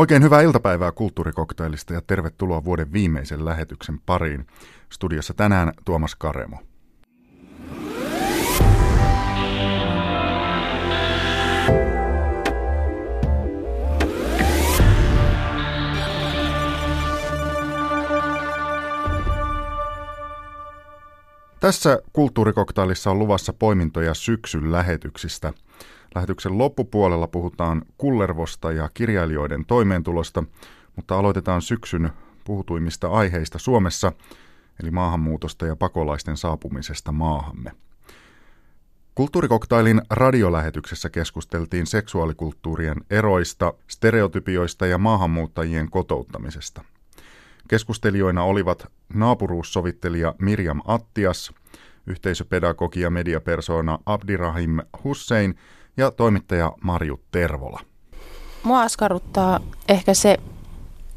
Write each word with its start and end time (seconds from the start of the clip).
Oikein 0.00 0.22
hyvää 0.22 0.40
iltapäivää 0.40 0.92
kulttuurikoktailista 0.92 1.94
ja 1.94 2.00
tervetuloa 2.06 2.64
vuoden 2.64 2.92
viimeisen 2.92 3.44
lähetyksen 3.44 4.00
pariin. 4.06 4.46
Studiossa 4.92 5.34
tänään 5.34 5.72
Tuomas 5.84 6.14
Karemo. 6.14 6.56
Tässä 21.60 21.98
kulttuurikoktailissa 22.12 23.10
on 23.10 23.18
luvassa 23.18 23.52
poimintoja 23.52 24.14
syksyn 24.14 24.72
lähetyksistä. 24.72 25.52
Lähetyksen 26.14 26.58
loppupuolella 26.58 27.26
puhutaan 27.26 27.82
kullervosta 27.98 28.72
ja 28.72 28.90
kirjailijoiden 28.94 29.64
toimeentulosta, 29.66 30.44
mutta 30.96 31.18
aloitetaan 31.18 31.62
syksyn 31.62 32.10
puhutuimmista 32.44 33.08
aiheista 33.08 33.58
Suomessa, 33.58 34.12
eli 34.82 34.90
maahanmuutosta 34.90 35.66
ja 35.66 35.76
pakolaisten 35.76 36.36
saapumisesta 36.36 37.12
maahamme. 37.12 37.72
Kulttuurikoktailin 39.14 40.02
radiolähetyksessä 40.10 41.10
keskusteltiin 41.10 41.86
seksuaalikulttuurien 41.86 42.96
eroista, 43.10 43.74
stereotypioista 43.88 44.86
ja 44.86 44.98
maahanmuuttajien 44.98 45.90
kotouttamisesta. 45.90 46.84
Keskustelijoina 47.68 48.42
olivat 48.42 48.86
naapuruussovittelija 49.14 50.34
Mirjam 50.38 50.80
Attias, 50.84 51.52
yhteisöpedagogi 52.06 53.00
ja 53.00 53.10
mediapersona 53.10 53.98
Abdirahim 54.06 54.78
Hussein 55.04 55.54
ja 56.00 56.10
toimittaja 56.10 56.72
Marju 56.82 57.20
Tervola. 57.30 57.80
Mua 58.62 58.82
askarruttaa 58.82 59.60
ehkä 59.88 60.14
se, 60.14 60.36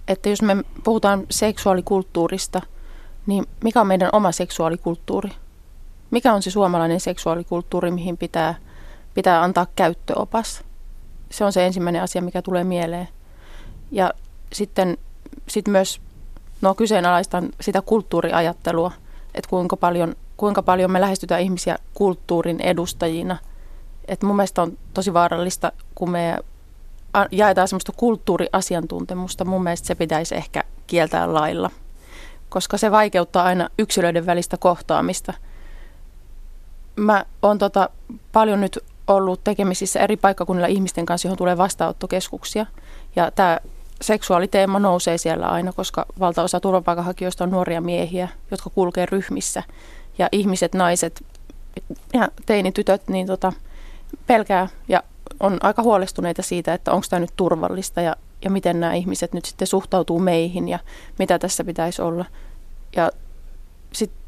että 0.07 0.29
jos 0.29 0.41
me 0.41 0.55
puhutaan 0.83 1.23
seksuaalikulttuurista, 1.29 2.61
niin 3.25 3.45
mikä 3.63 3.81
on 3.81 3.87
meidän 3.87 4.09
oma 4.13 4.31
seksuaalikulttuuri? 4.31 5.29
Mikä 6.11 6.33
on 6.33 6.41
se 6.43 6.51
suomalainen 6.51 6.99
seksuaalikulttuuri, 6.99 7.91
mihin 7.91 8.17
pitää, 8.17 8.55
pitää 9.13 9.43
antaa 9.43 9.67
käyttöopas? 9.75 10.63
Se 11.29 11.45
on 11.45 11.53
se 11.53 11.65
ensimmäinen 11.65 12.01
asia, 12.01 12.21
mikä 12.21 12.41
tulee 12.41 12.63
mieleen. 12.63 13.07
Ja 13.91 14.13
sitten 14.53 14.97
sit 15.47 15.67
myös 15.67 16.01
no, 16.61 16.75
kyseenalaistan 16.75 17.49
sitä 17.61 17.81
kulttuuriajattelua, 17.81 18.91
että 19.35 19.49
kuinka 19.49 19.77
paljon, 19.77 20.15
kuinka 20.37 20.63
paljon 20.63 20.91
me 20.91 21.01
lähestytään 21.01 21.41
ihmisiä 21.41 21.77
kulttuurin 21.93 22.61
edustajina. 22.61 23.37
Et 24.07 24.23
mun 24.23 24.35
mielestä 24.35 24.61
on 24.61 24.77
tosi 24.93 25.13
vaarallista, 25.13 25.71
kun 25.95 26.09
me 26.09 26.37
jaetaan 27.31 27.67
semmoista 27.67 27.91
kulttuuriasiantuntemusta. 27.97 29.45
Mun 29.45 29.63
mielestä 29.63 29.87
se 29.87 29.95
pitäisi 29.95 30.35
ehkä 30.35 30.63
kieltää 30.87 31.33
lailla, 31.33 31.71
koska 32.49 32.77
se 32.77 32.91
vaikeuttaa 32.91 33.43
aina 33.43 33.69
yksilöiden 33.79 34.25
välistä 34.25 34.57
kohtaamista. 34.57 35.33
Mä 36.95 37.25
oon 37.41 37.57
tota 37.57 37.89
paljon 38.31 38.61
nyt 38.61 38.79
ollut 39.07 39.43
tekemisissä 39.43 39.99
eri 39.99 40.17
paikkakunnilla 40.17 40.67
ihmisten 40.67 41.05
kanssa, 41.05 41.27
johon 41.27 41.37
tulee 41.37 41.57
vastaanottokeskuksia. 41.57 42.65
Ja 43.15 43.31
tämä 43.31 43.59
seksuaaliteema 44.01 44.79
nousee 44.79 45.17
siellä 45.17 45.47
aina, 45.47 45.73
koska 45.73 46.05
valtaosa 46.19 46.59
turvapaikanhakijoista 46.59 47.43
on 47.43 47.51
nuoria 47.51 47.81
miehiä, 47.81 48.29
jotka 48.51 48.69
kulkee 48.69 49.05
ryhmissä. 49.05 49.63
Ja 50.17 50.29
ihmiset, 50.31 50.73
naiset 50.73 51.25
ja 52.13 52.29
teinitytöt 52.45 53.07
niin 53.07 53.27
tota, 53.27 53.53
pelkää 54.27 54.67
ja 54.87 55.03
on 55.39 55.57
aika 55.61 55.83
huolestuneita 55.83 56.41
siitä, 56.41 56.73
että 56.73 56.91
onko 56.91 57.05
tämä 57.09 57.19
nyt 57.19 57.33
turvallista 57.35 58.01
ja, 58.01 58.15
ja 58.43 58.49
miten 58.49 58.79
nämä 58.79 58.93
ihmiset 58.93 59.33
nyt 59.33 59.45
sitten 59.45 59.67
suhtautuu 59.67 60.19
meihin 60.19 60.69
ja 60.69 60.79
mitä 61.19 61.39
tässä 61.39 61.63
pitäisi 61.63 62.01
olla. 62.01 62.25
Ja 62.95 63.11
sitten 63.93 64.19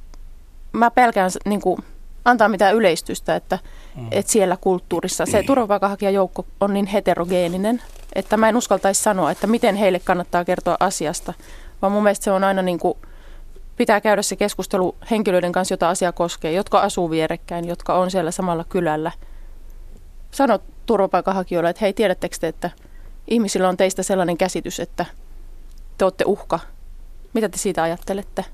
mä 0.72 0.92
pelkään 0.92 1.32
niin 1.46 1.62
kuin, 1.62 1.78
antaa 2.26 2.50
mitään 2.50 2.76
yleistystä, 2.76 3.36
että, 3.36 3.60
mm. 3.96 4.08
että 4.12 4.32
siellä 4.32 4.58
kulttuurissa 4.62 5.26
se 5.26 5.44
turvapaikanhakijajoukko 5.44 6.46
on 6.60 6.74
niin 6.74 6.86
heterogeeninen, 6.86 7.82
että 8.16 8.38
mä 8.38 8.50
en 8.50 8.58
uskaltaisi 8.58 9.04
sanoa, 9.04 9.32
että 9.32 9.48
miten 9.48 9.76
heille 9.76 10.00
kannattaa 10.00 10.46
kertoa 10.46 10.78
asiasta, 10.80 11.34
vaan 11.82 11.92
mun 11.92 12.04
mielestä 12.04 12.24
se 12.24 12.32
on 12.32 12.44
aina 12.44 12.62
niin 12.62 12.80
kuin, 12.80 12.98
pitää 13.78 14.02
käydä 14.02 14.22
se 14.22 14.36
keskustelu 14.36 14.96
henkilöiden 15.12 15.52
kanssa, 15.52 15.74
jota 15.74 15.90
asia 15.90 16.12
koskee, 16.12 16.52
jotka 16.52 16.80
asuu 16.80 17.10
vierekkäin, 17.10 17.68
jotka 17.68 17.96
on 17.96 18.12
siellä 18.12 18.32
samalla 18.32 18.66
kylällä. 18.70 19.12
Sano 20.36 20.60
turvapaikanhakijoille, 20.86 21.70
että 21.70 21.80
hei, 21.82 21.94
tiedättekö 21.94 22.38
te, 22.40 22.48
että 22.48 22.70
ihmisillä 23.28 23.70
on 23.70 23.78
teistä 23.78 24.04
sellainen 24.04 24.38
käsitys, 24.38 24.80
että 24.80 25.06
te 25.98 26.06
olette 26.06 26.24
uhka. 26.28 26.60
Mitä 27.34 27.50
te 27.50 27.58
siitä 27.58 27.84
ajattelette? 27.84 28.46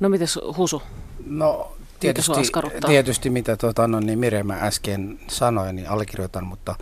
No 0.00 0.08
miten 0.08 0.28
Husu? 0.56 0.82
No 1.26 1.72
tietysti, 2.00 2.32
tietysti 2.86 3.30
mitä 3.30 3.56
tuota, 3.56 3.88
no, 3.88 4.00
niin 4.00 4.18
Mirjamä 4.18 4.54
äsken 4.60 5.20
sanoi, 5.28 5.72
niin 5.72 5.88
allekirjoitan, 5.88 6.46
mutta 6.46 6.74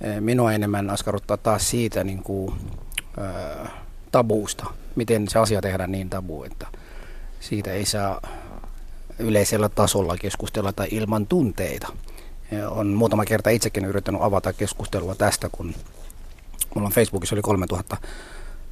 eh, 0.00 0.20
minua 0.20 0.52
enemmän 0.52 0.90
askarruttaa 0.90 1.36
taas 1.36 1.70
siitä 1.70 2.04
niin 2.04 2.22
kuin, 2.22 2.54
äh, 3.18 3.70
tabuusta, 4.12 4.66
miten 4.96 5.28
se 5.28 5.38
asia 5.38 5.60
tehdään 5.60 5.92
niin 5.92 6.10
tabu, 6.10 6.42
että 6.42 6.66
siitä 7.40 7.72
ei 7.72 7.84
saa 7.84 8.20
yleisellä 9.20 9.68
tasolla 9.68 10.16
keskustella 10.16 10.72
tai 10.72 10.88
ilman 10.90 11.26
tunteita. 11.26 11.88
On 12.70 12.86
muutama 12.86 13.24
kerta 13.24 13.50
itsekin 13.50 13.84
yrittänyt 13.84 14.22
avata 14.22 14.52
keskustelua 14.52 15.14
tästä, 15.14 15.48
kun 15.52 15.74
mulla 16.74 16.86
on 16.86 16.92
Facebookissa 16.92 17.34
oli 17.34 17.42
3000 17.42 17.96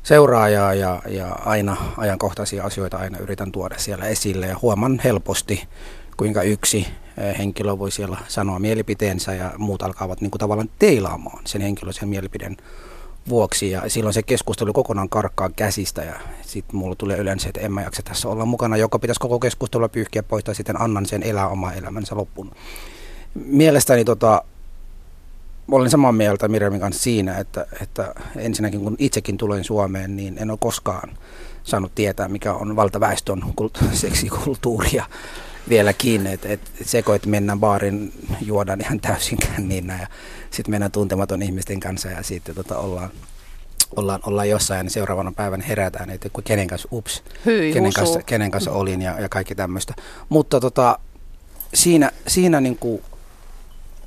seuraajaa 0.02 0.74
ja, 0.74 1.02
ja 1.08 1.28
aina 1.32 1.76
ajankohtaisia 1.96 2.64
asioita 2.64 2.96
aina 2.96 3.18
yritän 3.18 3.52
tuoda 3.52 3.78
siellä 3.78 4.06
esille 4.06 4.46
ja 4.46 4.56
huomaan 4.62 5.00
helposti, 5.04 5.68
kuinka 6.16 6.42
yksi 6.42 6.86
henkilö 7.38 7.78
voi 7.78 7.90
siellä 7.90 8.18
sanoa 8.28 8.58
mielipiteensä 8.58 9.34
ja 9.34 9.52
muut 9.58 9.82
alkavat 9.82 10.20
niin 10.20 10.30
kuin 10.30 10.40
tavallaan 10.40 10.70
teilaamaan 10.78 11.42
sen 11.44 11.62
henkilön 11.62 11.94
sen 11.94 12.08
mielipiden 12.08 12.56
vuoksi 13.28 13.70
ja 13.70 13.82
silloin 13.88 14.14
se 14.14 14.22
keskustelu 14.22 14.72
kokonaan 14.72 15.08
karkkaa 15.08 15.50
käsistä 15.56 16.02
ja 16.02 16.14
sitten 16.42 16.76
mulla 16.76 16.94
tulee 16.94 17.16
yleensä, 17.18 17.48
että 17.48 17.60
en 17.60 17.72
mä 17.72 17.82
jaksa 17.82 18.02
tässä 18.02 18.28
olla 18.28 18.44
mukana, 18.44 18.76
joka 18.76 18.98
pitäisi 18.98 19.20
koko 19.20 19.38
keskustelua 19.38 19.88
pyyhkiä 19.88 20.22
pois 20.22 20.44
tai 20.44 20.54
sitten 20.54 20.80
annan 20.80 21.06
sen 21.06 21.22
elää 21.22 21.48
oma 21.48 21.72
elämänsä 21.72 22.16
loppuun. 22.16 22.50
Mielestäni 23.34 24.04
tota, 24.04 24.42
olen 25.70 25.90
samaa 25.90 26.12
mieltä 26.12 26.48
Mirjamin 26.48 26.80
kanssa 26.80 27.02
siinä, 27.02 27.38
että, 27.38 27.66
että 27.82 28.14
ensinnäkin 28.36 28.80
kun 28.80 28.96
itsekin 28.98 29.36
tulen 29.36 29.64
Suomeen, 29.64 30.16
niin 30.16 30.38
en 30.38 30.50
ole 30.50 30.58
koskaan 30.60 31.18
saanut 31.64 31.94
tietää, 31.94 32.28
mikä 32.28 32.54
on 32.54 32.76
valtaväestön 32.76 33.42
kult- 33.60 33.84
seksikulttuuria 35.68 35.70
vieläkin. 35.70 36.26
Että 36.26 36.48
et, 36.48 36.60
seko, 36.82 37.14
että 37.14 37.28
mennään 37.28 37.60
baarin, 37.60 38.12
juodaan 38.40 38.80
ihan 38.80 39.00
täysin 39.00 39.38
känninä 39.38 39.98
ja 40.00 40.06
sitten 40.50 40.70
mennään 40.70 40.92
tuntematon 40.92 41.42
ihmisten 41.42 41.80
kanssa 41.80 42.08
ja 42.08 42.22
sitten 42.22 42.54
tota, 42.54 42.78
ollaan, 42.78 43.10
ollaan, 43.96 44.20
ollaan 44.26 44.48
jossain 44.48 44.86
ja 44.86 44.90
seuraavana 44.90 45.32
päivänä 45.32 45.64
herätään, 45.64 46.10
että 46.10 46.28
kenen 46.44 46.66
kanssa, 46.66 46.88
ups, 46.92 47.22
Hyi, 47.46 47.72
kenen, 47.72 47.92
kanssa, 47.92 48.22
kenen 48.22 48.50
kanssa 48.50 48.72
olin 48.72 49.02
ja, 49.02 49.20
ja 49.20 49.28
kaikki 49.28 49.54
tämmöistä. 49.54 49.94
Mutta 50.28 50.60
tota, 50.60 50.98
siinä, 51.74 52.10
siinä 52.26 52.60
niin 52.60 52.78
kuin 52.78 53.02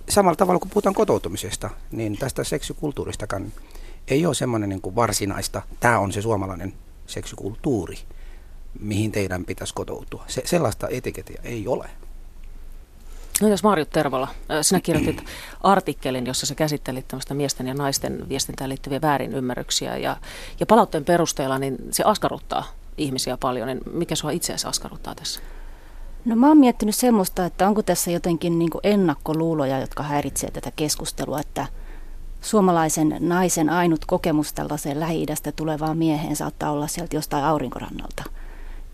samalla 0.10 0.36
tavalla 0.36 0.60
kun 0.60 0.70
puhutaan 0.70 0.96
kotoutumisesta, 0.96 1.70
niin 1.92 2.18
tästä 2.18 2.44
seksikulttuuristakaan 2.44 3.54
ei 4.08 4.26
ole 4.26 4.36
semmoinen 4.36 4.70
niin 4.70 4.82
kuin 4.82 4.96
varsinaista, 4.96 5.62
tämä 5.80 6.00
on 6.00 6.12
se 6.12 6.22
suomalainen 6.22 6.74
seksikulttuuri, 7.08 7.98
mihin 8.80 9.12
teidän 9.12 9.46
pitäisi 9.46 9.74
kotoutua. 9.74 10.24
Se, 10.28 10.42
sellaista 10.46 10.88
etiketiä 10.90 11.42
ei 11.44 11.68
ole. 11.68 11.90
No 13.42 13.48
jos 13.48 13.64
Marjut 13.64 13.90
Tervola, 13.90 14.28
sinä 14.62 14.80
kirjoitit 14.82 15.24
artikkelin, 15.64 16.26
jossa 16.26 16.46
sä 16.46 16.56
käsittelit 16.56 17.08
tämmöistä 17.08 17.34
miesten 17.34 17.68
ja 17.68 17.74
naisten 17.74 18.30
viestintään 18.30 18.70
liittyviä 18.70 19.02
väärinymmärryksiä 19.02 19.98
ja, 19.98 20.18
ja 20.60 20.66
palautteen 20.66 21.06
perusteella 21.06 21.60
niin 21.60 21.78
se 21.92 22.04
askarruttaa 22.04 22.66
ihmisiä 22.98 23.38
paljon. 23.38 23.68
Niin 23.68 23.82
mikä 23.94 24.16
sua 24.16 24.32
itse 24.32 24.54
asiassa 24.54 24.70
askarruttaa 24.70 25.16
tässä? 25.16 25.42
No 26.26 26.36
mä 26.36 26.48
oon 26.48 26.58
miettinyt 26.58 26.96
semmoista, 26.96 27.46
että 27.46 27.68
onko 27.68 27.84
tässä 27.84 28.12
jotenkin 28.12 28.60
niin 28.60 28.70
ennakkoluuloja, 28.84 29.80
jotka 29.80 30.04
häiritsee 30.04 30.52
tätä 30.52 30.72
keskustelua, 30.76 31.40
että 31.40 31.68
suomalaisen 32.42 33.16
naisen 33.20 33.70
ainut 33.70 34.06
kokemus 34.06 34.54
tällaiseen 34.54 35.00
lähi 35.00 35.26
tulevaan 35.56 35.98
mieheen 35.98 36.36
saattaa 36.36 36.72
olla 36.72 36.88
sieltä 36.88 37.16
jostain 37.16 37.44
aurinkorannalta, 37.44 38.24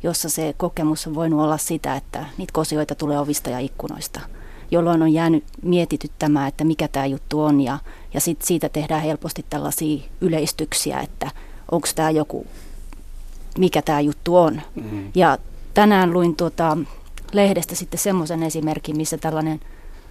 jossa 0.03 0.29
se 0.29 0.53
kokemus 0.57 1.07
on 1.07 1.15
voinut 1.15 1.41
olla 1.41 1.57
sitä, 1.57 1.95
että 1.95 2.25
niitä 2.37 2.53
kosioita 2.53 2.95
tulee 2.95 3.19
ovista 3.19 3.49
ja 3.49 3.59
ikkunoista, 3.59 4.19
jolloin 4.71 5.01
on 5.01 5.13
jäänyt 5.13 5.43
mietityttämään, 5.61 6.47
että 6.47 6.63
mikä 6.63 6.87
tämä 6.87 7.05
juttu 7.05 7.41
on 7.41 7.61
ja, 7.61 7.79
ja 8.13 8.19
sit 8.21 8.41
siitä 8.41 8.69
tehdään 8.69 9.01
helposti 9.01 9.45
tällaisia 9.49 10.03
yleistyksiä, 10.21 10.99
että 10.99 11.31
onko 11.71 11.87
tämä 11.95 12.09
joku, 12.09 12.47
mikä 13.57 13.81
tämä 13.81 13.99
juttu 14.01 14.35
on. 14.35 14.61
Mm. 14.75 15.11
Ja 15.15 15.37
tänään 15.73 16.13
luin 16.13 16.35
tuota, 16.35 16.77
lehdestä 17.33 17.75
sitten 17.75 17.99
semmoisen 17.99 18.43
esimerkin, 18.43 18.97
missä 18.97 19.17
tällainen 19.17 19.59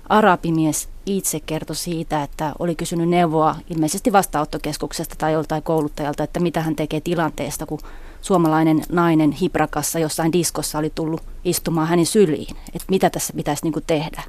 arabimies 0.09 0.89
itse 1.07 1.41
kertoi 1.41 1.77
siitä, 1.77 2.23
että 2.23 2.53
oli 2.59 2.75
kysynyt 2.75 3.09
neuvoa 3.09 3.57
ilmeisesti 3.71 4.13
vastaanottokeskuksesta 4.13 5.15
tai 5.19 5.33
joltain 5.33 5.63
kouluttajalta, 5.63 6.25
että 6.25 6.41
mitä 6.41 6.61
hän 6.61 6.77
tekee 6.77 7.01
tilanteesta, 7.01 7.67
kun 7.67 7.79
suomalainen 8.23 8.83
nainen 8.89 9.33
Hibrakassa 9.33 9.99
jossain 9.99 10.33
diskossa 10.33 10.79
oli 10.79 10.93
tullut 10.95 11.23
istumaan 11.45 11.89
hänen 11.89 12.07
syliin, 12.07 12.57
että 12.67 12.87
mitä 12.89 13.11
tässä 13.11 13.33
pitäisi 13.33 13.65
niin 13.65 13.73
kuin 13.73 13.85
tehdä. 13.87 14.23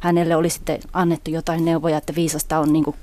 Hänelle 0.00 0.36
oli 0.36 0.50
sitten 0.50 0.80
annettu 0.92 1.30
jotain 1.30 1.64
neuvoja, 1.64 1.98
että 1.98 2.14
viisasta 2.14 2.58
on 2.58 2.72
niin 2.72 2.84
kuin 2.84 2.96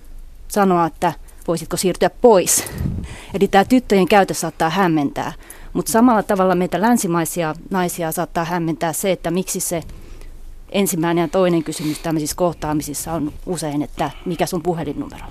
sanoa, 0.47 0.85
että 0.85 1.13
voisitko 1.47 1.77
siirtyä 1.77 2.09
pois. 2.09 2.63
Eli 3.33 3.47
tämä 3.47 3.65
tyttöjen 3.65 4.07
käytös 4.07 4.41
saattaa 4.41 4.69
hämmentää, 4.69 5.33
mutta 5.73 5.91
samalla 5.91 6.23
tavalla 6.23 6.55
meitä 6.55 6.81
länsimaisia 6.81 7.55
naisia 7.69 8.11
saattaa 8.11 8.45
hämmentää 8.45 8.93
se, 8.93 9.11
että 9.11 9.31
miksi 9.31 9.59
se 9.59 9.83
ensimmäinen 10.71 11.21
ja 11.21 11.27
toinen 11.27 11.63
kysymys 11.63 11.99
tämmöisissä 11.99 12.35
kohtaamisissa 12.35 13.13
on 13.13 13.33
usein, 13.45 13.81
että 13.81 14.11
mikä 14.25 14.45
sun 14.45 14.63
puhelinnumero. 14.63 15.25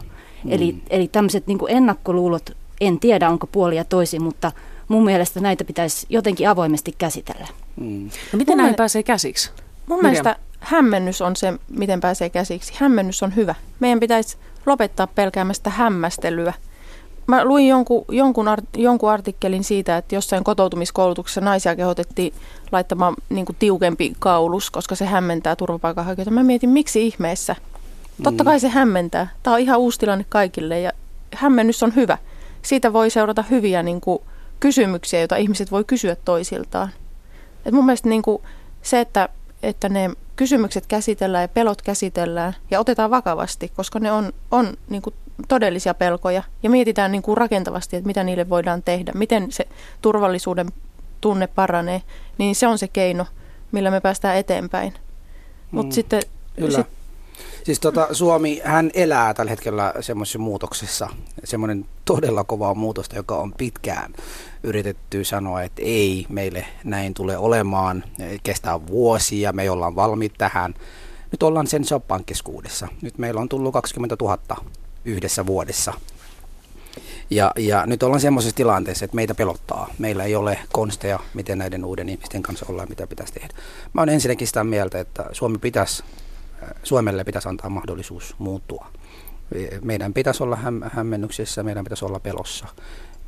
Mm. 0.45 0.53
Eli, 0.53 0.77
eli 0.91 1.09
tämmöiset 1.09 1.47
niin 1.47 1.59
ennakkoluulot, 1.69 2.51
en 2.81 3.01
tiedä 3.01 3.31
onko 3.31 3.47
puolia 3.47 3.85
toisin, 3.85 4.23
mutta 4.23 4.53
mun 4.89 5.05
mielestä 5.05 5.41
näitä 5.41 5.65
pitäisi 5.65 6.07
jotenkin 6.09 6.49
avoimesti 6.49 6.95
käsitellä. 6.99 7.47
Mm. 7.77 8.11
No 8.33 8.37
miten 8.37 8.57
mun 8.57 8.65
näin 8.65 8.75
pääsee 8.75 9.03
käsiksi? 9.03 9.51
Mun 9.87 9.99
Miriam. 9.99 10.13
mielestä 10.13 10.37
hämmennys 10.61 11.23
on 11.23 11.37
se, 11.37 11.55
miten 11.69 12.01
pääsee 12.01 12.31
käsiksi. 12.31 12.73
Hämmennys 12.77 13.23
on 13.23 13.37
hyvä. 13.37 13.55
Meidän 13.81 14.01
pitäisi 14.01 14.37
lopettaa 14.67 15.07
pelkäämästä 15.07 15.71
hämmästelyä. 15.71 16.53
Mä 17.27 17.45
luin 17.45 17.69
jonkun, 17.69 18.05
jonkun, 18.09 18.49
art, 18.49 18.65
jonkun 18.77 19.11
artikkelin 19.11 19.65
siitä, 19.65 19.97
että 19.97 20.15
jossain 20.15 20.45
kotoutumiskoulutuksessa 20.45 21.41
naisia 21.41 21.77
kehotettiin 21.77 22.35
laittamaan 22.73 23.15
niin 23.29 23.47
kuin 23.47 23.57
tiukempi 23.59 24.13
kaulus, 24.19 24.71
koska 24.71 24.95
se 24.95 25.07
hämmentää 25.07 25.57
turvapaikanhakijoita. 25.57 26.31
Mä 26.31 26.43
mietin, 26.43 26.71
miksi 26.71 27.07
ihmeessä? 27.07 27.57
Totta 28.23 28.45
kai 28.45 28.61
se 28.61 28.69
hämmentää. 28.69 29.29
Tämä 29.43 29.55
on 29.55 29.61
ihan 29.61 29.79
uusi 29.79 29.99
tilanne 29.99 30.27
kaikille 30.29 30.81
ja 30.81 30.93
hämmennys 31.35 31.83
on 31.83 31.95
hyvä. 31.97 32.19
Siitä 32.63 32.93
voi 32.93 33.11
seurata 33.11 33.45
hyviä 33.51 33.83
niin 33.83 34.01
kuin, 34.01 34.23
kysymyksiä, 34.61 35.21
joita 35.21 35.37
ihmiset 35.37 35.71
voi 35.71 35.85
kysyä 35.85 36.17
toisiltaan. 36.17 36.91
Et 37.67 37.75
mun 37.75 37.87
mielestä 37.87 38.09
niin 38.09 38.23
kuin, 38.23 38.43
se, 38.83 39.01
että, 39.01 39.29
että 39.63 39.89
ne 39.89 40.11
kysymykset 40.37 40.87
käsitellään 40.87 41.43
ja 41.43 41.49
pelot 41.49 41.83
käsitellään 41.83 42.57
ja 42.71 42.81
otetaan 42.81 43.11
vakavasti, 43.11 43.73
koska 43.77 43.99
ne 43.99 44.13
on, 44.13 44.33
on 44.51 44.77
niin 44.89 45.03
kuin 45.03 45.15
todellisia 45.49 45.95
pelkoja 45.95 46.43
ja 46.63 46.71
mietitään 46.71 47.13
niin 47.13 47.23
kuin 47.23 47.37
rakentavasti, 47.37 47.97
että 47.97 48.07
mitä 48.07 48.25
niille 48.25 48.49
voidaan 48.49 48.83
tehdä, 48.83 49.13
miten 49.15 49.53
se 49.53 49.69
turvallisuuden 50.03 50.73
tunne 51.21 51.47
paranee, 51.47 52.03
niin 52.39 52.55
se 52.55 52.67
on 52.67 52.79
se 52.79 52.89
keino, 52.89 53.27
millä 53.73 53.91
me 53.91 54.01
päästään 54.01 54.37
eteenpäin. 54.37 54.95
Mutta 55.71 55.93
mm, 55.93 55.95
sitten... 55.95 56.23
Sit, 56.71 56.87
Siis 57.65 57.81
tota, 57.81 58.09
Suomi, 58.13 58.61
hän 58.65 58.91
elää 58.95 59.35
tällä 59.35 59.51
hetkellä 59.51 59.95
semmoisessa 60.01 60.39
muutoksessa, 60.39 61.09
semmoinen 61.45 61.85
todella 62.05 62.45
kova 62.45 62.75
muutosta, 62.75 63.17
joka 63.17 63.37
on 63.37 63.53
pitkään 63.53 64.15
yritetty 64.63 65.25
sanoa, 65.25 65.63
että 65.63 65.83
ei, 65.85 66.27
meille 66.29 66.67
näin 66.85 67.15
tule 67.15 67.39
olemaan, 67.39 68.05
kestää 68.43 68.87
vuosia, 68.87 69.53
me 69.53 69.71
ollaan 69.71 69.97
valmiit 69.97 70.35
tähän. 70.39 70.75
Nyt 71.33 71.43
ollaan 71.43 71.67
sen 71.67 71.85
shoppan 71.85 72.25
keskuudessa. 72.25 72.89
Nyt 73.03 73.19
meillä 73.19 73.41
on 73.41 73.49
tullut 73.49 73.73
20 73.73 74.17
000 74.21 74.39
yhdessä 75.05 75.47
vuodessa. 75.47 75.93
Ja, 77.31 77.53
ja 77.57 77.87
nyt 77.87 78.03
ollaan 78.03 78.21
semmoisessa 78.21 78.57
tilanteessa, 78.57 79.05
että 79.05 79.15
meitä 79.15 79.35
pelottaa. 79.35 79.89
Meillä 79.99 80.25
ei 80.25 80.37
ole 80.37 80.59
konsteja, 80.73 81.19
miten 81.35 81.59
näiden 81.59 81.85
uuden 81.85 82.09
ihmisten 82.09 82.43
kanssa 82.43 82.67
ollaan, 82.69 82.89
mitä 82.89 83.07
pitäisi 83.07 83.33
tehdä. 83.33 83.55
Mä 83.93 84.03
olen 84.03 84.15
ensinnäkin 84.15 84.47
sitä 84.47 84.65
mieltä, 84.65 85.01
että 85.01 85.27
Suomi 85.33 85.59
pitäisi, 85.59 86.05
Suomelle 86.83 87.25
pitäisi 87.25 87.49
antaa 87.49 87.71
mahdollisuus 87.71 88.35
muuttua. 88.39 88.87
Meidän 89.83 90.15
pitäisi 90.15 90.43
olla 90.43 90.59
hämmennyksessä, 90.93 91.63
meidän 91.63 91.85
pitäisi 91.85 92.05
olla 92.05 92.21
pelossa 92.21 92.67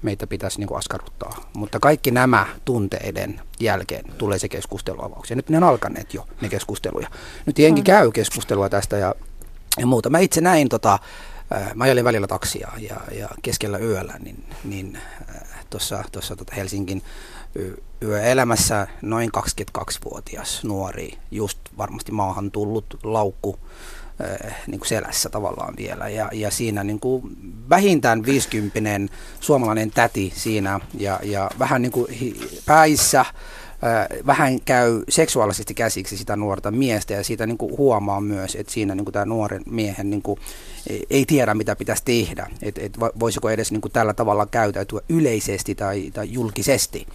meitä 0.02 0.26
pitäisi 0.26 0.58
niin 0.58 0.68
kuin 0.68 0.78
askarruttaa. 0.78 1.50
Mutta 1.52 1.80
kaikki 1.80 2.10
nämä 2.10 2.46
tunteiden 2.64 3.40
jälkeen 3.60 4.04
tulee 4.18 4.38
se 4.38 4.48
keskusteluavaus. 4.48 5.30
Ja 5.30 5.36
nyt 5.36 5.48
ne 5.48 5.56
on 5.56 5.64
alkaneet 5.64 6.14
jo, 6.14 6.26
ne 6.40 6.48
keskusteluja. 6.48 7.08
Nyt 7.46 7.58
jengi 7.58 7.82
käy 7.82 8.10
keskustelua 8.12 8.68
tästä 8.68 8.96
ja, 8.96 9.14
ja 9.78 9.86
muuta. 9.86 10.10
Mä 10.10 10.18
itse 10.18 10.40
näin, 10.40 10.68
tota, 10.68 10.98
äh, 11.54 11.74
mä 11.74 11.84
ajelin 11.84 12.04
välillä 12.04 12.26
taksia 12.26 12.68
ja, 12.78 12.96
ja 13.18 13.28
keskellä 13.42 13.78
yöllä, 13.78 14.14
niin, 14.18 14.44
niin 14.64 14.98
äh, 15.28 15.66
tuossa 15.70 16.36
tota 16.36 16.54
Helsingin 16.54 17.02
yöelämässä 18.02 18.86
noin 19.02 19.30
22-vuotias 19.38 20.64
nuori, 20.64 21.18
just 21.30 21.58
varmasti 21.78 22.12
maahan 22.12 22.50
tullut 22.50 22.98
laukku, 23.02 23.58
niin 24.66 24.78
kuin 24.80 24.88
selässä 24.88 25.28
tavallaan 25.28 25.74
vielä. 25.76 26.08
Ja, 26.08 26.28
ja 26.32 26.50
siinä 26.50 26.84
niin 26.84 27.00
kuin 27.00 27.22
vähintään 27.70 28.26
50 28.26 29.14
suomalainen 29.40 29.90
täti 29.90 30.32
siinä 30.36 30.80
ja, 30.98 31.20
ja 31.22 31.50
vähän 31.58 31.82
niin 31.82 31.92
kuin 31.92 32.06
päissä, 32.66 33.20
äh, 33.20 33.34
vähän 34.26 34.60
käy 34.60 35.02
seksuaalisesti 35.08 35.74
käsiksi 35.74 36.16
sitä 36.16 36.36
nuorta 36.36 36.70
miestä 36.70 37.14
ja 37.14 37.24
siitä 37.24 37.46
niin 37.46 37.58
kuin 37.58 37.78
huomaa 37.78 38.20
myös, 38.20 38.54
että 38.56 38.72
siinä 38.72 38.94
niin 38.94 39.04
kuin 39.04 39.12
tämä 39.12 39.24
nuoren 39.24 39.62
miehen 39.70 40.10
niin 40.10 40.22
kuin 40.22 40.40
ei 41.10 41.24
tiedä 41.26 41.54
mitä 41.54 41.76
pitäisi 41.76 42.02
tehdä, 42.04 42.46
että 42.62 42.80
et 42.84 43.00
voisiko 43.00 43.50
edes 43.50 43.72
niin 43.72 43.80
kuin 43.80 43.92
tällä 43.92 44.14
tavalla 44.14 44.46
käytäytyä 44.46 45.00
yleisesti 45.08 45.74
tai, 45.74 46.10
tai 46.10 46.32
julkisesti. 46.32 47.06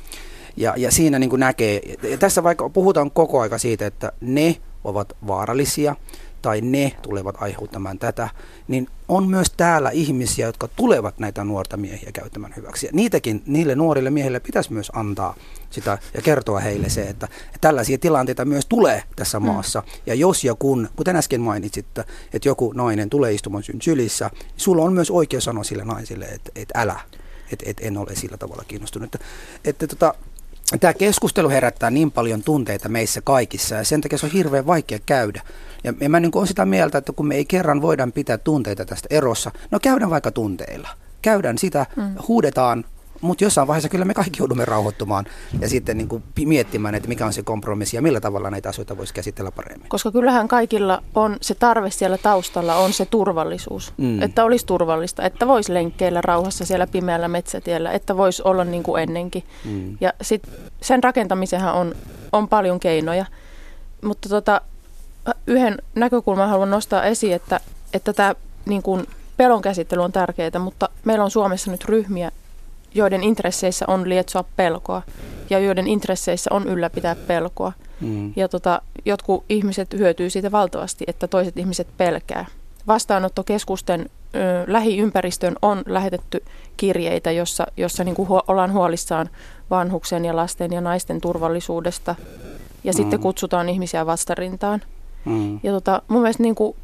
Ja, 0.58 0.74
ja 0.78 0.92
siinä 0.92 1.20
niin 1.20 1.30
kuin 1.30 1.40
näkee, 1.40 1.82
ja 2.10 2.18
tässä 2.18 2.44
vaikka 2.44 2.70
puhutaan 2.70 3.12
koko 3.12 3.42
aika 3.42 3.58
siitä, 3.58 3.86
että 3.86 4.12
ne 4.22 4.56
ovat 4.84 5.14
vaarallisia, 5.28 5.96
tai 6.46 6.62
ne 6.62 6.92
tulevat 7.02 7.36
aiheuttamaan 7.40 8.00
tätä, 8.00 8.30
niin 8.68 8.88
on 9.08 9.28
myös 9.28 9.48
täällä 9.58 9.90
ihmisiä, 9.90 10.46
jotka 10.46 10.68
tulevat 10.68 11.20
näitä 11.20 11.44
nuorta 11.44 11.78
miehiä 11.78 12.12
käyttämään 12.14 12.54
hyväksi. 12.56 12.86
Ja 12.86 12.92
niitäkin, 12.96 13.44
niille 13.46 13.76
nuorille 13.76 14.10
miehille 14.10 14.40
pitäisi 14.40 14.74
myös 14.74 14.92
antaa 14.96 15.36
sitä 15.70 15.98
ja 16.14 16.22
kertoa 16.22 16.60
heille 16.60 16.90
se, 16.90 17.02
että 17.02 17.28
tällaisia 17.62 17.98
tilanteita 17.98 18.46
myös 18.46 18.66
tulee 18.66 19.04
tässä 19.16 19.40
mm. 19.40 19.46
maassa. 19.46 19.84
Ja 20.06 20.14
jos 20.14 20.44
ja 20.44 20.56
kun, 20.56 20.90
kuten 20.96 21.16
äsken 21.16 21.42
mainitsit, 21.42 21.86
että 22.34 22.50
joku 22.50 22.72
nainen 22.72 23.10
tulee 23.10 23.34
istumaan 23.34 23.64
syn 23.64 23.82
sylissä, 23.82 24.30
niin 24.34 24.54
sulla 24.58 24.84
on 24.84 24.94
myös 24.94 25.12
oikeus 25.12 25.44
sanoa 25.44 25.64
sille 25.64 25.86
naiselle, 25.86 26.26
että, 26.26 26.52
että 26.56 26.82
älä, 26.82 27.00
että, 27.52 27.66
että 27.68 27.84
en 27.86 27.98
ole 27.98 28.16
sillä 28.16 28.38
tavalla 28.38 28.64
kiinnostunut. 28.68 29.16
Että, 29.16 29.28
että 29.64 29.88
tota, 29.88 30.14
tämä 30.80 30.94
keskustelu 30.94 31.50
herättää 31.50 31.90
niin 31.90 32.12
paljon 32.12 32.44
tunteita 32.44 32.90
meissä 32.90 33.22
kaikissa 33.22 33.76
ja 33.76 33.84
sen 33.84 34.02
takia 34.02 34.18
se 34.18 34.26
on 34.26 34.32
hirveän 34.32 34.68
vaikea 34.68 35.00
käydä. 35.06 35.42
Ja, 35.86 35.94
ja 36.00 36.10
mä 36.10 36.20
niin 36.20 36.32
olen 36.36 36.48
sitä 36.48 36.66
mieltä, 36.66 36.98
että 36.98 37.14
kun 37.14 37.28
me 37.28 37.36
ei 37.36 37.46
kerran 37.46 37.82
voida 37.82 38.08
pitää 38.14 38.38
tunteita 38.38 38.86
tästä 38.86 39.08
erossa, 39.12 39.52
no 39.72 39.80
käydään 39.80 40.10
vaikka 40.12 40.32
tunteilla. 40.32 40.90
Käydään 41.22 41.58
sitä, 41.58 41.86
mm. 41.96 42.16
huudetaan, 42.28 42.86
mutta 43.22 43.44
jossain 43.44 43.68
vaiheessa 43.68 43.90
kyllä 43.90 44.06
me 44.06 44.14
kaikki 44.14 44.40
joudumme 44.40 44.66
rauhoittumaan 44.66 45.26
ja 45.60 45.70
sitten 45.70 45.98
niin 45.98 46.08
kuin 46.08 46.24
miettimään, 46.46 46.96
että 46.96 47.08
mikä 47.08 47.26
on 47.26 47.34
se 47.34 47.44
kompromissi 47.44 47.96
ja 47.96 48.02
millä 48.02 48.22
tavalla 48.22 48.50
näitä 48.50 48.70
asioita 48.70 48.98
voisi 48.98 49.14
käsitellä 49.14 49.52
paremmin. 49.52 49.90
Koska 49.90 50.12
kyllähän 50.12 50.48
kaikilla 50.48 51.04
on 51.16 51.38
se 51.42 51.56
tarve 51.56 51.92
siellä 51.92 52.18
taustalla, 52.18 52.76
on 52.76 52.94
se 52.94 53.06
turvallisuus. 53.06 53.94
Mm. 53.98 54.22
Että 54.22 54.44
olisi 54.44 54.66
turvallista, 54.66 55.24
että 55.24 55.48
voisi 55.48 55.74
lenkkeillä 55.74 56.22
rauhassa 56.22 56.66
siellä 56.66 56.88
pimeällä 56.88 57.28
metsätiellä, 57.28 57.92
että 57.92 58.18
voisi 58.18 58.42
olla 58.46 58.64
niin 58.64 58.84
kuin 58.84 59.04
ennenkin. 59.04 59.44
Mm. 59.66 59.98
Ja 60.02 60.14
sit 60.22 60.44
sen 60.82 61.04
rakentamisenhan 61.04 61.74
on, 61.74 61.96
on 62.32 62.48
paljon 62.48 62.80
keinoja. 62.80 63.26
Mutta 64.04 64.30
tota, 64.30 64.62
yhden 65.48 65.78
näkökulman 65.96 66.50
haluan 66.50 66.70
nostaa 66.70 67.04
esiin, 67.04 67.36
että, 67.36 67.60
että 67.94 68.14
tämä 68.14 68.36
niin 68.66 68.82
kuin 68.82 69.08
pelon 69.38 69.62
käsittely 69.62 70.02
on 70.02 70.12
tärkeää, 70.12 70.60
mutta 70.60 70.90
meillä 71.06 71.24
on 71.24 71.32
Suomessa 71.32 71.72
nyt 71.72 71.86
ryhmiä, 71.86 72.32
joiden 72.94 73.24
intresseissä 73.24 73.86
on 73.88 74.10
lietsoa 74.10 74.46
pelkoa 74.56 75.02
ja 75.50 75.60
joiden 75.60 75.88
intresseissä 75.88 76.50
on 76.54 76.68
ylläpitää 76.68 77.16
pelkoa. 77.16 77.72
Mm. 78.02 78.34
Ja 78.36 78.50
tota, 78.50 78.82
jotkut 79.06 79.46
ihmiset 79.50 79.94
hyötyy 79.94 80.30
siitä 80.30 80.52
valtavasti, 80.52 81.04
että 81.08 81.28
toiset 81.28 81.58
ihmiset 81.58 81.88
pelkää. 81.98 82.46
Vastaanottokeskusten 82.88 84.10
ö, 84.36 84.64
lähiympäristöön 84.68 85.56
on 85.62 85.84
lähetetty 85.86 86.44
kirjeitä, 86.78 87.32
jossa, 87.32 87.68
jossa 87.78 88.04
niin 88.04 88.16
kuin 88.16 88.30
huo, 88.30 88.44
ollaan 88.48 88.74
huolissaan 88.74 89.30
vanhuksen 89.70 90.26
ja 90.26 90.36
lasten 90.36 90.74
ja 90.74 90.82
naisten 90.82 91.22
turvallisuudesta. 91.22 92.16
Ja 92.84 92.92
mm. 92.92 92.98
sitten 92.98 93.20
kutsutaan 93.20 93.70
ihmisiä 93.70 94.06
vastarintaan. 94.06 94.82
Mm. 95.26 95.60
Ja 95.64 95.72
tota, 95.72 96.02
mun 96.08 96.22
mielestä 96.22 96.44
niin 96.44 96.56
kuin, 96.56 96.76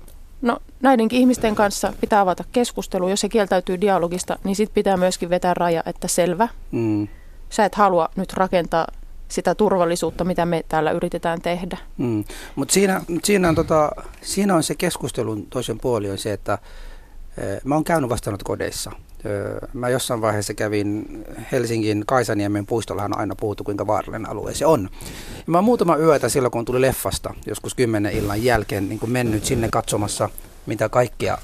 no, 0.42 0.58
näidenkin 0.82 1.20
ihmisten 1.20 1.56
kanssa 1.56 1.94
pitää 2.02 2.22
avata 2.22 2.44
keskustelu. 2.52 3.10
Jos 3.10 3.22
se 3.22 3.30
kieltäytyy 3.30 3.82
dialogista, 3.82 4.40
niin 4.44 4.56
sitten 4.56 4.74
pitää 4.74 4.98
myöskin 4.98 5.30
vetää 5.30 5.54
raja, 5.54 5.84
että 5.86 6.08
selvä. 6.08 6.48
Mm. 6.72 7.08
Sä 7.50 7.66
et 7.66 7.76
halua 7.76 8.10
nyt 8.16 8.34
rakentaa 8.34 8.88
sitä 9.28 9.56
turvallisuutta, 9.56 10.24
mitä 10.24 10.46
me 10.46 10.64
täällä 10.70 10.92
yritetään 10.92 11.42
tehdä. 11.42 11.78
Mm. 11.98 12.24
Mutta 12.56 12.74
siinä, 12.74 13.02
siinä, 13.24 13.50
on 13.50 13.56
tota, 13.56 13.92
siinä 14.22 14.56
on 14.56 14.64
se 14.64 14.76
keskustelun 14.76 15.48
toisen 15.50 15.80
puoli 15.80 16.10
on 16.10 16.18
se, 16.18 16.34
että 16.34 16.58
e, 17.38 17.42
mä 17.64 17.76
oon 17.76 17.84
käynyt 17.84 18.10
vastaanottokodeissa 18.10 18.92
Mä 19.74 19.90
jossain 19.90 20.22
vaiheessa 20.22 20.54
kävin 20.54 21.06
Helsingin 21.52 22.04
Kaisaniemen 22.06 22.66
puistollahan 22.66 23.18
aina 23.18 23.36
puhuttu, 23.36 23.64
kuinka 23.64 23.88
vaarallinen 23.88 24.30
alue 24.30 24.54
se 24.54 24.66
on. 24.66 24.90
Ja 25.36 25.44
mä 25.48 25.62
muutama 25.62 25.98
yötä 25.98 26.30
silloin, 26.30 26.52
kun 26.52 26.66
tuli 26.66 26.82
leffasta, 26.82 27.34
joskus 27.46 27.76
kymmenen 27.76 28.14
illan 28.14 28.44
jälkeen, 28.44 28.90
niin 28.90 29.00
kuin 29.00 29.12
mennyt 29.12 29.46
sinne 29.46 29.70
katsomassa, 29.70 30.30
mitä 30.66 30.90
kaikkia, 30.90 31.38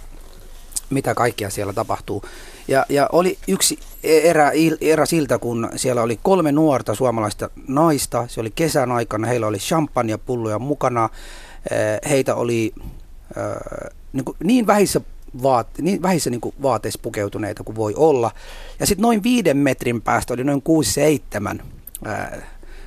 mitä 0.89 1.15
kaikkia 1.15 1.49
siellä 1.49 1.73
tapahtuu. 1.73 2.23
Ja, 2.67 2.85
ja 2.89 3.09
oli 3.11 3.37
yksi 3.47 3.79
erä, 4.03 4.51
erä 4.81 5.05
siltä, 5.05 5.39
kun 5.39 5.69
siellä 5.75 6.01
oli 6.01 6.19
kolme 6.23 6.51
nuorta 6.51 6.95
suomalaista 6.95 7.49
naista. 7.67 8.25
Se 8.27 8.41
oli 8.41 8.51
kesän 8.51 8.91
aikana, 8.91 9.27
heillä 9.27 9.47
oli 9.47 9.57
champagnepulloja 9.57 10.59
mukana. 10.59 11.09
Heitä 12.09 12.35
oli 12.35 12.73
niin, 14.13 14.25
kuin 14.25 14.37
niin 14.43 14.67
vähissä 14.67 15.01
vaat, 15.43 15.67
niin 15.81 16.01
vähissä 16.01 16.29
niin 16.29 16.41
vaateissa 16.61 16.99
pukeutuneita 17.01 17.63
kuin 17.63 17.75
voi 17.75 17.93
olla. 17.95 18.31
Ja 18.79 18.85
sitten 18.85 19.01
noin 19.01 19.23
viiden 19.23 19.57
metrin 19.57 20.01
päästä 20.01 20.33
oli 20.33 20.43
noin 20.43 20.63
6-7 21.57 21.61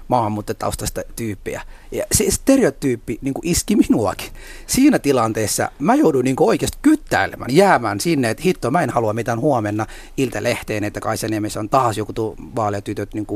maahanmuuttajataustaista 0.08 1.02
tyyppiä. 1.16 1.62
Ja 1.92 2.04
se 2.12 2.30
stereotyyppi 2.30 3.18
niin 3.22 3.34
kuin 3.34 3.46
iski 3.46 3.76
minuakin. 3.76 4.28
Siinä 4.66 4.98
tilanteessa 4.98 5.70
mä 5.78 5.94
jouduin 5.94 6.24
niin 6.24 6.36
oikeasti 6.40 6.78
kyttäilemään, 6.82 7.56
jäämään 7.56 8.00
sinne, 8.00 8.30
että 8.30 8.42
hitto, 8.42 8.70
mä 8.70 8.82
en 8.82 8.90
halua 8.90 9.12
mitään 9.12 9.40
huomenna 9.40 9.86
iltalehteen, 10.16 10.84
että 10.84 11.00
Kaisaniemessä 11.00 11.60
on 11.60 11.68
taas 11.68 11.98
joku 11.98 12.36
vaaleatytöt 12.56 13.14
niin 13.14 13.26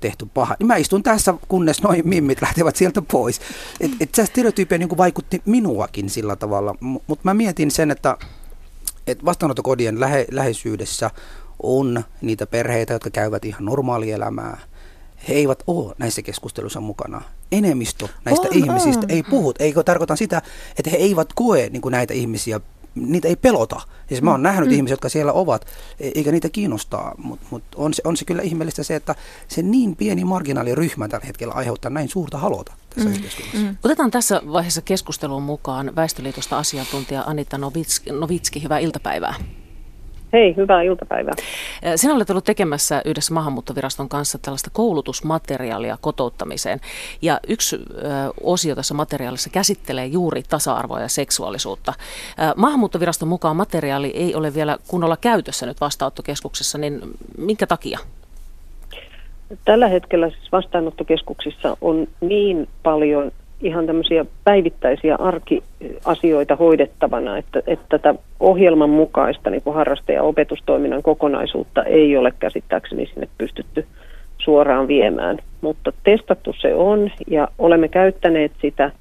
tehty 0.00 0.26
paha. 0.34 0.56
Niin 0.58 0.66
mä 0.66 0.76
istun 0.76 1.02
tässä, 1.02 1.34
kunnes 1.48 1.82
noin 1.82 2.02
mimmit 2.04 2.42
lähtevät 2.42 2.76
sieltä 2.76 3.02
pois. 3.02 3.40
Että 3.80 3.96
et 4.00 4.14
se 4.14 4.26
stereotyyppi 4.26 4.78
niin 4.78 4.88
kuin 4.88 4.98
vaikutti 4.98 5.42
minuakin 5.44 6.10
sillä 6.10 6.36
tavalla. 6.36 6.74
Mutta 6.80 7.20
mä 7.24 7.34
mietin 7.34 7.70
sen, 7.70 7.90
että 7.90 8.16
et 9.06 9.24
vastaanottokodien 9.24 10.00
lähe, 10.00 10.26
läheisyydessä 10.30 11.10
on 11.62 12.04
niitä 12.20 12.46
perheitä, 12.46 12.92
jotka 12.92 13.10
käyvät 13.10 13.44
ihan 13.44 13.64
normaalielämää. 13.64 14.58
He 15.28 15.34
eivät 15.34 15.62
ole 15.66 15.94
näissä 15.98 16.22
keskusteluissa 16.22 16.80
mukana. 16.80 17.22
Enemmistö 17.52 18.08
näistä 18.24 18.48
on, 18.48 18.56
ihmisistä 18.56 19.06
on. 19.06 19.10
ei 19.10 19.22
puhu. 19.22 19.54
Eikö 19.58 19.82
tarkoita 19.82 20.16
sitä, 20.16 20.42
että 20.78 20.90
he 20.90 20.96
eivät 20.96 21.28
koe 21.34 21.68
niin 21.68 21.82
näitä 21.90 22.14
ihmisiä 22.14 22.60
niitä 22.94 23.28
ei 23.28 23.36
pelota. 23.36 23.80
Siis 24.08 24.22
mä 24.22 24.30
oon 24.30 24.40
mm. 24.40 24.44
nähnyt 24.44 24.68
mm. 24.68 24.74
ihmisiä, 24.74 24.92
jotka 24.92 25.08
siellä 25.08 25.32
ovat, 25.32 25.66
e- 26.00 26.10
eikä 26.14 26.32
niitä 26.32 26.48
kiinnostaa, 26.48 27.14
mutta 27.18 27.46
mut 27.50 27.62
on, 27.76 27.94
se, 27.94 28.02
on 28.04 28.16
se 28.16 28.24
kyllä 28.24 28.42
ihmeellistä 28.42 28.82
se, 28.82 28.96
että 28.96 29.14
se 29.48 29.62
niin 29.62 29.96
pieni 29.96 30.24
marginaaliryhmä 30.24 31.08
tällä 31.08 31.26
hetkellä 31.26 31.54
aiheuttaa 31.54 31.90
näin 31.90 32.08
suurta 32.08 32.38
halota 32.38 32.72
tässä 32.94 33.08
mm. 33.08 33.14
yhteiskunnassa. 33.14 33.58
Mm. 33.58 33.76
Otetaan 33.84 34.10
tässä 34.10 34.42
vaiheessa 34.52 34.82
keskusteluun 34.82 35.42
mukaan 35.42 35.96
Väestöliitosta 35.96 36.58
asiantuntija 36.58 37.22
Anita 37.26 37.58
Novitski. 37.58 38.10
Novitski 38.10 38.62
hyvää 38.62 38.78
iltapäivää. 38.78 39.34
Hei, 40.32 40.56
hyvää 40.56 40.82
iltapäivää. 40.82 41.34
Sinä 41.96 42.14
olet 42.14 42.30
ollut 42.30 42.44
tekemässä 42.44 43.02
yhdessä 43.04 43.34
maahanmuuttoviraston 43.34 44.08
kanssa 44.08 44.38
tällaista 44.38 44.70
koulutusmateriaalia 44.72 45.98
kotouttamiseen. 46.00 46.80
Ja 47.22 47.40
yksi 47.48 47.78
osio 48.42 48.74
tässä 48.74 48.94
materiaalissa 48.94 49.50
käsittelee 49.50 50.06
juuri 50.06 50.42
tasa-arvoa 50.42 51.00
ja 51.00 51.08
seksuaalisuutta. 51.08 51.92
Maahanmuuttoviraston 52.56 53.28
mukaan 53.28 53.56
materiaali 53.56 54.12
ei 54.14 54.34
ole 54.34 54.54
vielä 54.54 54.78
kunnolla 54.88 55.16
käytössä 55.16 55.66
nyt 55.66 55.80
vastaanottokeskuksessa, 55.80 56.78
niin 56.78 57.00
minkä 57.38 57.66
takia? 57.66 57.98
Tällä 59.64 59.88
hetkellä 59.88 60.30
siis 60.30 60.52
vastaanottokeskuksissa 60.52 61.76
on 61.80 62.06
niin 62.20 62.68
paljon 62.82 63.32
ihan 63.62 63.86
tämmöisiä 63.86 64.24
päivittäisiä 64.44 65.16
arkiasioita 65.16 66.56
hoidettavana, 66.56 67.38
että, 67.38 67.62
että 67.66 67.86
tätä 67.88 68.14
ohjelman 68.40 68.90
mukaista 68.90 69.50
niin 69.50 69.62
kuin 69.62 69.76
harraste- 69.76 70.12
ja 70.12 70.22
opetustoiminnan 70.22 71.02
kokonaisuutta 71.02 71.84
ei 71.84 72.16
ole 72.16 72.32
käsittääkseni 72.38 73.06
sinne 73.06 73.28
pystytty 73.38 73.86
suoraan 74.38 74.88
viemään. 74.88 75.38
Mutta 75.60 75.92
testattu 76.04 76.54
se 76.60 76.74
on 76.74 77.10
ja 77.30 77.48
olemme 77.58 77.88
käyttäneet 77.88 78.52
sitä 78.62 78.92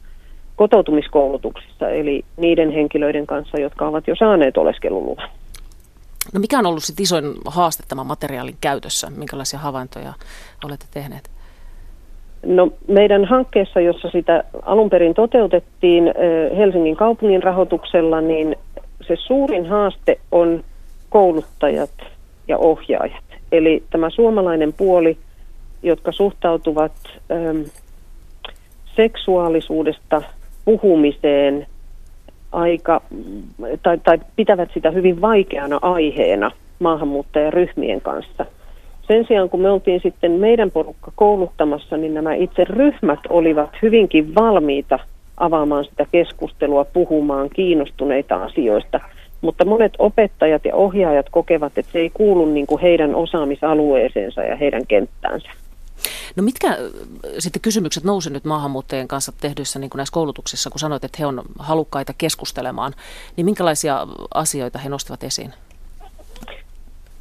kotoutumiskoulutuksissa, 0.55 1.89
eli 1.89 2.25
niiden 2.37 2.71
henkilöiden 2.71 3.27
kanssa, 3.27 3.59
jotka 3.59 3.87
ovat 3.87 4.07
jo 4.07 4.15
saaneet 4.15 4.57
oleskeluluvan. 4.57 5.29
No 6.33 6.39
mikä 6.39 6.59
on 6.59 6.65
ollut 6.65 6.83
sit 6.83 6.99
isoin 6.99 7.25
haaste 7.45 7.83
tämän 7.87 8.05
materiaalin 8.05 8.57
käytössä? 8.61 9.09
Minkälaisia 9.09 9.59
havaintoja 9.59 10.13
olette 10.63 10.85
tehneet? 10.91 11.29
No, 12.45 12.71
meidän 12.87 13.25
hankkeessa, 13.25 13.79
jossa 13.79 14.09
sitä 14.09 14.43
alun 14.61 14.89
perin 14.89 15.13
toteutettiin 15.13 16.13
Helsingin 16.57 16.95
kaupungin 16.95 17.43
rahoituksella, 17.43 18.21
niin 18.21 18.55
se 19.01 19.15
suurin 19.15 19.65
haaste 19.65 20.19
on 20.31 20.63
kouluttajat 21.09 21.91
ja 22.47 22.57
ohjaajat. 22.57 23.23
Eli 23.51 23.83
tämä 23.89 24.09
suomalainen 24.09 24.73
puoli, 24.73 25.17
jotka 25.83 26.11
suhtautuvat 26.11 26.91
seksuaalisuudesta 28.95 30.21
puhumiseen 30.65 31.67
aika, 32.51 33.01
tai, 33.83 33.97
tai 33.97 34.19
pitävät 34.35 34.69
sitä 34.73 34.91
hyvin 34.91 35.21
vaikeana 35.21 35.79
aiheena 35.81 36.51
maahanmuuttajaryhmien 36.79 38.01
kanssa– 38.01 38.45
sen 39.11 39.25
sijaan, 39.27 39.49
kun 39.49 39.61
me 39.61 39.69
oltiin 39.69 40.01
sitten 40.03 40.31
meidän 40.31 40.71
porukka 40.71 41.11
kouluttamassa, 41.15 41.97
niin 41.97 42.13
nämä 42.13 42.33
itse 42.33 42.63
ryhmät 42.63 43.19
olivat 43.29 43.69
hyvinkin 43.81 44.35
valmiita 44.35 44.99
avaamaan 45.37 45.85
sitä 45.85 46.05
keskustelua, 46.11 46.85
puhumaan 46.85 47.49
kiinnostuneita 47.49 48.35
asioista. 48.35 48.99
Mutta 49.41 49.65
monet 49.65 49.93
opettajat 49.99 50.65
ja 50.65 50.75
ohjaajat 50.75 51.25
kokevat, 51.31 51.77
että 51.77 51.91
se 51.91 51.99
ei 51.99 52.09
kuulu 52.13 52.45
niin 52.45 52.67
kuin 52.67 52.81
heidän 52.81 53.15
osaamisalueeseensa 53.15 54.41
ja 54.41 54.55
heidän 54.55 54.87
kenttäänsä. 54.87 55.49
No 56.35 56.43
mitkä 56.43 56.77
sitten 57.39 57.61
kysymykset 57.61 58.03
nousi 58.03 58.29
nyt 58.29 58.45
maahanmuuttajien 58.45 59.07
kanssa 59.07 59.31
tehdyissä 59.41 59.79
niin 59.79 59.89
kuin 59.89 59.99
näissä 59.99 60.13
koulutuksissa, 60.13 60.69
kun 60.69 60.79
sanoit, 60.79 61.03
että 61.03 61.17
he 61.19 61.25
on 61.25 61.41
halukkaita 61.59 62.13
keskustelemaan, 62.17 62.93
niin 63.37 63.45
minkälaisia 63.45 64.07
asioita 64.33 64.79
he 64.79 64.89
nostavat 64.89 65.23
esiin? 65.23 65.53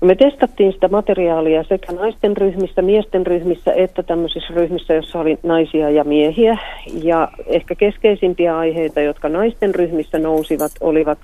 Me 0.01 0.15
testattiin 0.15 0.73
sitä 0.73 0.89
materiaalia 0.89 1.65
sekä 1.65 1.93
naisten 1.93 2.37
ryhmissä, 2.37 2.83
miesten 2.83 3.27
ryhmissä 3.27 3.73
että 3.73 4.03
tämmöisissä 4.03 4.55
ryhmissä, 4.55 4.95
joissa 4.95 5.21
oli 5.21 5.39
naisia 5.43 5.91
ja 5.91 6.05
miehiä. 6.05 6.59
Ja 7.03 7.29
ehkä 7.47 7.75
keskeisimpiä 7.75 8.59
aiheita, 8.59 9.01
jotka 9.01 9.29
naisten 9.29 9.75
ryhmissä 9.75 10.19
nousivat, 10.19 10.73
olivat 10.81 11.19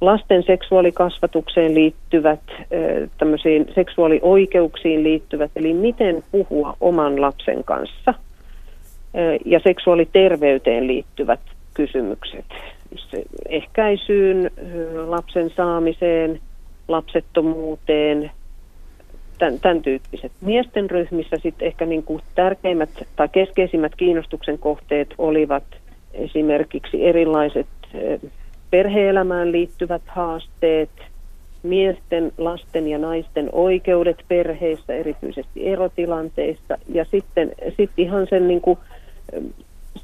lasten 0.00 0.42
seksuaalikasvatukseen 0.42 1.74
liittyvät, 1.74 2.40
tämmöisiin 3.18 3.66
seksuaalioikeuksiin 3.74 5.04
liittyvät, 5.04 5.50
eli 5.56 5.74
miten 5.74 6.22
puhua 6.32 6.76
oman 6.80 7.20
lapsen 7.20 7.64
kanssa 7.64 8.14
ja 9.44 9.60
seksuaaliterveyteen 9.60 10.86
liittyvät 10.86 11.40
kysymykset. 11.74 12.44
Ehkäisyyn, 13.48 14.50
lapsen 15.06 15.50
saamiseen– 15.56 16.40
lapsettomuuteen, 16.92 18.30
tämän, 19.38 19.60
tämän 19.60 19.82
tyyppiset. 19.82 20.32
Miesten 20.40 20.90
ryhmissä 20.90 21.36
sitten 21.42 21.68
ehkä 21.68 21.86
niin 21.86 22.02
kuin 22.02 22.22
tärkeimmät 22.34 22.90
tai 23.16 23.28
keskeisimmät 23.28 23.92
kiinnostuksen 23.96 24.58
kohteet 24.58 25.14
olivat 25.18 25.64
esimerkiksi 26.14 27.06
erilaiset 27.06 27.66
perheelämään 28.70 29.52
liittyvät 29.52 30.02
haasteet, 30.06 30.90
miesten, 31.62 32.32
lasten 32.38 32.88
ja 32.88 32.98
naisten 32.98 33.48
oikeudet 33.52 34.24
perheissä, 34.28 34.94
erityisesti 34.94 35.68
erotilanteissa, 35.68 36.78
ja 36.88 37.04
sitten 37.04 37.52
sit 37.76 37.90
ihan 37.96 38.26
sen 38.30 38.48
niin 38.48 38.60
kuin 38.60 38.78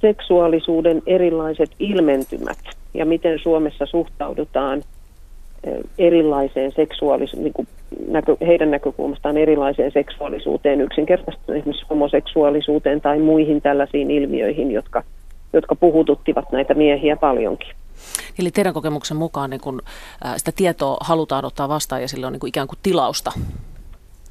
seksuaalisuuden 0.01 1.03
erilaiset 1.07 1.71
ilmentymät 1.79 2.59
ja 2.95 3.07
miten 3.07 3.39
Suomessa 3.39 3.87
suhtaudutaan– 3.87 4.83
erilaiseen 5.99 6.73
seksuaalisuuteen, 6.73 7.45
niin 7.45 7.53
kuin 7.53 7.69
näkö, 8.09 8.37
heidän 8.47 8.71
näkökulmastaan 8.71 9.37
erilaiseen 9.37 9.93
seksuaalisuuteen, 9.93 10.81
yksinkertaisesti 10.81 11.53
esimerkiksi 11.53 11.87
homoseksuaalisuuteen 11.91 13.01
tai 13.01 13.19
muihin 13.19 13.63
tällaisiin 13.63 14.11
ilmiöihin, 14.11 14.71
jotka, 14.71 15.03
jotka 15.53 15.75
puhututtivat 15.75 16.53
näitä 16.53 16.75
miehiä 16.75 17.17
paljonkin. 17.17 17.69
Eli 18.39 18.51
teidän 18.51 18.75
kokemuksen 18.75 19.17
mukaan 19.17 19.51
niin 19.51 19.61
kun, 19.61 19.83
äh, 20.27 20.35
sitä 20.37 20.53
tietoa 20.57 20.97
halutaan 21.01 21.45
ottaa 21.45 21.69
vastaan 21.69 22.03
ja 22.03 22.09
sillä 22.09 22.27
on 22.27 22.33
niin 22.33 22.41
kuin 22.41 22.49
ikään 22.49 22.69
kuin 22.69 22.79
tilausta? 22.83 23.33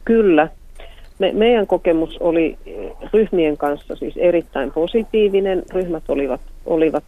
Kyllä. 0.05 0.50
Me, 1.19 1.31
meidän 1.31 1.67
kokemus 1.67 2.17
oli 2.19 2.57
ryhmien 3.13 3.57
kanssa 3.57 3.96
siis 3.96 4.17
erittäin 4.17 4.72
positiivinen. 4.72 5.63
Ryhmät 5.74 6.03
olivat, 6.07 6.41
olivat 6.65 7.03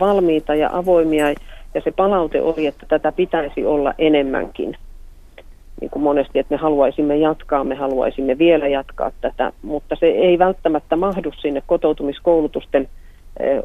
valmiita 0.00 0.54
ja 0.54 0.70
avoimia 0.72 1.34
ja 1.74 1.80
se 1.80 1.90
palaute 1.90 2.42
oli, 2.42 2.66
että 2.66 2.86
tätä 2.88 3.12
pitäisi 3.12 3.64
olla 3.64 3.94
enemmänkin. 3.98 4.76
Niin 5.80 5.90
kuin 5.90 6.02
monesti, 6.02 6.38
että 6.38 6.54
me 6.54 6.58
haluaisimme 6.58 7.16
jatkaa, 7.16 7.64
me 7.64 7.74
haluaisimme 7.74 8.38
vielä 8.38 8.68
jatkaa 8.68 9.10
tätä, 9.20 9.52
mutta 9.62 9.96
se 10.00 10.06
ei 10.06 10.38
välttämättä 10.38 10.96
mahdu 10.96 11.32
sinne 11.32 11.62
kotoutumiskoulutusten 11.66 12.88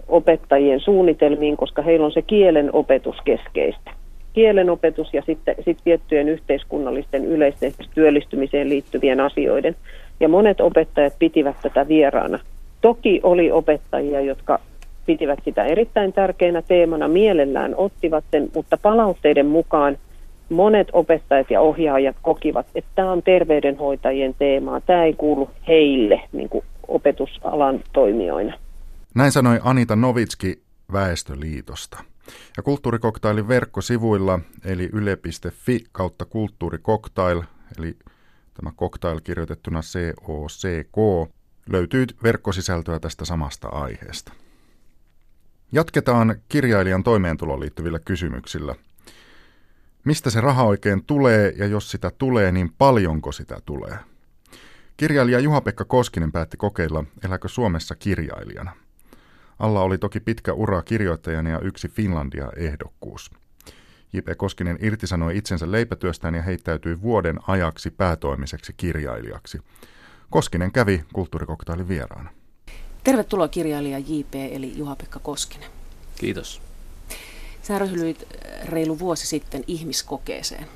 opettajien 0.08 0.80
suunnitelmiin, 0.80 1.58
koska 1.58 1.82
heillä 1.82 2.06
on 2.06 2.12
se 2.12 2.22
kielen 2.22 2.70
opetus 2.74 3.16
keskeistä. 3.26 3.92
kielenopetus 4.38 5.14
ja 5.14 5.22
sitten 5.26 5.56
sit 5.66 5.78
tiettyjen 5.84 6.30
yhteiskunnallisten 6.30 7.26
yleisten 7.26 7.72
työllistymiseen 7.96 8.70
liittyvien 8.70 9.20
asioiden. 9.20 9.76
Ja 10.20 10.30
monet 10.30 10.62
opettajat 10.62 11.14
pitivät 11.20 11.56
tätä 11.62 11.88
vieraana. 11.88 12.40
Toki 12.82 13.20
oli 13.24 13.52
opettajia, 13.52 14.22
jotka 14.22 14.60
pitivät 15.08 15.40
sitä 15.46 15.66
erittäin 15.66 16.14
tärkeänä 16.14 16.62
teemana, 16.62 17.08
mielellään 17.08 17.76
ottivat 17.76 18.24
sen, 18.32 18.50
mutta 18.56 18.78
palautteiden 18.78 19.46
mukaan 19.46 19.98
monet 20.50 20.88
opettajat 20.94 21.52
ja 21.52 21.62
ohjaajat 21.62 22.16
kokivat, 22.22 22.66
että 22.76 22.92
tämä 22.96 23.12
on 23.12 23.24
terveydenhoitajien 23.24 24.36
teemaa, 24.40 24.82
tämä 24.82 25.04
ei 25.04 25.14
kuulu 25.14 25.50
heille 25.68 26.22
niin 26.32 26.50
kuin 26.50 26.66
opetusalan 26.88 27.80
toimijoina. 27.94 28.58
Näin 29.16 29.32
sanoi 29.32 29.60
Anita 29.64 29.96
Novitski 29.96 30.62
Väestöliitosta. 30.94 32.04
Ja 32.58 32.64
kulttuurikoktailin 32.64 33.48
verkkosivuilla, 33.48 34.40
eli 34.66 34.90
yle.fi 34.94 35.80
kautta 35.92 36.26
kulttuurikoktail, 36.26 37.42
eli 37.80 37.96
tämä 38.54 38.72
koktail 38.76 39.20
kirjoitettuna 39.24 39.80
COCK, 40.26 41.30
löytyy 41.70 42.06
verkkosisältöä 42.24 43.00
tästä 43.00 43.26
samasta 43.26 43.68
aiheesta. 43.68 44.34
Jatketaan 45.72 46.36
kirjailijan 46.50 47.04
toimeentuloon 47.04 47.60
liittyvillä 47.60 48.00
kysymyksillä. 48.00 48.76
Mistä 50.04 50.30
se 50.30 50.42
raha 50.42 50.64
oikein 50.64 51.06
tulee 51.06 51.54
ja 51.58 51.66
jos 51.66 51.92
sitä 51.92 52.12
tulee, 52.18 52.52
niin 52.52 52.74
paljonko 52.78 53.32
sitä 53.32 53.58
tulee? 53.66 53.98
Kirjailija 54.98 55.40
Juha-Pekka 55.40 55.86
Koskinen 55.86 56.32
päätti 56.32 56.58
kokeilla, 56.58 57.04
eläkö 57.26 57.48
Suomessa 57.48 57.96
kirjailijana. 57.96 58.72
Alla 59.60 59.82
oli 59.82 59.98
toki 59.98 60.20
pitkä 60.20 60.54
ura 60.54 60.82
kirjoittajana 60.82 61.50
ja 61.50 61.60
yksi 61.60 61.88
Finlandia-ehdokkuus. 61.88 63.32
J.P. 64.14 64.28
Koskinen 64.38 64.78
irtisanoi 64.82 65.38
itsensä 65.38 65.72
leipätyöstään 65.72 66.36
ja 66.36 66.42
heittäytyi 66.42 67.02
vuoden 67.02 67.40
ajaksi 67.48 67.92
päätoimiseksi 67.92 68.74
kirjailijaksi. 68.78 69.62
Koskinen 70.30 70.72
kävi 70.72 71.06
kulttuurikoktailin 71.14 71.88
vieraana. 71.88 72.37
Tervetuloa 73.04 73.48
kirjailija 73.48 74.00
J.P. 74.00 74.36
eli 74.36 74.74
Juha-Pekka 74.78 75.20
Koskinen. 75.20 75.70
Kiitos. 76.16 76.62
Sä 77.62 77.80
ryhdyit 77.80 78.28
reilu 78.66 79.00
vuosi 79.00 79.28
sitten 79.28 79.64
ihmiskokeeseen. 79.68 80.68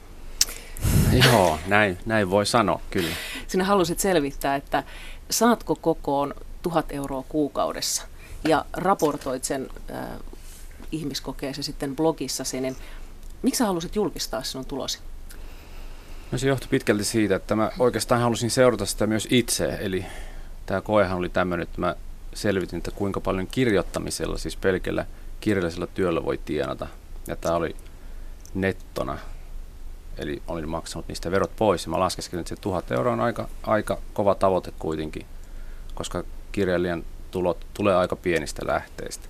Joo, 1.25 1.59
näin, 1.67 1.97
näin 2.05 2.29
voi 2.29 2.45
sanoa, 2.45 2.81
kyllä. 2.89 3.15
Sinä 3.47 3.63
halusit 3.63 3.99
selvittää, 3.99 4.55
että 4.55 4.83
saatko 5.29 5.75
kokoon 5.75 6.33
tuhat 6.61 6.85
euroa 6.91 7.23
kuukaudessa 7.29 8.03
ja 8.47 8.65
raportoit 8.73 9.43
sen 9.43 9.69
äh, 9.91 10.07
ihmiskokeesi 10.91 11.63
sitten 11.63 11.95
blogissasi, 11.95 12.61
niin 12.61 12.75
miksi 13.41 13.57
sä 13.57 13.65
halusit 13.65 13.95
julkistaa 13.95 14.43
sinun 14.43 14.65
tulosi? 14.65 14.99
No 16.31 16.37
se 16.37 16.47
johtui 16.47 16.67
pitkälti 16.69 17.03
siitä, 17.03 17.35
että 17.35 17.55
mä 17.55 17.71
oikeastaan 17.79 18.21
halusin 18.21 18.51
seurata 18.51 18.85
sitä 18.85 19.07
myös 19.07 19.27
itse, 19.29 19.77
eli 19.81 20.05
tämä 20.65 20.81
koehan 20.81 21.17
oli 21.17 21.29
tämmöinen, 21.29 21.63
että 21.63 21.81
mä 21.81 21.95
selvitin, 22.33 22.77
että 22.77 22.91
kuinka 22.91 23.21
paljon 23.21 23.47
kirjoittamisella, 23.47 24.37
siis 24.37 24.55
pelkällä 24.57 25.05
kirjallisella 25.39 25.87
työllä 25.87 26.25
voi 26.25 26.39
tienata. 26.45 26.87
Ja 27.27 27.35
tämä 27.35 27.55
oli 27.55 27.75
nettona, 28.53 29.17
eli 30.17 30.41
olin 30.47 30.69
maksanut 30.69 31.07
niistä 31.07 31.31
verot 31.31 31.55
pois. 31.55 31.85
Ja 31.85 31.89
mä 31.89 31.99
laskeskelin, 31.99 32.41
että 32.41 32.55
se 32.55 32.61
tuhat 32.61 32.91
euroa 32.91 33.13
on 33.13 33.19
aika, 33.19 33.47
aika 33.63 33.97
kova 34.13 34.35
tavoite 34.35 34.71
kuitenkin, 34.79 35.25
koska 35.95 36.23
kirjailijan 36.51 37.03
tulot 37.31 37.65
tulee 37.73 37.95
aika 37.95 38.15
pienistä 38.15 38.67
lähteistä. 38.67 39.29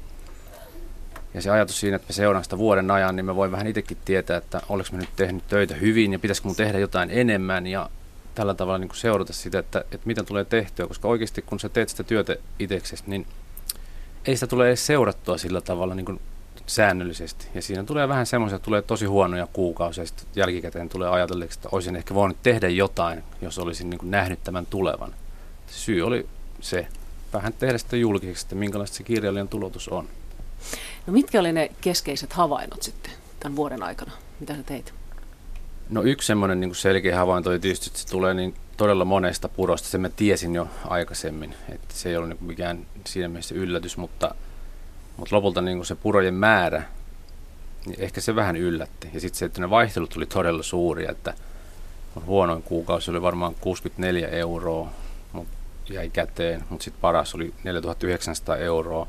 Ja 1.34 1.41
se 1.41 1.50
ajatus 1.50 1.79
siinä, 1.79 1.96
että 1.96 2.05
mä 2.10 2.13
seuraan 2.13 2.43
sitä 2.43 2.58
vuoden 2.58 2.91
ajan, 2.91 3.15
niin 3.15 3.25
mä 3.25 3.36
voin 3.36 3.51
vähän 3.51 3.67
itsekin 3.67 3.98
tietää, 4.05 4.38
että 4.38 4.62
oliko 4.70 4.89
mä 4.91 4.98
nyt 4.98 5.10
tehnyt 5.15 5.48
töitä 5.48 5.75
hyvin 5.75 6.13
ja 6.13 6.20
pitäisikö 6.20 6.48
mun 6.48 6.55
tehdä 6.55 6.79
jotain 6.79 7.10
enemmän 7.12 7.67
ja 7.67 7.89
tällä 8.35 8.53
tavalla 8.53 8.77
niin 8.77 8.89
kuin 8.89 8.97
seurata 8.97 9.33
sitä, 9.33 9.59
että, 9.59 9.79
että 9.79 10.07
mitä 10.07 10.23
tulee 10.23 10.45
tehtyä, 10.45 10.88
koska 10.88 11.07
oikeasti 11.07 11.41
kun 11.41 11.59
sä 11.59 11.69
teet 11.69 11.89
sitä 11.89 12.03
työtä 12.03 12.35
itseksesi, 12.59 13.03
niin 13.07 13.27
ei 14.25 14.35
sitä 14.35 14.47
tule 14.47 14.67
edes 14.67 14.85
seurattua 14.85 15.38
sillä 15.38 15.61
tavalla 15.61 15.95
niin 15.95 16.05
kuin 16.05 16.19
säännöllisesti. 16.67 17.47
Ja 17.53 17.61
siinä 17.61 17.83
tulee 17.83 18.07
vähän 18.07 18.25
semmoisia, 18.25 18.55
että 18.55 18.65
tulee 18.65 18.81
tosi 18.81 19.05
huonoja 19.05 19.47
kuukausia, 19.53 20.01
ja 20.01 20.07
sitten 20.07 20.25
jälkikäteen 20.35 20.89
tulee 20.89 21.09
ajatelleeksi, 21.09 21.59
että 21.59 21.69
olisin 21.71 21.95
ehkä 21.95 22.13
voinut 22.13 22.38
tehdä 22.43 22.69
jotain, 22.69 23.23
jos 23.41 23.59
olisin 23.59 23.89
niin 23.89 24.00
kuin 24.00 24.11
nähnyt 24.11 24.43
tämän 24.43 24.65
tulevan. 24.65 25.15
Syy 25.67 26.01
oli 26.01 26.29
se, 26.61 26.87
vähän 27.33 27.53
tehdä 27.53 27.77
sitä 27.77 27.98
julkiseksi, 27.98 28.46
että 28.46 28.55
minkälaista 28.55 28.98
se 28.98 29.03
kirjailijan 29.03 29.48
tulotus 29.48 29.89
on. 29.89 30.07
No 31.07 31.13
mitkä 31.13 31.39
oli 31.39 31.51
ne 31.51 31.72
keskeiset 31.81 32.33
havainnot 32.33 32.83
sitten 32.83 33.11
tämän 33.39 33.55
vuoden 33.55 33.83
aikana? 33.83 34.11
Mitä 34.39 34.55
sä 34.55 34.63
teit? 34.63 34.94
No 35.91 36.03
yksi 36.03 36.27
semmoinen 36.27 36.59
niin 36.59 36.75
selkeä 36.75 37.17
havainto 37.17 37.49
oli 37.49 37.59
tietysti, 37.59 37.87
että 37.87 37.99
se 37.99 38.07
tulee 38.07 38.33
niin 38.33 38.53
todella 38.77 39.05
monesta 39.05 39.49
purosta. 39.49 39.87
Sen 39.87 40.01
mä 40.01 40.09
tiesin 40.09 40.55
jo 40.55 40.67
aikaisemmin, 40.87 41.55
että 41.69 41.95
se 41.95 42.09
ei 42.09 42.17
ollut 42.17 42.29
niin 42.29 42.43
mikään 42.43 42.85
siinä 43.07 43.27
mielessä 43.27 43.55
yllätys, 43.55 43.97
mutta, 43.97 44.35
mutta 45.17 45.35
lopulta 45.35 45.61
niin 45.61 45.85
se 45.85 45.95
purojen 45.95 46.33
määrä, 46.33 46.83
niin 47.85 47.95
ehkä 47.99 48.21
se 48.21 48.35
vähän 48.35 48.55
yllätti. 48.55 49.09
Ja 49.13 49.19
sitten 49.19 49.39
se, 49.39 49.45
että 49.45 49.61
ne 49.61 49.69
vaihtelut 49.69 50.09
tuli 50.09 50.25
todella 50.25 50.63
suuria, 50.63 51.11
että 51.11 51.33
huonoin 52.25 52.63
kuukausi 52.63 53.11
oli 53.11 53.21
varmaan 53.21 53.55
64 53.55 54.27
euroa, 54.27 54.89
mutta 55.33 55.53
jäi 55.89 56.09
käteen, 56.09 56.63
mutta 56.69 56.83
sitten 56.83 57.01
paras 57.01 57.35
oli 57.35 57.53
4900 57.63 58.57
euroa. 58.57 59.07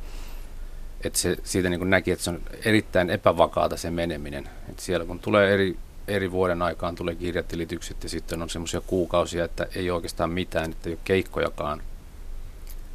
Että 1.05 1.19
se, 1.19 1.37
siitä 1.45 1.71
niin 1.71 1.91
näki, 1.91 2.11
että 2.11 2.25
se 2.25 2.31
on 2.31 2.41
erittäin 2.65 3.11
epävakaata 3.11 3.77
se 3.77 3.91
meneminen. 3.91 4.49
Et 4.69 4.79
siellä 4.79 5.07
kun 5.07 5.19
tulee 5.19 5.55
eri 5.55 5.77
eri 6.09 6.33
vuoden 6.33 6.63
aikaan 6.63 6.95
tulee 6.95 7.15
kirjatilitykset 7.15 8.03
ja 8.03 8.09
sitten 8.09 8.43
on 8.43 8.51
semmoisia 8.51 8.81
kuukausia, 8.81 9.45
että 9.45 9.67
ei 9.75 9.91
oikeastaan 9.91 10.31
mitään, 10.31 10.71
että 10.71 10.89
ei 10.89 10.95
ole 10.95 11.01
keikkojakaan 11.05 11.83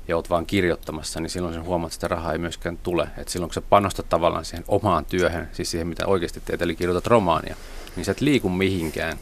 ja 0.08 0.16
olet 0.16 0.30
vaan 0.30 0.46
kirjoittamassa, 0.46 1.20
niin 1.20 1.30
silloin 1.30 1.54
sen 1.54 1.64
huomaat, 1.64 1.90
että 1.90 1.94
sitä 1.94 2.08
rahaa 2.08 2.32
ei 2.32 2.38
myöskään 2.38 2.78
tule. 2.78 3.08
Et 3.18 3.28
silloin 3.28 3.50
kun 3.50 3.54
sä 3.54 3.62
panostat 3.62 4.10
tavallaan 4.10 4.46
siihen 4.46 4.66
omaan 4.68 5.06
työhön, 5.06 5.50
siis 5.54 5.72
siihen 5.72 5.88
mitä 5.88 6.08
oikeasti 6.08 6.42
teet, 6.46 6.62
eli 6.62 6.76
kirjoitat 6.76 7.08
romaania, 7.08 7.56
niin 7.96 8.06
sä 8.06 8.12
et 8.12 8.22
liiku 8.22 8.50
mihinkään, 8.50 9.18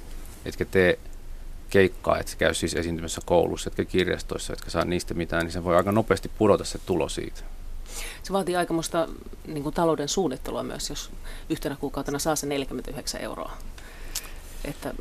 etkä 0.46 0.66
tee 0.66 1.00
keikkaa, 1.70 2.20
että 2.20 2.36
käy 2.38 2.54
siis 2.54 2.74
esiintymässä 2.74 3.22
koulussa, 3.26 3.70
etkä 3.70 3.86
kirjastoissa, 3.86 4.54
etkä 4.54 4.70
saa 4.70 4.86
niistä 4.86 5.14
mitään, 5.14 5.44
niin 5.44 5.52
se 5.52 5.64
voi 5.64 5.76
aika 5.76 5.92
nopeasti 5.92 6.32
pudota 6.38 6.64
se 6.64 6.80
tulo 6.86 7.10
siitä. 7.10 7.42
Se 8.24 8.34
vaatii 8.34 8.56
aikamoista 8.56 9.08
niin 9.48 9.74
talouden 9.74 10.10
suunnittelua 10.10 10.64
myös, 10.64 10.90
jos 10.90 11.12
yhtenä 11.50 11.76
kuukautena 11.80 12.20
saa 12.20 12.36
se 12.36 12.48
49 12.48 13.22
euroa 13.22 13.52
että, 14.68 14.94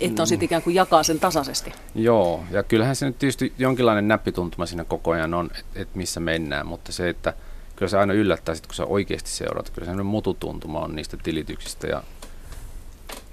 että 0.00 0.22
on 0.22 0.26
sitten 0.26 0.44
ikään 0.44 0.62
kuin 0.62 0.74
jakaa 0.74 1.02
sen 1.02 1.20
tasaisesti. 1.20 1.72
Joo, 1.94 2.44
ja 2.50 2.62
kyllähän 2.62 2.96
se 2.96 3.06
nyt 3.06 3.18
tietysti 3.18 3.52
jonkinlainen 3.58 4.08
näppituntuma 4.08 4.66
siinä 4.66 4.84
koko 4.84 5.10
ajan 5.10 5.34
on, 5.34 5.50
että 5.58 5.80
et 5.80 5.94
missä 5.94 6.20
mennään, 6.20 6.66
mutta 6.66 6.92
se, 6.92 7.08
että 7.08 7.34
kyllä 7.76 7.90
se 7.90 7.98
aina 7.98 8.12
yllättää 8.12 8.54
sit, 8.54 8.66
kun 8.66 8.74
sä 8.74 8.84
oikeasti 8.84 9.30
seuraat. 9.30 9.70
Kyllä 9.70 9.96
se 9.96 10.02
mututuntuma 10.02 10.80
on 10.80 10.96
niistä 10.96 11.16
tilityksistä 11.16 11.86
ja 11.86 12.02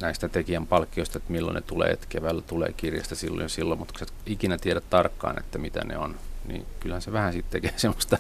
näistä 0.02 0.30
tekijän 0.30 0.68
palkkioista, 0.68 1.18
että 1.18 1.32
milloin 1.32 1.56
ne 1.56 1.62
tulee, 1.62 1.90
että 1.90 2.06
keväällä 2.10 2.42
tulee 2.42 2.74
kirjasta 2.74 3.16
silloin 3.16 3.42
ja 3.42 3.50
silloin, 3.50 3.80
mutta 3.80 3.94
kun 4.00 4.08
sä 4.08 4.14
ikinä 4.26 4.58
tiedä 4.58 4.82
tarkkaan, 4.90 5.40
että 5.40 5.58
mitä 5.58 5.86
ne 5.86 5.98
on, 5.98 6.16
niin 6.48 6.66
kyllähän 6.80 7.02
se 7.02 7.12
vähän 7.12 7.34
sitten 7.34 7.62
tekee 7.62 7.78
semmoista 7.80 8.18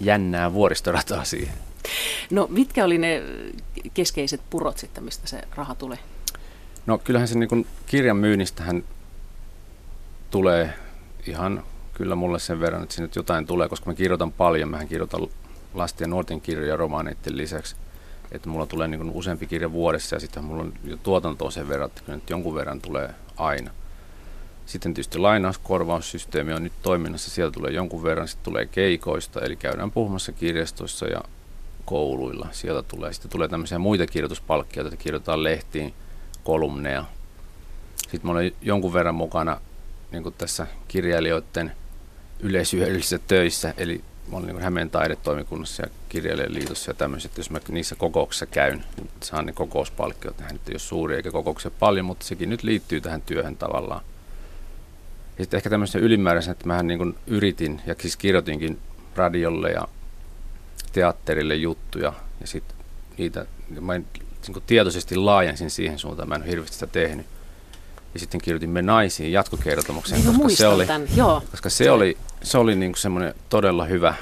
jännää 0.00 0.52
vuoristorataa 0.52 1.24
siihen. 1.24 1.54
No 2.30 2.46
mitkä 2.50 2.84
oli 2.84 2.98
ne 2.98 3.22
keskeiset 3.94 4.40
purot 4.50 4.78
sitten, 4.78 5.04
mistä 5.04 5.28
se 5.28 5.40
raha 5.54 5.74
tuli? 5.74 5.96
No 6.86 6.98
kyllähän 6.98 7.28
se 7.28 7.38
niin 7.38 7.66
kirjan 7.86 8.16
myynnistähän 8.16 8.84
tulee 10.30 10.72
ihan 11.26 11.62
kyllä 11.94 12.14
mulle 12.14 12.38
sen 12.38 12.60
verran, 12.60 12.82
että 12.82 12.94
sinne 12.94 13.10
jotain 13.16 13.46
tulee, 13.46 13.68
koska 13.68 13.90
mä 13.90 13.94
kirjoitan 13.94 14.32
paljon. 14.32 14.68
Mähän 14.68 14.88
kirjoitan 14.88 15.28
lasten 15.74 16.04
ja 16.04 16.08
nuorten 16.08 16.40
kirjoja 16.40 16.76
romaaneiden 16.76 17.36
lisäksi. 17.36 17.76
Että 18.32 18.48
mulla 18.48 18.66
tulee 18.66 18.88
niin 18.88 19.10
useampi 19.10 19.46
kirja 19.46 19.72
vuodessa 19.72 20.16
ja 20.16 20.20
sitten 20.20 20.44
mulla 20.44 20.62
on 20.62 20.72
jo 20.84 20.96
tuotantoa 20.96 21.50
sen 21.50 21.68
verran, 21.68 21.86
että 21.86 22.02
kyllä 22.04 22.16
nyt 22.16 22.30
jonkun 22.30 22.54
verran 22.54 22.80
tulee 22.80 23.10
aina. 23.36 23.70
Sitten 24.66 24.94
tietysti 24.94 25.18
lainauskorvaussysteemi 25.18 26.52
on 26.52 26.62
nyt 26.62 26.72
toiminnassa, 26.82 27.30
sieltä 27.30 27.54
tulee 27.54 27.72
jonkun 27.72 28.02
verran, 28.02 28.28
sitten 28.28 28.44
tulee 28.44 28.66
keikoista, 28.66 29.40
eli 29.40 29.56
käydään 29.56 29.90
puhumassa 29.90 30.32
kirjastoissa 30.32 31.06
ja 31.06 31.20
kouluilla. 31.84 32.48
Sieltä 32.52 32.82
tulee, 32.82 33.12
sitten 33.12 33.30
tulee 33.30 33.48
tämmöisiä 33.48 33.78
muita 33.78 34.06
kirjoituspalkkia, 34.06 34.82
että 34.82 34.96
kirjoitetaan 34.96 35.42
lehtiin– 35.42 35.94
kolumneja. 36.46 37.04
Sitten 37.96 38.20
mä 38.24 38.32
olen 38.32 38.52
jonkun 38.62 38.92
verran 38.92 39.14
mukana 39.14 39.60
niin 40.12 40.34
tässä 40.38 40.66
kirjailijoiden 40.88 41.72
yleisyydellisissä 42.40 43.18
töissä, 43.18 43.74
eli 43.76 44.04
mä 44.30 44.36
olen 44.36 44.48
niin 44.48 44.62
Hämeen 44.62 44.90
taidetoimikunnassa 44.90 45.82
ja 45.82 45.88
kirjailijaliitossa 46.08 46.90
ja 46.90 46.94
tämmöiset, 46.94 47.36
jos 47.36 47.50
mä 47.50 47.60
niissä 47.68 47.94
kokouksissa 47.94 48.46
käyn, 48.46 48.84
niin 48.96 49.10
saan 49.22 49.46
ne 49.46 49.52
kokouspalkkiot. 49.52 50.38
Nehän 50.38 50.52
nyt 50.52 50.68
ei 50.68 50.72
ole 50.72 50.78
suuria 50.78 51.16
eikä 51.16 51.30
kokouksia 51.30 51.70
paljon, 51.78 52.06
mutta 52.06 52.26
sekin 52.26 52.50
nyt 52.50 52.62
liittyy 52.62 53.00
tähän 53.00 53.22
työhön 53.22 53.56
tavallaan. 53.56 54.02
Ja 55.38 55.44
sitten 55.44 55.58
ehkä 55.58 55.70
tämmöisen 55.70 56.02
ylimääräisen, 56.02 56.52
että 56.52 56.66
mähän 56.66 56.86
niin 56.86 57.14
yritin 57.26 57.80
ja 57.86 57.94
siis 57.98 58.16
kirjoitinkin 58.16 58.78
radiolle 59.16 59.70
ja 59.70 59.88
teatterille 60.92 61.54
juttuja 61.54 62.12
ja 62.40 62.46
sitten 62.46 62.76
niitä, 63.18 63.46
mä 63.80 63.94
en 63.94 64.06
niin 64.46 64.62
tietoisesti 64.66 65.16
laajensin 65.16 65.70
siihen 65.70 65.98
suuntaan, 65.98 66.28
mä 66.28 66.34
en 66.34 66.42
ole 66.42 66.50
hirveästi 66.50 66.74
sitä 66.74 66.86
tehnyt. 66.86 67.26
Ja 68.14 68.20
sitten 68.20 68.40
kirjoitin 68.40 68.70
Me 68.70 68.82
naisiin 68.82 69.32
jatkokertomuksen, 69.32 70.24
niin 70.24 70.40
koska, 70.40 70.56
se 70.56 70.68
oli, 70.68 70.86
tämän. 70.86 71.08
Joo. 71.16 71.42
koska 71.50 71.70
se 71.70 71.90
oli, 71.90 72.16
se 72.42 72.58
oli 72.58 72.76
niin 72.76 72.94
semmoinen 72.96 73.34
todella 73.48 73.84
hyvä 73.84 74.14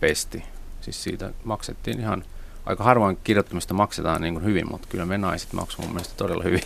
pesti. 0.00 0.44
Siis 0.80 1.02
siitä 1.02 1.32
maksettiin 1.44 2.00
ihan 2.00 2.24
aika 2.66 2.84
harvoin 2.84 3.18
kirjoittamista 3.24 3.74
maksetaan 3.74 4.22
niin 4.22 4.34
kuin 4.34 4.44
hyvin, 4.44 4.70
mutta 4.70 4.88
kyllä 4.90 5.06
me 5.06 5.18
naiset 5.18 5.52
maksavat 5.52 5.84
mun 5.84 5.94
mielestä 5.94 6.14
todella 6.16 6.44
hyvin. 6.44 6.62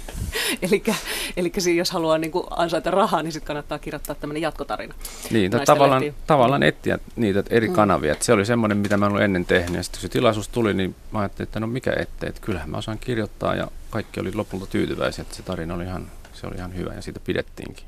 eli 1.36 1.52
jos 1.76 1.90
haluaa 1.90 2.18
niin 2.18 2.30
kuin 2.30 2.46
ansaita 2.50 2.90
rahaa, 2.90 3.22
niin 3.22 3.32
sitten 3.32 3.46
kannattaa 3.46 3.78
kirjoittaa 3.78 4.14
tämmöinen 4.14 4.42
jatkotarina. 4.42 4.94
Niin, 5.30 5.50
tavallaan, 5.66 6.02
tavallaan 6.26 6.62
etsiä 6.62 6.98
niitä 7.16 7.42
eri 7.50 7.68
mm. 7.68 7.74
kanavia. 7.74 8.12
Et 8.12 8.22
se 8.22 8.32
oli 8.32 8.46
semmoinen, 8.46 8.78
mitä 8.78 8.96
mä 8.96 9.06
en 9.06 9.12
ollut 9.12 9.24
ennen 9.24 9.44
tehnyt. 9.44 9.76
Ja 9.76 9.82
sitten 9.82 10.00
kun 10.00 10.02
se 10.02 10.12
tilaisuus 10.12 10.48
tuli, 10.48 10.74
niin 10.74 10.94
mä 11.12 11.18
ajattelin, 11.18 11.48
että 11.48 11.60
no 11.60 11.66
mikä 11.66 11.92
ettei, 11.98 12.28
että 12.28 12.40
kyllähän 12.40 12.70
mä 12.70 12.76
osaan 12.76 12.98
kirjoittaa. 12.98 13.54
Ja 13.54 13.68
kaikki 13.90 14.20
oli 14.20 14.34
lopulta 14.34 14.66
tyytyväisiä, 14.66 15.22
että 15.22 15.36
se 15.36 15.42
tarina 15.42 15.74
oli 15.74 15.84
ihan, 15.84 16.10
se 16.32 16.46
oli 16.46 16.56
ihan 16.56 16.76
hyvä 16.76 16.94
ja 16.94 17.02
siitä 17.02 17.20
pidettiinkin. 17.20 17.84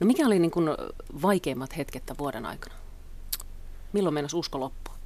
No 0.00 0.06
mikä 0.06 0.26
oli 0.26 0.38
niin 0.38 0.50
kuin 0.50 0.68
vaikeimmat 1.22 1.76
hetket 1.76 2.02
vuoden 2.18 2.46
aikana? 2.46 2.74
Milloin 3.92 4.14
meinasi 4.14 4.36
usko 4.36 4.60
loppua? 4.60 4.97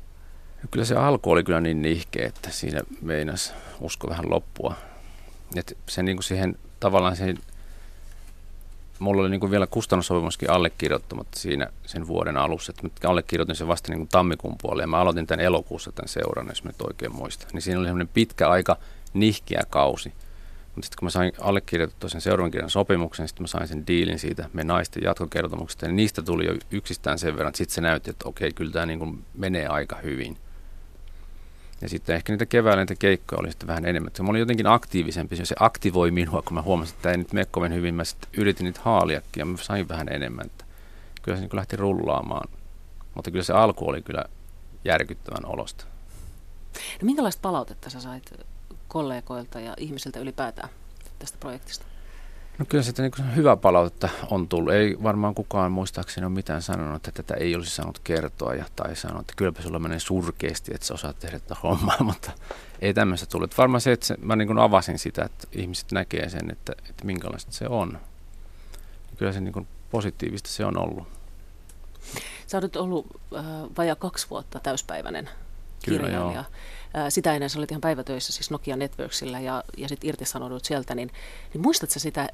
Kyllä 0.70 0.84
se 0.84 0.94
alku 0.94 1.30
oli 1.30 1.44
kyllä 1.44 1.60
niin 1.60 1.82
nihkeä, 1.82 2.26
että 2.26 2.50
siinä 2.50 2.80
meinas 3.02 3.54
usko 3.80 4.08
vähän 4.08 4.30
loppua. 4.30 4.74
Et 5.56 5.78
se 5.88 6.02
niin 6.02 6.16
kuin 6.16 6.24
siihen 6.24 6.58
tavallaan 6.80 7.16
siihen, 7.16 7.38
mulla 8.98 9.22
oli 9.22 9.30
niin 9.30 9.40
kuin 9.40 9.50
vielä 9.50 9.66
kustannussopimuskin 9.66 10.50
allekirjoittamatta 10.50 11.38
siinä 11.38 11.66
sen 11.86 12.06
vuoden 12.06 12.36
alussa. 12.36 12.72
Että 12.84 13.08
allekirjoitin 13.08 13.56
sen 13.56 13.68
vasta 13.68 13.92
niin 13.92 13.98
kuin 13.98 14.08
tammikuun 14.08 14.56
puolella 14.62 14.82
ja 14.82 14.86
mä 14.86 14.98
aloitin 15.00 15.26
tämän 15.26 15.44
elokuussa 15.44 15.92
tämän 15.92 16.08
seuran, 16.08 16.48
jos 16.48 16.64
mä 16.64 16.70
nyt 16.70 16.82
oikein 16.82 17.14
muistan. 17.14 17.48
Niin 17.52 17.62
siinä 17.62 17.78
oli 17.80 17.86
semmoinen 17.86 18.14
pitkä 18.14 18.48
aika 18.48 18.76
nihkeä 19.14 19.62
kausi. 19.70 20.12
Mutta 20.74 20.86
sitten 20.86 20.98
kun 20.98 21.06
mä 21.06 21.10
sain 21.10 21.32
allekirjoitettua 21.40 22.10
sen 22.10 22.20
seuraavan 22.20 22.50
kirjan 22.50 22.70
sopimuksen, 22.70 23.28
sitten 23.28 23.42
mä 23.42 23.46
sain 23.46 23.68
sen 23.68 23.86
diilin 23.86 24.18
siitä 24.18 24.50
me 24.52 24.64
naisten 24.64 25.02
jatkokertomuksesta, 25.02 25.86
niin 25.86 25.96
niistä 25.96 26.22
tuli 26.22 26.46
jo 26.46 26.54
yksistään 26.70 27.18
sen 27.18 27.34
verran, 27.34 27.48
että 27.48 27.58
sitten 27.58 27.74
se 27.74 27.80
näytti, 27.80 28.10
että 28.10 28.28
okei, 28.28 28.52
kyllä 28.52 28.72
tämä 28.72 28.86
niin 28.86 29.24
menee 29.34 29.66
aika 29.66 29.96
hyvin. 29.96 30.36
Ja 31.82 31.88
sitten 31.88 32.16
ehkä 32.16 32.32
niitä 32.32 32.46
keväällä 32.46 32.82
niitä 32.82 32.94
keikkoja 32.94 33.40
oli 33.40 33.50
sitten 33.50 33.68
vähän 33.68 33.84
enemmän. 33.84 34.12
Se 34.14 34.22
oli 34.22 34.38
jotenkin 34.38 34.66
aktiivisempi, 34.66 35.36
se 35.36 35.54
aktivoi 35.58 36.10
minua, 36.10 36.42
kun 36.42 36.54
mä 36.54 36.62
huomasin, 36.62 36.94
että 36.94 37.10
ei 37.10 37.16
nyt 37.16 37.32
mene 37.32 37.46
kovin 37.50 37.74
hyvin. 37.74 37.94
Mä 37.94 38.04
sitten 38.04 38.30
yritin 38.36 38.64
niitä 38.64 38.80
haaliakin 38.84 39.40
ja 39.40 39.44
mä 39.44 39.56
sain 39.56 39.88
vähän 39.88 40.08
enemmän. 40.08 40.46
Että 40.46 40.64
kyllä 41.22 41.36
se 41.36 41.42
niin 41.42 41.56
lähti 41.56 41.76
rullaamaan. 41.76 42.48
Mutta 43.14 43.30
kyllä 43.30 43.44
se 43.44 43.52
alku 43.52 43.88
oli 43.88 44.02
kyllä 44.02 44.24
järkyttävän 44.84 45.46
olosta. 45.46 45.84
No 46.74 47.06
minkälaista 47.06 47.40
palautetta 47.42 47.90
sä 47.90 48.00
sait 48.00 48.32
kollegoilta 48.88 49.60
ja 49.60 49.74
ihmisiltä 49.76 50.20
ylipäätään 50.20 50.68
tästä 51.18 51.38
projektista? 51.40 51.84
No 52.58 52.64
kyllä 52.68 52.84
sitä 52.84 53.02
niin 53.02 53.34
hyvä 53.36 53.56
palautetta 53.56 54.08
on 54.30 54.48
tullut. 54.48 54.72
Ei 54.72 54.96
varmaan 55.02 55.34
kukaan 55.34 55.72
muistaakseni 55.72 56.24
ole 56.24 56.34
mitään 56.34 56.62
sanonut, 56.62 56.96
että 56.96 57.22
tätä 57.22 57.34
ei 57.34 57.54
olisi 57.54 57.70
saanut 57.70 57.98
kertoa 57.98 58.54
ja, 58.54 58.64
tai 58.76 58.96
sanonut, 58.96 59.20
että 59.20 59.32
kylläpä 59.36 59.62
sulla 59.62 59.78
menee 59.78 59.98
surkeasti, 59.98 60.74
että 60.74 60.86
sä 60.86 60.94
osaat 60.94 61.18
tehdä 61.18 61.38
tätä 61.38 61.56
hommaa, 61.62 61.96
mutta 62.10 62.30
ei 62.80 62.94
tämmöistä 62.94 63.26
tullut. 63.26 63.58
Varmaan 63.58 63.80
se, 63.80 63.92
että 63.92 64.06
se, 64.06 64.16
mä 64.22 64.36
niin 64.36 64.58
avasin 64.58 64.98
sitä, 64.98 65.24
että 65.24 65.48
ihmiset 65.52 65.92
näkee 65.92 66.28
sen, 66.28 66.50
että, 66.50 66.72
että 66.88 67.04
minkälaista 67.04 67.52
se 67.52 67.68
on. 67.68 67.98
Kyllä 69.16 69.32
se 69.32 69.40
niin 69.40 69.68
positiivista 69.90 70.50
se 70.50 70.64
on 70.64 70.78
ollut. 70.78 71.08
Sä 72.46 72.58
olet 72.58 72.76
ollut 72.76 73.06
äh, 73.36 73.44
vajaa 73.78 73.96
kaksi 73.96 74.26
vuotta 74.30 74.60
täyspäiväinen 74.60 75.28
kirjailija. 75.82 76.44
Sitä 77.08 77.34
ennen 77.34 77.50
sä 77.50 77.58
olit 77.58 77.70
ihan 77.70 77.80
päivätöissä 77.80 78.32
siis 78.32 78.50
Nokia 78.50 78.76
Networksilla 78.76 79.40
ja, 79.40 79.64
ja 79.76 79.88
sitten 79.88 80.08
irtisanoudut 80.08 80.64
sieltä, 80.64 80.94
niin, 80.94 81.10
niin 81.54 81.62
muistatko 81.62 81.98
sitä 81.98 82.28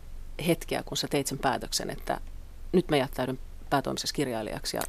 hetkeä, 0.46 0.82
kun 0.82 0.96
sä 0.96 1.08
teit 1.11 1.26
sen 1.26 1.38
päätöksen, 1.38 1.90
että 1.90 2.20
nyt 2.72 2.88
mä 2.88 2.96
jättäydyn 2.96 3.38
päätoimisessa 3.70 4.14
kirjailijaksi 4.14 4.76
ja 4.76 4.82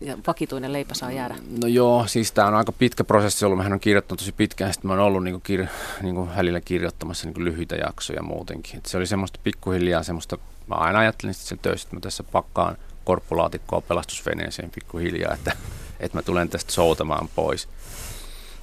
ja 0.00 0.18
vakituinen 0.26 0.72
leipä 0.72 0.94
saa 0.94 1.12
jäädä? 1.12 1.34
No 1.62 1.68
joo, 1.68 2.06
siis 2.06 2.32
tämä 2.32 2.48
on 2.48 2.54
aika 2.54 2.72
pitkä 2.72 3.04
prosessi 3.04 3.44
ollut. 3.44 3.56
Mähän 3.56 3.72
on 3.72 3.80
kirjoittanut 3.80 4.18
tosi 4.18 4.32
pitkään, 4.32 4.72
sitten 4.72 4.88
mä 4.88 4.94
oon 4.94 5.02
ollut 5.02 5.24
niinku 5.24 5.40
kir, 5.40 5.66
niinku 6.02 6.28
välillä 6.36 6.60
kirjoittamassa 6.60 7.26
niinku 7.26 7.44
lyhyitä 7.44 7.76
jaksoja 7.76 8.22
muutenkin. 8.22 8.76
Et 8.78 8.86
se 8.86 8.96
oli 8.96 9.06
semmoista 9.06 9.40
pikkuhiljaa 9.44 10.02
semmoista, 10.02 10.38
mä 10.66 10.74
aina 10.74 10.98
ajattelin 10.98 11.34
sitten 11.34 11.58
töissä, 11.58 11.86
että 11.86 11.96
mä 11.96 12.00
tässä 12.00 12.22
pakkaan 12.22 12.76
korppulaatikkoa 13.04 13.80
pelastusveneeseen 13.80 14.70
pikkuhiljaa, 14.70 15.34
että, 15.34 15.56
että 16.00 16.18
mä 16.18 16.22
tulen 16.22 16.48
tästä 16.48 16.72
soutamaan 16.72 17.28
pois. 17.34 17.68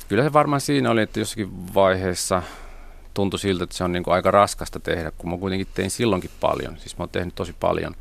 Kyllä 0.08 0.24
se 0.24 0.34
varmaan 0.34 0.62
siinä 0.62 0.92
oli, 0.92 1.02
että 1.02 1.20
jossakin 1.20 1.74
vaiheessa 1.74 2.44
tuntui 3.14 3.40
siltä, 3.40 3.64
että 3.64 3.76
se 3.76 3.84
on 3.84 3.92
niin 3.92 4.04
kuin 4.04 4.14
aika 4.14 4.32
raskasta 4.32 4.80
tehdä, 4.80 5.12
kun 5.12 5.30
mä 5.30 5.38
kuitenkin 5.38 5.68
tein 5.74 5.92
silloinkin 5.92 6.32
paljon. 6.40 6.78
Siis 6.78 6.98
mä 6.98 7.02
oon 7.02 7.10
tehnyt 7.10 7.36
tosi 7.36 7.56
paljon 7.60 7.96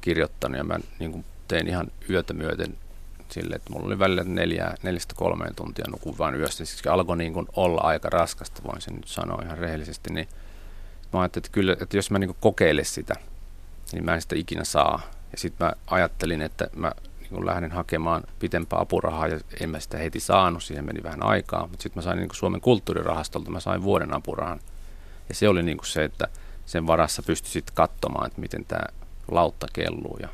kirjoittanut 0.00 0.58
ja 0.58 0.64
mä 0.64 0.78
niin 0.98 1.12
kuin 1.12 1.24
tein 1.48 1.68
ihan 1.68 1.86
yötä 2.10 2.34
myöten 2.34 2.78
sille, 3.28 3.56
että 3.56 3.72
mulla 3.72 3.86
oli 3.86 3.98
välillä 3.98 4.24
neljä, 4.24 4.74
neljästä 4.82 5.14
kolmeen 5.14 5.54
tuntia 5.54 5.84
nukun 5.90 6.18
vain 6.18 6.34
yöstä. 6.34 6.56
Siis 6.56 6.78
se 6.78 6.90
alkoi 6.90 7.16
niin 7.16 7.32
kuin 7.32 7.46
olla 7.56 7.80
aika 7.80 8.10
raskasta, 8.10 8.62
voin 8.64 8.80
sen 8.80 8.94
nyt 8.94 9.08
sanoa 9.08 9.42
ihan 9.44 9.58
rehellisesti. 9.58 10.12
Niin 10.12 10.28
mä 11.12 11.20
ajattelin, 11.20 11.44
että, 11.44 11.54
kyllä, 11.54 11.76
että 11.80 11.96
jos 11.96 12.10
mä 12.10 12.18
niin 12.18 12.36
kokeilen 12.40 12.84
sitä, 12.84 13.14
niin 13.92 14.04
mä 14.04 14.14
en 14.14 14.22
sitä 14.22 14.36
ikinä 14.36 14.64
saa. 14.64 15.00
Ja 15.32 15.38
sitten 15.38 15.66
mä 15.66 15.72
ajattelin, 15.86 16.42
että 16.42 16.70
mä 16.76 16.92
niin 17.30 17.46
lähdin 17.46 17.72
hakemaan 17.72 18.22
pitempää 18.38 18.80
apurahaa 18.80 19.28
ja 19.28 19.40
en 19.60 19.70
mä 19.70 19.80
sitä 19.80 19.98
heti 19.98 20.20
saanut, 20.20 20.62
siihen 20.62 20.84
meni 20.84 21.02
vähän 21.02 21.22
aikaa, 21.22 21.66
mutta 21.66 21.82
sitten 21.82 21.98
mä 21.98 22.02
sain 22.02 22.18
niin 22.18 22.28
Suomen 22.32 22.60
kulttuurirahastolta, 22.60 23.50
mä 23.50 23.60
sain 23.60 23.82
vuoden 23.82 24.14
apurahan. 24.14 24.60
Ja 25.28 25.34
se 25.34 25.48
oli 25.48 25.62
niin 25.62 25.78
se, 25.84 26.04
että 26.04 26.28
sen 26.66 26.86
varassa 26.86 27.22
pystyi 27.22 27.50
sitten 27.52 27.74
katsomaan, 27.74 28.26
että 28.26 28.40
miten 28.40 28.64
tämä 28.64 28.84
lautta 29.30 29.66
kelluu 29.72 30.18
ja, 30.22 30.28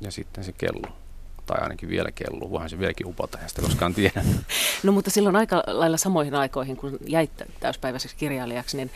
ja 0.00 0.10
sitten 0.10 0.44
se 0.44 0.52
kelluu 0.52 1.00
tai 1.46 1.62
ainakin 1.62 1.88
vielä 1.88 2.12
kelluu, 2.12 2.50
voihan 2.50 2.70
se 2.70 2.78
vieläkin 2.78 3.06
upota, 3.06 3.38
ja 3.42 3.48
sitä 3.48 3.62
koskaan 3.62 3.94
tiedä. 3.94 4.24
No 4.82 4.92
mutta 4.92 5.10
silloin 5.10 5.36
aika 5.36 5.62
lailla 5.66 5.96
samoihin 5.96 6.34
aikoihin, 6.34 6.76
kun 6.76 6.98
jäit 7.06 7.30
täyspäiväiseksi 7.60 8.16
kirjailijaksi, 8.16 8.76
niin, 8.76 8.90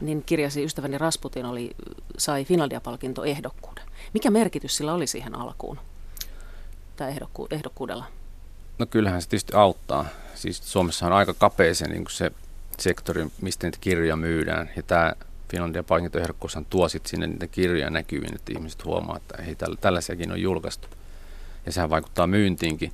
niin 0.00 0.22
kirjasi 0.26 0.64
Ystäväni 0.64 0.98
Rasputin 0.98 1.46
oli, 1.46 1.70
sai 2.18 2.44
Finlandia-palkinto 2.44 3.24
ehdokkuuden. 3.24 3.84
Mikä 4.14 4.30
merkitys 4.30 4.76
sillä 4.76 4.94
oli 4.94 5.06
siihen 5.06 5.34
alkuun? 5.34 5.78
Tai 7.02 7.12
ehdokku- 7.12 7.46
ehdokkuudella? 7.50 8.04
No 8.78 8.86
kyllähän 8.86 9.22
se 9.22 9.28
tietysti 9.28 9.56
auttaa. 9.56 10.06
Siis 10.34 10.72
Suomessa 10.72 11.06
on 11.06 11.12
aika 11.12 11.34
kapea 11.34 11.74
se, 11.74 11.88
niin 11.88 12.04
se 12.10 12.30
sektori, 12.78 13.26
mistä 13.40 13.66
niitä 13.66 13.78
kirjoja 13.80 14.16
myydään. 14.16 14.70
Ja 14.76 14.82
tämä 14.82 15.12
Finlandia 15.50 15.82
palkintoehdokkuushan 15.82 16.64
tuo 16.64 16.88
sitten 16.88 17.10
sinne 17.10 17.26
niitä 17.26 17.46
kirjoja 17.46 17.90
näkyviin, 17.90 18.34
että 18.34 18.52
ihmiset 18.52 18.84
huomaa, 18.84 19.16
että 19.16 19.42
ei 19.42 19.56
tällaisiakin 19.80 20.32
on 20.32 20.42
julkaistu. 20.42 20.88
Ja 21.66 21.72
sehän 21.72 21.90
vaikuttaa 21.90 22.26
myyntiinkin. 22.26 22.92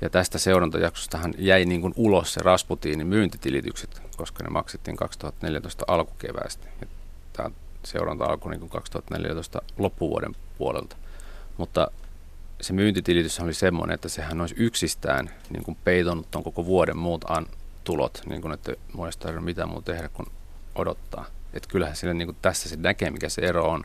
Ja 0.00 0.10
tästä 0.10 0.38
seurantajaksostahan 0.38 1.34
jäi 1.38 1.64
niin 1.64 1.80
kuin 1.80 1.94
ulos 1.96 2.34
se 2.34 2.40
Rasputinin 2.42 3.06
myyntitilitykset, 3.06 4.02
koska 4.16 4.44
ne 4.44 4.50
maksettiin 4.50 4.96
2014 4.96 5.84
alkukeväästä. 5.88 6.68
Ja 6.80 6.86
tämä 7.32 7.50
seuranta 7.84 8.24
alkoi 8.24 8.50
niin 8.50 8.60
kuin 8.60 8.70
2014 8.70 9.62
loppuvuoden 9.78 10.36
puolelta. 10.58 10.96
Mutta 11.56 11.90
se 12.60 12.72
myyntitilitys 12.72 13.40
oli 13.40 13.54
semmoinen, 13.54 13.94
että 13.94 14.08
sehän 14.08 14.40
olisi 14.40 14.54
yksistään 14.58 15.30
niin 15.50 15.64
kuin 15.64 15.78
peitonut 15.84 16.30
tuon 16.30 16.44
koko 16.44 16.64
vuoden 16.64 16.96
muut 16.96 17.24
an, 17.28 17.46
tulot, 17.84 18.22
niin 18.28 18.42
kuin, 18.42 18.54
että 18.54 18.72
muista 18.92 19.30
ei 19.30 19.40
mitään 19.40 19.68
muuta 19.68 19.92
tehdä 19.92 20.08
kuin 20.08 20.26
odottaa. 20.74 21.26
Että 21.54 21.68
kyllähän 21.68 21.96
sille 21.96 22.14
niin 22.14 22.28
kuin 22.28 22.36
tässä 22.42 22.68
se 22.68 22.76
näkee, 22.76 23.10
mikä 23.10 23.28
se 23.28 23.42
ero 23.42 23.70
on. 23.70 23.84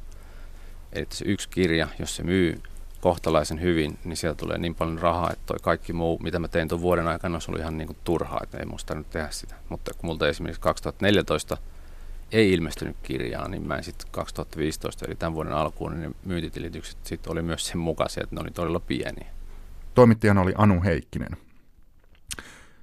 Eli 0.94 1.08
se 1.10 1.26
yksi 1.26 1.50
kirja, 1.50 1.88
jos 2.00 2.16
se 2.16 2.24
myy 2.24 2.62
kohtalaisen 3.02 3.62
hyvin, 3.62 4.00
niin 4.04 4.18
sieltä 4.18 4.38
tulee 4.38 4.58
niin 4.58 4.76
paljon 4.76 5.00
rahaa, 5.00 5.30
että 5.32 5.46
toi 5.46 5.58
kaikki 5.62 5.94
muu, 5.94 6.20
mitä 6.24 6.40
mä 6.40 6.48
tein 6.48 6.68
tuon 6.68 6.82
vuoden 6.82 7.08
aikana, 7.08 7.36
olisi 7.36 7.52
ollut 7.52 7.62
ihan 7.62 7.78
niin 7.78 7.88
kuin 7.88 7.98
turhaa, 8.04 8.40
että 8.44 8.58
ei 8.58 8.66
musta 8.66 8.96
nyt 8.96 9.10
tehdä 9.10 9.28
sitä. 9.32 9.56
Mutta 9.70 9.94
kun 9.94 10.06
multa 10.06 10.28
esimerkiksi 10.28 10.62
2014 10.62 11.58
ei 12.32 12.54
ilmestynyt 12.54 12.96
kirjaa, 13.04 13.48
niin 13.48 13.68
mä 13.68 13.82
sitten 13.82 14.08
2015, 14.12 15.06
eli 15.06 15.16
tämän 15.16 15.34
vuoden 15.34 15.54
alkuun, 15.54 15.92
niin 15.92 16.02
ne 16.02 16.16
myyntitilitykset 16.26 16.98
sitten 17.04 17.32
oli 17.32 17.42
myös 17.42 17.68
sen 17.68 17.78
mukaisia, 17.78 18.24
että 18.24 18.36
ne 18.36 18.42
oli 18.42 18.52
todella 18.52 18.80
pieniä. 18.80 19.28
Toimittajana 19.94 20.42
oli 20.42 20.54
Anu 20.58 20.84
Heikkinen. 20.84 21.38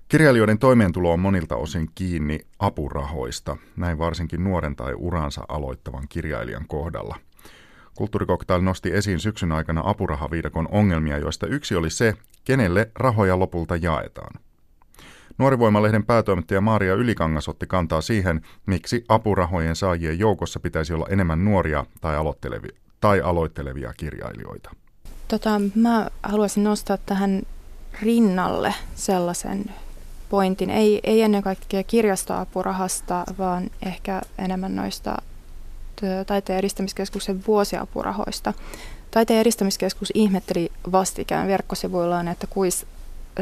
Kirjailijoiden 0.08 0.58
toimeentulo 0.58 1.12
on 1.12 1.20
monilta 1.20 1.56
osin 1.56 1.90
kiinni 1.94 2.40
apurahoista, 2.58 3.56
näin 3.76 3.98
varsinkin 3.98 4.44
nuoren 4.44 4.76
tai 4.76 4.94
uransa 4.94 5.44
aloittavan 5.48 6.08
kirjailijan 6.08 6.64
kohdalla. 6.68 7.16
Kulttuurikoktail 7.94 8.60
nosti 8.60 8.94
esiin 8.94 9.20
syksyn 9.20 9.52
aikana 9.52 9.82
apurahaviidakon 9.84 10.68
ongelmia, 10.70 11.18
joista 11.18 11.46
yksi 11.46 11.76
oli 11.76 11.90
se, 11.90 12.14
kenelle 12.44 12.90
rahoja 12.94 13.38
lopulta 13.38 13.76
jaetaan. 13.76 14.40
Nuorivoimalehden 15.38 16.04
päätoimittaja 16.04 16.60
Maria 16.60 16.94
Ylikangas 16.94 17.48
otti 17.48 17.66
kantaa 17.66 18.00
siihen, 18.00 18.40
miksi 18.66 19.04
apurahojen 19.08 19.76
saajien 19.76 20.18
joukossa 20.18 20.60
pitäisi 20.60 20.92
olla 20.92 21.06
enemmän 21.10 21.44
nuoria 21.44 21.86
tai 22.00 22.16
aloittelevia, 22.16 22.76
tai 23.00 23.20
aloittelevia 23.20 23.92
kirjailijoita. 23.96 24.70
Tota, 25.28 25.60
mä 25.74 26.08
haluaisin 26.22 26.64
nostaa 26.64 26.98
tähän 27.06 27.42
rinnalle 28.02 28.74
sellaisen 28.94 29.64
pointin, 30.28 30.70
ei, 30.70 31.00
ei 31.04 31.22
ennen 31.22 31.42
kaikkea 31.42 31.82
kirjastoapurahasta, 31.82 33.24
vaan 33.38 33.70
ehkä 33.82 34.22
enemmän 34.38 34.76
noista 34.76 35.16
taiteen 36.26 36.58
edistämiskeskuksen 36.58 37.44
vuosiapurahoista. 37.46 38.54
Taiteen 39.10 39.40
edistämiskeskus 39.40 40.12
ihmetteli 40.14 40.72
vastikään 40.92 41.48
verkkosivuillaan, 41.48 42.28
että 42.28 42.46
kuis 42.46 42.86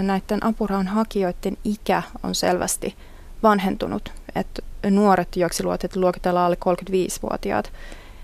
näiden 0.02 0.44
apurahan 0.44 0.86
hakijoiden 0.86 1.56
ikä 1.64 2.02
on 2.22 2.34
selvästi 2.34 2.96
vanhentunut. 3.42 4.12
Että 4.34 4.62
nuoret, 4.90 5.36
joiksi 5.36 5.62
luokitellaan 5.96 6.46
alle 6.46 6.56
35-vuotiaat, 6.64 7.72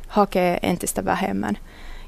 hakee 0.09 0.59
entistä 0.63 1.05
vähemmän. 1.05 1.59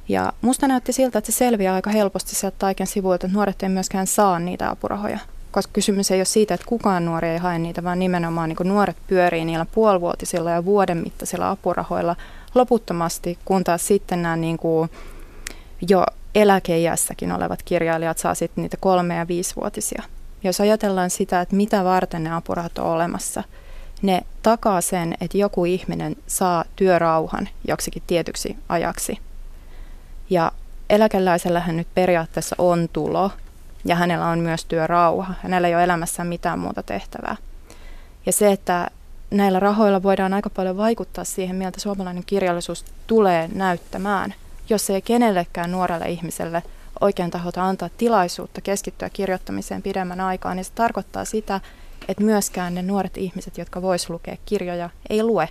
Ja 0.08 0.32
musta 0.40 0.68
näytti 0.68 0.92
siltä, 0.92 1.18
että 1.18 1.32
se 1.32 1.38
selviää 1.38 1.74
aika 1.74 1.90
helposti 1.90 2.34
sieltä 2.34 2.56
Taiken 2.58 2.86
sivuilta, 2.86 3.26
että 3.26 3.36
nuoret 3.36 3.62
ei 3.62 3.68
myöskään 3.68 4.06
saa 4.06 4.38
niitä 4.38 4.70
apurahoja. 4.70 5.18
Koska 5.50 5.70
kysymys 5.72 6.10
ei 6.10 6.18
ole 6.18 6.24
siitä, 6.24 6.54
että 6.54 6.66
kukaan 6.66 7.04
nuori 7.04 7.28
ei 7.28 7.38
hae 7.38 7.58
niitä, 7.58 7.84
vaan 7.84 7.98
nimenomaan 7.98 8.48
niin 8.48 8.56
nuoret 8.64 8.96
pyörii 9.06 9.44
niillä 9.44 9.66
puolivuotisilla 9.74 10.50
ja 10.50 10.64
vuoden 10.64 10.98
mittaisilla 10.98 11.50
apurahoilla 11.50 12.16
loputtomasti, 12.54 13.38
kun 13.44 13.64
taas 13.64 13.86
sitten 13.86 14.22
nämä 14.22 14.36
niin 14.36 14.56
kuin 14.56 14.90
jo 15.88 16.06
eläkeijässäkin 16.34 17.32
olevat 17.32 17.62
kirjailijat 17.62 18.18
saa 18.18 18.34
sitten 18.34 18.62
niitä 18.62 18.76
kolme- 18.80 19.16
ja 19.16 19.28
viisivuotisia. 19.28 20.02
Jos 20.44 20.60
ajatellaan 20.60 21.10
sitä, 21.10 21.40
että 21.40 21.56
mitä 21.56 21.84
varten 21.84 22.24
ne 22.24 22.34
apurahat 22.34 22.78
on 22.78 22.86
olemassa, 22.86 23.42
ne 24.02 24.22
takaa 24.42 24.80
sen, 24.80 25.14
että 25.20 25.38
joku 25.38 25.64
ihminen 25.64 26.16
saa 26.26 26.64
työrauhan 26.76 27.48
joksikin 27.68 28.02
tietyksi 28.06 28.56
ajaksi. 28.68 29.18
Ja 30.30 30.52
eläkeläisellähän 30.90 31.76
nyt 31.76 31.88
periaatteessa 31.94 32.56
on 32.58 32.88
tulo 32.92 33.30
ja 33.84 33.96
hänellä 33.96 34.26
on 34.26 34.38
myös 34.38 34.64
työrauha. 34.64 35.34
Hänellä 35.42 35.68
ei 35.68 35.74
ole 35.74 35.84
elämässään 35.84 36.28
mitään 36.28 36.58
muuta 36.58 36.82
tehtävää. 36.82 37.36
Ja 38.26 38.32
se, 38.32 38.52
että 38.52 38.90
näillä 39.30 39.60
rahoilla 39.60 40.02
voidaan 40.02 40.34
aika 40.34 40.50
paljon 40.50 40.76
vaikuttaa 40.76 41.24
siihen, 41.24 41.56
miltä 41.56 41.80
suomalainen 41.80 42.24
kirjallisuus 42.26 42.84
tulee 43.06 43.48
näyttämään– 43.54 44.34
jos 44.68 44.90
ei 44.90 45.02
kenellekään 45.02 45.72
nuorelle 45.72 46.08
ihmiselle 46.08 46.62
oikein 47.00 47.30
tahota 47.30 47.64
antaa 47.64 47.88
tilaisuutta 47.98 48.60
keskittyä 48.60 49.10
kirjoittamiseen 49.10 49.82
pidemmän 49.82 50.20
aikaa, 50.20 50.54
niin 50.54 50.64
se 50.64 50.72
tarkoittaa 50.74 51.24
sitä, 51.24 51.60
että 52.08 52.24
myöskään 52.24 52.74
ne 52.74 52.82
nuoret 52.82 53.16
ihmiset, 53.16 53.58
jotka 53.58 53.82
vois 53.82 54.10
lukea 54.10 54.36
kirjoja, 54.46 54.90
ei 55.10 55.22
lue, 55.22 55.48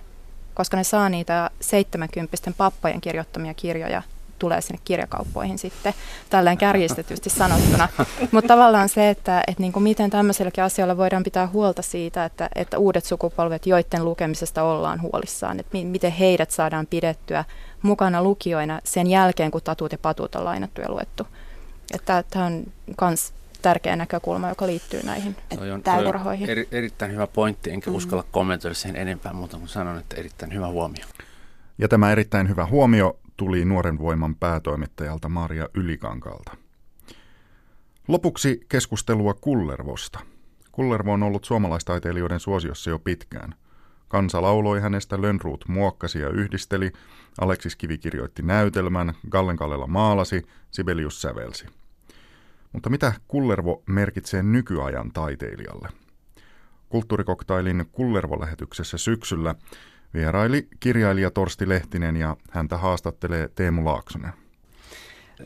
koska 0.54 0.76
ne 0.76 0.84
saa 0.84 1.08
niitä 1.08 1.50
70 1.60 2.36
pappojen 2.56 3.00
kirjoittamia 3.00 3.54
kirjoja 3.54 4.02
tulee 4.38 4.60
sinne 4.60 4.80
kirjakauppoihin 4.84 5.58
sitten, 5.58 5.94
tälleen 6.30 6.58
kärjistetysti 6.58 7.30
sanottuna. 7.30 7.88
Mutta 8.32 8.48
tavallaan 8.48 8.88
se, 8.88 9.10
että, 9.10 9.42
että 9.46 9.62
niin 9.62 9.72
kuin 9.72 9.82
miten 9.82 10.10
tämmöisilläkin 10.10 10.64
asioilla 10.64 10.96
voidaan 10.96 11.22
pitää 11.22 11.46
huolta 11.46 11.82
siitä, 11.82 12.24
että, 12.24 12.48
että 12.54 12.78
uudet 12.78 13.04
sukupolvet, 13.04 13.66
joiden 13.66 14.04
lukemisesta 14.04 14.62
ollaan 14.62 15.02
huolissaan, 15.02 15.60
että 15.60 15.70
mi- 15.72 15.84
miten 15.84 16.12
heidät 16.12 16.50
saadaan 16.50 16.86
pidettyä 16.86 17.44
mukana 17.82 18.22
lukijoina 18.22 18.80
sen 18.84 19.06
jälkeen, 19.06 19.50
kun 19.50 19.60
tatut 19.64 19.92
ja 19.92 19.98
patut 19.98 20.34
on 20.34 20.44
lainattu 20.44 20.80
ja 20.80 20.90
luettu. 20.90 21.26
Että 21.94 22.24
tämä 22.30 22.46
on 22.46 22.64
myös 23.00 23.32
tärkeä 23.62 23.96
näkökulma, 23.96 24.48
joka 24.48 24.66
liittyy 24.66 25.00
näihin 25.02 25.36
täykorahoihin. 25.84 26.50
Eri, 26.50 26.68
erittäin 26.72 27.12
hyvä 27.12 27.26
pointti, 27.26 27.70
enkä 27.70 27.90
mm. 27.90 27.96
uskalla 27.96 28.24
kommentoida 28.30 28.74
sen 28.74 28.96
enempää, 28.96 29.32
mutta 29.32 29.58
sanon, 29.66 29.98
että 29.98 30.16
erittäin 30.16 30.54
hyvä 30.54 30.68
huomio. 30.68 31.04
Ja 31.78 31.88
tämä 31.88 32.12
erittäin 32.12 32.48
hyvä 32.48 32.66
huomio 32.66 33.18
tuli 33.36 33.64
Nuoren 33.64 33.98
Voiman 33.98 34.36
päätoimittajalta 34.36 35.28
Maria 35.28 35.68
Ylikankalta. 35.74 36.56
Lopuksi 38.08 38.60
keskustelua 38.68 39.34
Kullervosta. 39.34 40.20
Kullervo 40.72 41.12
on 41.12 41.22
ollut 41.22 41.44
suomalaistaiteilijoiden 41.44 42.40
suosiossa 42.40 42.90
jo 42.90 42.98
pitkään. 42.98 43.54
Kansa 44.08 44.42
lauloi 44.42 44.80
hänestä, 44.80 45.22
Lönnruut 45.22 45.64
muokkasi 45.68 46.18
ja 46.18 46.28
yhdisteli, 46.28 46.92
Aleksis 47.40 47.76
Kivi 47.76 47.98
kirjoitti 47.98 48.42
näytelmän, 48.42 49.14
Gallen 49.30 49.56
Kallela 49.56 49.86
maalasi, 49.86 50.42
Sibelius 50.70 51.22
sävelsi. 51.22 51.66
Mutta 52.72 52.90
mitä 52.90 53.12
Kullervo 53.28 53.82
merkitsee 53.86 54.42
nykyajan 54.42 55.12
taiteilijalle? 55.12 55.88
Kulttuurikoktailin 56.88 57.84
Kullervo-lähetyksessä 57.92 58.98
syksyllä 58.98 59.54
Vieraili 60.14 60.66
kirjailija 60.80 61.30
Torsti 61.30 61.68
Lehtinen 61.68 62.16
ja 62.16 62.36
häntä 62.50 62.76
haastattelee 62.76 63.48
Teemu 63.54 63.84
Laaksonen. 63.84 64.32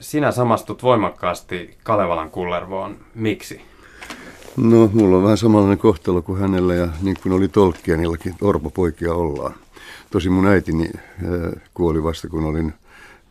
Sinä 0.00 0.32
samastut 0.32 0.82
voimakkaasti 0.82 1.78
Kalevalan 1.82 2.30
kullervoon. 2.30 2.96
Miksi? 3.14 3.60
No, 4.56 4.90
mulla 4.92 5.16
on 5.16 5.22
vähän 5.22 5.38
samanlainen 5.38 5.78
kohtalo 5.78 6.22
kuin 6.22 6.40
hänellä 6.40 6.74
ja 6.74 6.88
niin 7.02 7.16
kuin 7.22 7.32
oli 7.32 7.48
Tolkienillakin, 7.48 8.34
orpopoikia 8.42 9.14
ollaan. 9.14 9.54
Tosi 10.10 10.30
mun 10.30 10.46
äitini 10.46 10.90
äh, 10.94 11.62
kuoli 11.74 12.02
vasta 12.02 12.28
kun 12.28 12.44
olin 12.44 12.74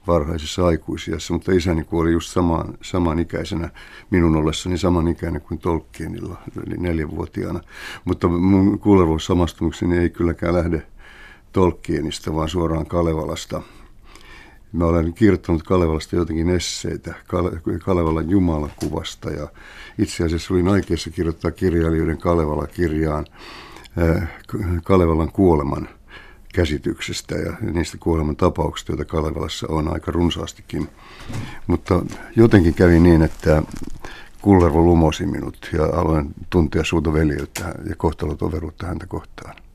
varhaisessa 0.08 0.66
aikuisiassa, 0.66 1.34
mutta 1.34 1.52
isäni 1.52 1.84
kuoli 1.84 2.12
just 2.12 2.32
samaan, 2.32 2.78
samanikäisenä 2.82 3.70
minun 4.10 4.36
ollessani 4.36 4.78
samanikäinen 4.78 5.42
kuin 5.42 5.60
Tolkienilla, 5.60 6.38
eli 6.68 6.78
neljänvuotiaana. 6.78 7.60
Mutta 8.06 8.28
mun 8.28 8.80
kuulevuussamastumukseni 8.80 9.98
ei 9.98 10.10
kylläkään 10.10 10.54
lähde 10.54 10.84
Tolkienista, 11.58 12.36
vaan 12.36 12.50
suoraan 12.50 12.86
Kalevalasta. 12.86 13.62
Mä 14.74 14.86
olen 14.86 15.14
kirjoittanut 15.14 15.64
Kalevalasta 15.64 16.16
jotenkin 16.16 16.50
esseitä 16.50 17.14
Kale- 17.28 17.80
Kalevalan 17.80 18.30
Jumalakuvasta 18.30 19.32
ja 19.32 19.48
itse 19.98 20.24
asiassa 20.24 20.54
olin 20.54 20.68
aikeissa 20.68 21.10
kirjoittaa 21.10 21.52
kirjailijoiden 21.52 22.18
Kalevala-kirjaan 22.18 23.26
äh, 24.18 24.30
Kalevalan 24.84 25.32
kuoleman 25.32 25.90
käsityksestä 26.54 27.36
ja 27.36 27.54
niistä 27.62 27.98
kuoleman 28.00 28.36
tapauksista, 28.36 28.92
joita 28.92 29.06
Kalevalassa 29.06 29.68
on 29.70 29.94
aika 29.94 30.12
runsaastikin. 30.12 30.90
Mutta 31.68 32.06
jotenkin 32.36 32.74
kävi 32.74 33.00
niin, 33.00 33.22
että 33.22 33.64
Kullervo 34.42 34.82
lumosi 34.82 35.26
minut 35.26 35.70
ja 35.74 35.86
aloin 35.86 36.34
tuntea 36.50 36.84
suurta 36.84 37.14
veljeyttä 37.14 37.76
ja 37.90 37.96
kohtalotoveruutta 37.96 38.88
häntä 38.88 39.06
kohtaan. 39.08 39.67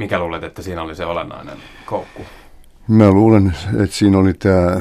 Mikä 0.00 0.18
luulet, 0.18 0.44
että 0.44 0.62
siinä 0.62 0.82
oli 0.82 0.94
se 0.94 1.06
olennainen 1.06 1.58
koukku? 1.86 2.22
Mä 2.88 3.10
luulen, 3.10 3.52
että 3.82 3.96
siinä 3.96 4.18
oli 4.18 4.34
tämä 4.34 4.80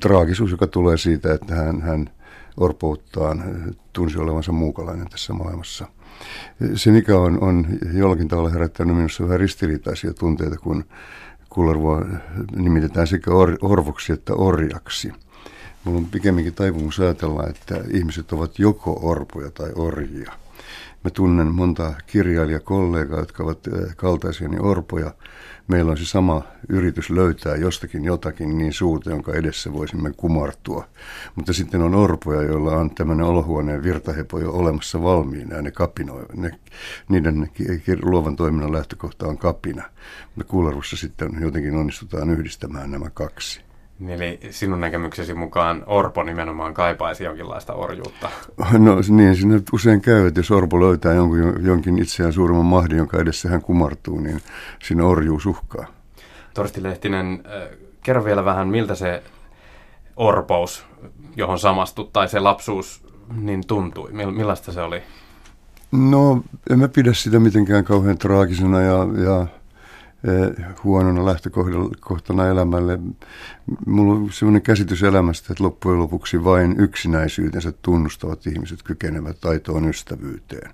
traagisuus, 0.00 0.50
joka 0.50 0.66
tulee 0.66 0.96
siitä, 0.96 1.34
että 1.34 1.54
hän, 1.54 1.80
hän 1.80 2.10
orpouttaan 2.56 3.44
tunsi 3.92 4.18
olevansa 4.18 4.52
muukalainen 4.52 5.08
tässä 5.08 5.32
maailmassa. 5.32 5.86
Se, 6.74 6.90
mikä 6.90 7.18
on, 7.18 7.42
on 7.42 7.66
jollakin 7.92 8.28
tavalla 8.28 8.50
herättänyt 8.50 8.96
minussa 8.96 9.24
vähän 9.24 9.40
ristiriitaisia 9.40 10.14
tunteita, 10.14 10.56
kun 10.56 10.84
Kullervoa 11.48 12.02
nimitetään 12.56 13.06
sekä 13.06 13.30
or, 13.30 13.56
orvoksi 13.62 14.12
että 14.12 14.34
orjaksi. 14.34 15.12
Mulla 15.84 15.98
on 15.98 16.06
pikemminkin 16.06 16.54
taipumus 16.54 17.00
ajatella, 17.00 17.46
että 17.46 17.74
ihmiset 17.90 18.32
ovat 18.32 18.58
joko 18.58 19.00
orpoja 19.02 19.50
tai 19.50 19.70
orjia– 19.74 20.32
Mä 21.04 21.10
tunnen 21.10 21.54
monta 21.54 21.94
kirjailijakollegaa, 22.06 23.18
jotka 23.18 23.42
ovat 23.42 23.58
kaltaisiani 23.96 24.56
orpoja. 24.60 25.14
Meillä 25.68 25.90
on 25.90 25.98
se 25.98 26.04
sama 26.04 26.42
yritys 26.68 27.10
löytää 27.10 27.56
jostakin 27.56 28.04
jotakin 28.04 28.58
niin 28.58 28.72
suurta, 28.72 29.10
jonka 29.10 29.32
edessä 29.32 29.72
voisimme 29.72 30.12
kumartua. 30.16 30.88
Mutta 31.34 31.52
sitten 31.52 31.82
on 31.82 31.94
orpoja, 31.94 32.42
joilla 32.42 32.76
on 32.76 32.94
tämmöinen 32.94 33.26
olohuoneen 33.26 33.82
virtahepo 33.82 34.38
jo 34.38 34.52
olemassa 34.52 35.02
valmiina 35.02 35.56
ja 35.56 35.62
ne 35.62 35.70
kapinoi. 35.70 36.26
Ne, 36.36 36.50
niiden 37.08 37.50
luovan 38.02 38.36
toiminnan 38.36 38.72
lähtökohta 38.72 39.26
on 39.26 39.38
kapina. 39.38 39.82
Mutta 40.36 40.50
kuulerussa 40.50 40.96
sitten 40.96 41.30
jotenkin 41.40 41.76
onnistutaan 41.76 42.30
yhdistämään 42.30 42.90
nämä 42.90 43.10
kaksi. 43.10 43.64
Eli 44.08 44.40
sinun 44.50 44.80
näkemyksesi 44.80 45.34
mukaan 45.34 45.82
Orpo 45.86 46.22
nimenomaan 46.22 46.74
kaipaisi 46.74 47.24
jonkinlaista 47.24 47.74
orjuutta? 47.74 48.30
No 48.78 48.96
niin, 49.08 49.36
siinä 49.36 49.60
usein 49.72 50.00
käy, 50.00 50.26
että 50.26 50.40
jos 50.40 50.50
Orpo 50.50 50.80
löytää 50.80 51.14
jonkun, 51.14 51.66
jonkin 51.66 51.98
itseään 51.98 52.32
suuremman 52.32 52.66
mahdin, 52.66 52.98
jonka 52.98 53.18
edessä 53.18 53.48
hän 53.48 53.62
kumartuu, 53.62 54.20
niin 54.20 54.40
siinä 54.82 55.04
orjuus 55.04 55.46
uhkaa. 55.46 55.86
Torsti 56.54 56.82
Lehtinen, 56.82 57.42
äh, 57.46 57.78
kerro 58.02 58.24
vielä 58.24 58.44
vähän, 58.44 58.68
miltä 58.68 58.94
se 58.94 59.22
orpous, 60.16 60.86
johon 61.36 61.58
samastut, 61.58 62.12
tai 62.12 62.28
se 62.28 62.40
lapsuus 62.40 63.06
niin 63.36 63.66
tuntui? 63.66 64.12
Millaista 64.12 64.72
se 64.72 64.80
oli? 64.80 65.02
No, 65.92 66.42
en 66.70 66.78
mä 66.78 66.88
pidä 66.88 67.12
sitä 67.12 67.40
mitenkään 67.40 67.84
kauhean 67.84 68.18
traagisena 68.18 68.80
ja, 68.80 69.06
ja 69.24 69.46
huonona 70.84 71.24
lähtökohtana 71.24 72.48
elämälle. 72.48 72.98
Mulla 73.86 74.14
on 74.14 74.32
sellainen 74.32 74.62
käsitys 74.62 75.02
elämästä, 75.02 75.52
että 75.52 75.64
loppujen 75.64 75.98
lopuksi 75.98 76.44
vain 76.44 76.74
yksinäisyytensä 76.78 77.72
tunnustavat 77.82 78.46
ihmiset 78.46 78.82
kykenevät 78.82 79.40
taitoon 79.40 79.88
ystävyyteen. 79.88 80.70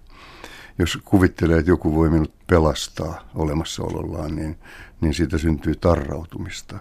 Jos 0.78 0.98
kuvittelee, 1.04 1.58
että 1.58 1.70
joku 1.70 1.94
voi 1.94 2.10
minut 2.10 2.32
pelastaa 2.46 3.30
olemassaolollaan, 3.34 4.36
niin, 4.36 4.58
niin 5.00 5.14
siitä 5.14 5.38
syntyy 5.38 5.74
tarrautumista. 5.74 6.78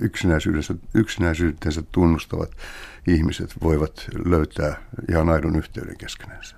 Yksinäisyydensä, 0.00 0.74
yksinäisyytensä 0.94 1.82
tunnustavat 1.92 2.50
ihmiset 3.06 3.54
voivat 3.62 4.06
löytää 4.24 4.82
ihan 5.10 5.28
aidon 5.28 5.56
yhteyden 5.56 5.98
keskenänsä. 5.98 6.56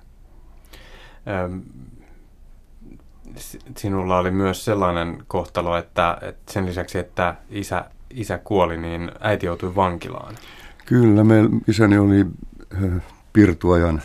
Sinulla 3.77 4.17
oli 4.17 4.31
myös 4.31 4.65
sellainen 4.65 5.23
kohtalo, 5.27 5.77
että, 5.77 6.17
että 6.21 6.53
sen 6.53 6.65
lisäksi, 6.65 6.99
että 6.99 7.35
isä, 7.49 7.85
isä 8.09 8.37
kuoli, 8.37 8.77
niin 8.77 9.11
äiti 9.19 9.45
joutui 9.45 9.75
vankilaan. 9.75 10.35
Kyllä, 10.85 11.23
me, 11.23 11.35
isäni 11.67 11.97
oli 11.97 12.25
pirtuajan 13.33 14.01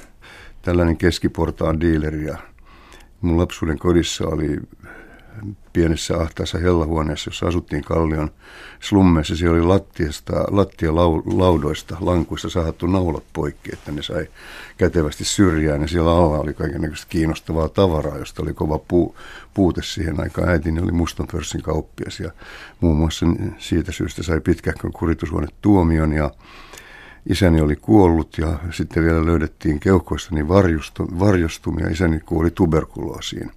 tällainen 0.62 0.96
keskiportaan 0.96 1.80
diileri 1.80 2.24
ja 2.24 2.38
mun 3.20 3.38
lapsuuden 3.38 3.78
kodissa 3.78 4.28
oli 4.28 4.56
pienessä 5.72 6.16
ahtaassa 6.16 6.58
hellahuoneessa, 6.58 7.28
jossa 7.28 7.46
asuttiin 7.46 7.84
Kallion 7.84 8.30
slummeissa. 8.80 9.36
Siellä 9.36 9.56
oli 9.56 9.66
lattiasta, 9.66 10.32
lattialaudoista, 10.32 11.96
lankuista 12.00 12.50
sahattu 12.50 12.86
naulat 12.86 13.24
poikki, 13.32 13.70
että 13.72 13.92
ne 13.92 14.02
sai 14.02 14.26
kätevästi 14.76 15.24
syrjään. 15.24 15.82
Ja 15.82 15.88
siellä 15.88 16.10
alla 16.16 16.38
oli 16.38 16.54
kaikenlaista 16.54 17.06
kiinnostavaa 17.08 17.68
tavaraa, 17.68 18.18
josta 18.18 18.42
oli 18.42 18.52
kova 18.52 18.78
puu, 18.78 19.16
puute 19.54 19.82
siihen 19.82 20.20
aikaan. 20.20 20.48
Äitini 20.48 20.80
oli 20.80 20.92
mustan 20.92 21.26
pörssin 21.32 21.62
kauppias 21.62 22.20
ja 22.20 22.30
muun 22.80 22.96
muassa 22.96 23.26
siitä 23.58 23.92
syystä 23.92 24.22
sai 24.22 24.40
pitkähkön 24.40 24.92
kuritushuone 24.92 25.46
tuomion 25.60 26.12
ja 26.12 26.30
isäni 27.26 27.60
oli 27.60 27.76
kuollut 27.76 28.38
ja 28.38 28.58
sitten 28.70 29.04
vielä 29.04 29.26
löydettiin 29.26 29.80
keuhkoista 29.80 30.34
niin 30.34 30.48
varjostumia. 31.18 31.88
Isäni 31.88 32.20
kuoli 32.20 32.50
tuberkuloosiin 32.50 33.50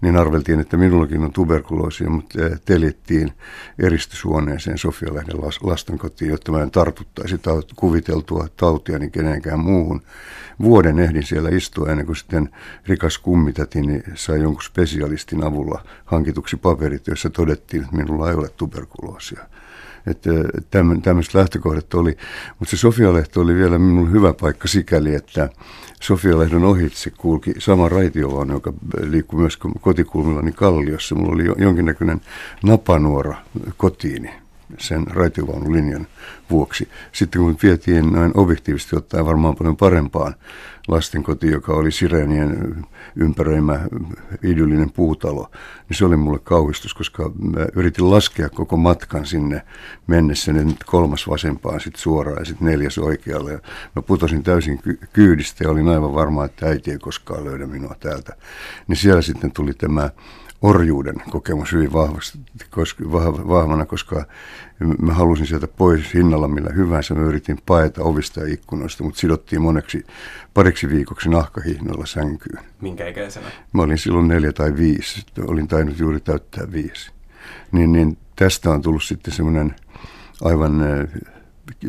niin 0.00 0.16
arveltiin, 0.16 0.60
että 0.60 0.76
minullakin 0.76 1.24
on 1.24 1.32
tuberkuloosia, 1.32 2.10
mutta 2.10 2.46
eh, 2.46 2.60
telittiin 2.64 3.32
eristyshuoneeseen 3.78 4.78
Sofialehden 4.78 5.36
lastenkotiin, 5.62 6.30
jotta 6.30 6.52
mä 6.52 6.62
en 6.62 6.70
tartuttaisi 6.70 7.40
kuviteltua 7.76 8.46
tautia 8.56 8.98
niin 8.98 9.10
kenenkään 9.10 9.60
muuhun. 9.60 10.02
Vuoden 10.62 10.98
ehdin 10.98 11.22
siellä 11.22 11.48
istua 11.48 11.88
ennen 11.90 12.06
kuin 12.06 12.16
sitten 12.16 12.50
rikas 12.86 13.18
kummitäti 13.18 13.80
niin 13.80 14.02
sai 14.14 14.42
jonkun 14.42 14.62
spesialistin 14.62 15.44
avulla 15.44 15.84
hankituksi 16.04 16.56
paperit, 16.56 17.06
joissa 17.06 17.30
todettiin, 17.30 17.82
että 17.82 17.96
minulla 17.96 18.28
ei 18.28 18.36
ole 18.36 18.48
tuberkuloosia. 18.48 19.44
Että 20.06 20.30
tämmöiset 21.02 21.34
lähtökohdat 21.34 21.94
oli, 21.94 22.16
mutta 22.58 22.76
se 22.76 22.76
Sofia-lehto 22.76 23.40
oli 23.40 23.54
vielä 23.54 23.78
minulle 23.78 24.10
hyvä 24.10 24.34
paikka 24.40 24.68
sikäli, 24.68 25.14
että 25.14 25.48
Sofia-lehdon 26.02 26.64
ohitse 26.64 27.10
kulki 27.10 27.54
sama 27.58 27.88
raitiovaunu, 27.88 28.52
joka 28.54 28.72
liikkui 29.02 29.40
myös 29.40 29.58
kotikulmillani 29.80 30.52
Kalliossa. 30.52 31.14
Mulla 31.14 31.32
oli 31.32 31.44
jonkinnäköinen 31.64 32.20
napanuora 32.62 33.36
kotiini 33.76 34.30
sen 34.78 35.06
raitiovaunulinjan 35.06 36.06
vuoksi. 36.50 36.88
Sitten 37.12 37.40
kun 37.40 37.56
vietiin 37.62 38.12
noin 38.12 38.32
objektiivisesti 38.34 38.96
ottaen 38.96 39.26
varmaan 39.26 39.56
paljon 39.56 39.76
parempaan 39.76 40.34
lastenkoti, 40.88 41.46
joka 41.46 41.72
oli 41.72 41.90
sireenien 41.90 42.76
ympäröimä 43.16 43.80
idyllinen 44.42 44.90
puutalo, 44.90 45.50
niin 45.88 45.96
se 45.96 46.04
oli 46.04 46.16
mulle 46.16 46.38
kauhistus, 46.38 46.94
koska 46.94 47.30
mä 47.38 47.66
yritin 47.74 48.10
laskea 48.10 48.48
koko 48.48 48.76
matkan 48.76 49.26
sinne 49.26 49.62
mennessä, 50.06 50.52
nyt 50.52 50.84
kolmas 50.86 51.28
vasempaan 51.28 51.80
sitten 51.80 52.02
suoraan 52.02 52.38
ja 52.38 52.44
sitten 52.44 52.68
neljäs 52.68 52.98
oikealle. 52.98 53.52
Ja 53.52 53.58
mä 53.96 54.02
putosin 54.02 54.42
täysin 54.42 54.78
ky- 54.78 54.98
kyydistä 55.12 55.64
ja 55.64 55.70
olin 55.70 55.88
aivan 55.88 56.14
varma, 56.14 56.44
että 56.44 56.66
äiti 56.66 56.90
ei 56.90 56.98
koskaan 56.98 57.44
löydä 57.44 57.66
minua 57.66 57.94
täältä. 58.00 58.36
Niin 58.88 58.96
siellä 58.96 59.22
sitten 59.22 59.52
tuli 59.52 59.74
tämä 59.74 60.10
orjuuden 60.62 61.14
kokemus 61.30 61.72
hyvin 61.72 61.92
vahvasti, 61.92 62.38
koska, 62.70 63.04
vahvana, 63.48 63.86
koska 63.86 64.26
mä 65.02 65.14
halusin 65.14 65.46
sieltä 65.46 65.68
pois 65.68 66.14
hinnalla 66.14 66.48
millä 66.48 66.70
hyvänsä. 66.72 67.14
Mä 67.14 67.22
yritin 67.22 67.58
paeta 67.66 68.02
ovista 68.02 68.40
ja 68.40 68.52
ikkunoista, 68.52 69.04
mutta 69.04 69.20
sidottiin 69.20 69.62
moneksi 69.62 70.06
pariksi 70.54 70.88
viikoksi 70.88 71.28
nahkahihnoilla 71.28 72.06
sänkyyn. 72.06 72.64
Minkä 72.80 73.08
ikäisenä? 73.08 73.46
Mä 73.72 73.82
olin 73.82 73.98
silloin 73.98 74.28
neljä 74.28 74.52
tai 74.52 74.76
viisi. 74.76 75.26
Olin 75.46 75.68
tainnut 75.68 75.98
juuri 75.98 76.20
täyttää 76.20 76.72
viisi. 76.72 77.10
Niin, 77.72 77.92
niin 77.92 78.18
tästä 78.36 78.70
on 78.70 78.82
tullut 78.82 79.02
sitten 79.02 79.34
semmoinen 79.34 79.74
aivan 80.44 80.80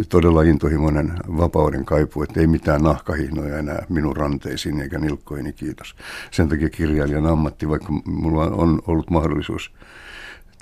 todella 0.09 0.41
intohimoinen 0.41 1.13
vapauden 1.37 1.85
kaipu, 1.85 2.23
että 2.23 2.39
ei 2.39 2.47
mitään 2.47 2.81
nahkahihnoja 2.81 3.57
enää 3.57 3.85
minun 3.89 4.17
ranteisiin 4.17 4.81
eikä 4.81 4.99
nilkkoini, 4.99 5.53
kiitos. 5.53 5.95
Sen 6.31 6.49
takia 6.49 6.69
kirjailijan 6.69 7.25
ammatti, 7.25 7.69
vaikka 7.69 7.93
mulla 8.05 8.45
on 8.45 8.81
ollut 8.87 9.09
mahdollisuus 9.09 9.71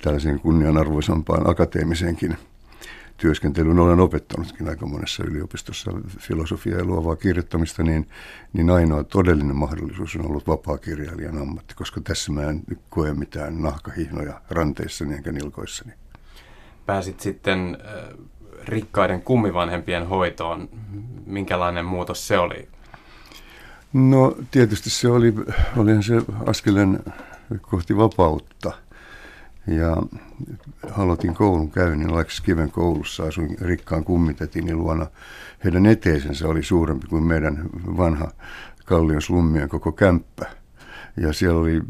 tällaisen 0.02 0.40
kunnianarvoisampaan 0.40 1.50
akateemiseenkin 1.50 2.36
työskentelyyn, 3.16 3.78
olen 3.78 4.00
opettanutkin 4.00 4.68
aika 4.68 4.86
monessa 4.86 5.24
yliopistossa 5.24 5.92
filosofiaa 6.18 6.78
ja 6.78 6.84
luovaa 6.84 7.16
kirjoittamista, 7.16 7.82
niin, 7.82 8.08
niin 8.52 8.70
ainoa 8.70 9.04
todellinen 9.04 9.56
mahdollisuus 9.56 10.16
on 10.16 10.26
ollut 10.26 10.46
vapaa-kirjailijan 10.46 11.38
ammatti, 11.38 11.74
koska 11.74 12.00
tässä 12.00 12.32
mä 12.32 12.42
en 12.42 12.62
koe 12.88 13.14
mitään 13.14 13.62
nahkahihnoja 13.62 14.40
ranteissani 14.50 15.14
enkä 15.14 15.32
nilkoissani. 15.32 15.92
Pääsit 16.86 17.20
sitten 17.20 17.78
äh 17.80 18.18
rikkaiden 18.64 19.22
kummivanhempien 19.22 20.06
hoitoon. 20.06 20.68
Minkälainen 21.26 21.84
muutos 21.84 22.28
se 22.28 22.38
oli? 22.38 22.68
No 23.92 24.36
tietysti 24.50 24.90
se 24.90 25.08
oli, 25.08 25.34
olihan 25.76 26.02
se 26.02 26.22
askeleen 26.46 27.00
kohti 27.62 27.96
vapautta. 27.96 28.72
Ja 29.66 29.96
aloitin 30.96 31.34
koulun 31.34 31.70
käynnin 31.70 32.10
Kiven 32.42 32.70
koulussa, 32.70 33.24
asuin 33.24 33.56
rikkaan 33.60 34.04
kummitetini 34.04 34.74
luona. 34.74 35.06
Heidän 35.64 35.86
eteisensä 35.86 36.48
oli 36.48 36.62
suurempi 36.62 37.06
kuin 37.06 37.24
meidän 37.24 37.70
vanha 37.96 38.30
Kallion 38.84 39.22
slummien 39.22 39.68
koko 39.68 39.92
kämppä. 39.92 40.46
Ja 41.16 41.32
siellä 41.32 41.60
oli 41.60 41.80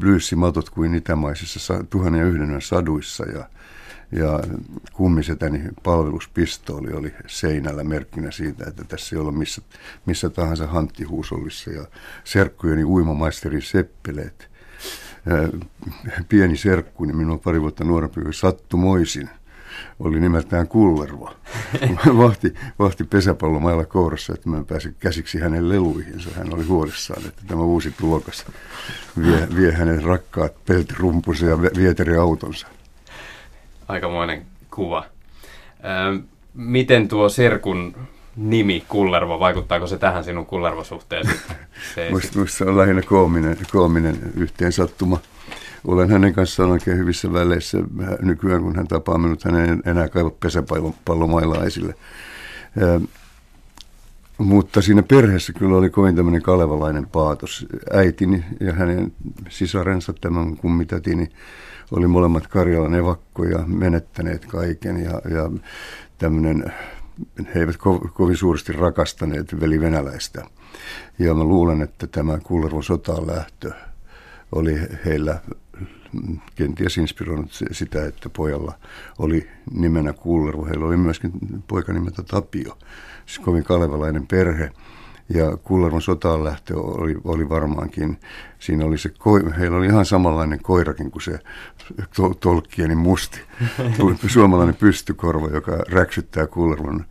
blyyssimatot 0.00 0.70
kuin 0.70 0.94
itämaisissa 0.94 1.84
tuhannen 1.90 2.20
ja 2.20 2.26
yhden 2.26 2.60
saduissa 2.60 3.24
ja 3.24 3.48
ja 4.12 4.40
kummisetäni 4.92 5.60
palveluspistooli 5.82 6.92
oli 6.92 7.14
seinällä 7.26 7.84
merkkinä 7.84 8.30
siitä, 8.30 8.64
että 8.68 8.84
tässä 8.84 9.16
ei 9.16 9.22
ole 9.22 9.32
missä, 9.32 9.62
missä 10.06 10.30
tahansa 10.30 10.66
hanttihuusollissa. 10.66 11.70
Ja 11.70 11.86
serkkujeni 12.24 12.84
uimamaisteri 12.84 13.60
Seppeleet, 13.60 14.50
pieni 16.28 16.56
serkku, 16.56 17.04
niin 17.04 17.16
minun 17.16 17.40
pari 17.40 17.60
vuotta 17.60 17.84
nuorempi 17.84 18.20
sattumoisin 18.30 19.30
oli 19.98 20.20
nimeltään 20.20 20.68
Kullervo. 20.68 21.34
vahti, 22.22 22.54
vahti 22.78 23.04
pesäpallomailla 23.04 23.84
kourassa, 23.84 24.34
että 24.34 24.48
mä 24.48 24.64
pääsin 24.64 24.96
käsiksi 24.98 25.38
hänen 25.38 25.68
leluihinsa. 25.68 26.30
Hän 26.36 26.54
oli 26.54 26.64
huolissaan, 26.64 27.26
että 27.26 27.42
tämä 27.46 27.62
uusi 27.62 27.90
tulokas 27.90 28.46
vie, 29.22 29.48
vie 29.56 29.72
hänen 29.72 30.02
rakkaat 30.02 30.64
peltirumpunsa 30.64 31.46
ja 31.46 31.62
vieteriautonsa 31.62 32.66
aikamoinen 33.88 34.46
kuva. 34.70 35.04
Miten 36.54 37.08
tuo 37.08 37.28
Serkun 37.28 37.94
nimi 38.36 38.84
Kullervo, 38.88 39.40
vaikuttaako 39.40 39.86
se 39.86 39.98
tähän 39.98 40.24
sinun 40.24 40.46
Kullervo-suhteesi? 40.46 41.30
Minusta 42.34 42.56
se 42.56 42.64
on 42.64 42.78
lähinnä 42.78 43.02
koominen, 43.02 43.56
koominen 43.72 44.16
yhteen 44.36 44.72
sattuma. 44.72 45.18
Olen 45.86 46.10
hänen 46.10 46.34
kanssaan 46.34 46.70
oikein 46.70 46.98
hyvissä 46.98 47.32
väleissä 47.32 47.78
nykyään, 48.22 48.62
kun 48.62 48.76
hän 48.76 48.88
tapaa 48.88 49.18
minut, 49.18 49.44
hän 49.44 49.56
ei 49.56 49.68
enää 49.86 50.08
kaiva 50.08 50.30
pesäpallomailla 50.30 51.64
esille. 51.64 51.94
Mutta 54.38 54.82
siinä 54.82 55.02
perheessä 55.02 55.52
kyllä 55.52 55.76
oli 55.76 55.90
kovin 55.90 56.16
tämmöinen 56.16 56.42
kalevalainen 56.42 57.06
paatos. 57.06 57.66
Äitini 57.92 58.44
ja 58.60 58.72
hänen 58.72 59.12
sisarensa, 59.48 60.12
tämän 60.12 60.56
kummitätini, 60.56 61.28
oli 61.92 62.06
molemmat 62.06 62.46
Karjalan 62.46 62.94
evakkoja, 62.94 63.58
menettäneet 63.66 64.46
kaiken 64.46 65.04
ja, 65.04 65.10
ja 65.10 65.50
tämmöinen, 66.18 66.72
he 67.54 67.60
eivät 67.60 67.76
ko, 67.76 67.98
kovin 67.98 68.36
suuresti 68.36 68.72
rakastaneet 68.72 69.60
veli 69.60 69.80
venäläistä. 69.80 70.44
Ja 71.18 71.34
mä 71.34 71.44
luulen, 71.44 71.82
että 71.82 72.06
tämä 72.06 72.38
Kullervon 72.38 72.82
sotaan 72.82 73.26
lähtö 73.26 73.70
oli 74.52 74.80
heillä 75.04 75.40
kenties 76.54 76.98
inspiroinut 76.98 77.50
sitä, 77.72 78.06
että 78.06 78.28
pojalla 78.28 78.74
oli 79.18 79.48
nimenä 79.72 80.12
Kullervo. 80.12 80.64
Heillä 80.64 80.86
oli 80.86 80.96
myöskin 80.96 81.32
poika 81.68 81.92
nimeltä 81.92 82.22
Tapio, 82.22 82.78
siis 83.26 83.38
kovin 83.38 83.64
kalevalainen 83.64 84.26
perhe. 84.26 84.70
Ja 85.34 85.56
Kullervon 85.56 86.02
sotaan 86.02 86.44
lähtö 86.44 86.80
oli, 86.80 87.16
oli 87.24 87.48
varmaankin, 87.48 88.20
siinä 88.58 88.84
oli 88.84 88.98
se, 88.98 89.10
heillä 89.58 89.76
oli 89.76 89.86
ihan 89.86 90.06
samanlainen 90.06 90.62
koirakin 90.62 91.10
kuin 91.10 91.22
se 91.22 91.38
to, 92.16 92.34
Tolkieni 92.34 92.94
musti, 92.94 93.40
suomalainen 94.26 94.74
pystykorva, 94.74 95.46
joka 95.46 95.72
räksyttää 95.88 96.46
Kullervon 96.46 97.04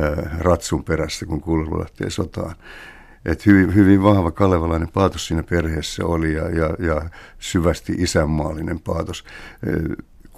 äh, 0.00 0.38
ratsun 0.38 0.84
perässä, 0.84 1.26
kun 1.26 1.40
Kullervo 1.40 1.78
lähtee 1.78 2.10
sotaan. 2.10 2.54
Et 3.24 3.46
hyvin, 3.46 3.74
hyvin 3.74 4.02
vahva 4.02 4.30
kalevalainen 4.30 4.88
paatos 4.88 5.26
siinä 5.26 5.42
perheessä 5.42 6.06
oli 6.06 6.34
ja, 6.34 6.50
ja, 6.50 6.74
ja 6.78 7.10
syvästi 7.38 7.94
isänmaallinen 7.98 8.80
paatos. 8.80 9.24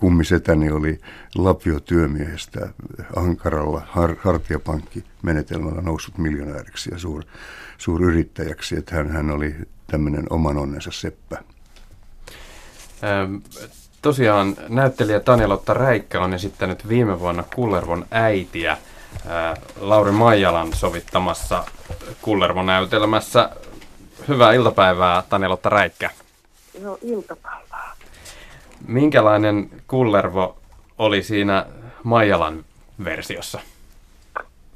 Kummisetäni 0.04 0.70
oli 0.70 1.00
lapiotyömiehestä 1.34 2.68
Ankaralla 3.16 3.82
har, 3.86 4.16
hartiapankki 4.20 5.04
menetelmällä 5.22 5.80
noussut 5.80 6.18
miljonääriksi 6.18 6.90
ja 6.92 6.98
suur, 6.98 7.22
suuryrittäjäksi, 7.78 8.76
että 8.76 8.94
hän, 8.94 9.10
hän 9.10 9.30
oli 9.30 9.54
tämmöinen 9.86 10.26
oman 10.30 10.56
onnensa 10.56 10.90
seppä. 10.90 11.38
Ähm, 13.04 13.36
tosiaan 14.02 14.56
näyttelijä 14.68 15.20
Tanja-Lotta 15.20 15.74
Räikkä 15.74 16.20
on 16.20 16.34
esittänyt 16.34 16.88
viime 16.88 17.20
vuonna 17.20 17.44
Kullervon 17.54 18.06
äitiä 18.10 18.72
äh, 18.72 18.78
Lauri 19.80 20.12
Maijalan 20.12 20.72
sovittamassa 20.72 21.64
Kullervon 22.22 22.66
näytelmässä. 22.66 23.50
Hyvää 24.28 24.52
iltapäivää 24.52 25.22
Tanja-Lotta 25.28 25.68
Räikkä. 25.68 26.10
No 26.82 26.98
iltapäivää. 27.02 27.63
Minkälainen 28.86 29.70
Kullervo 29.88 30.56
oli 30.98 31.22
siinä 31.22 31.66
Maijalan 32.02 32.64
versiossa? 33.04 33.60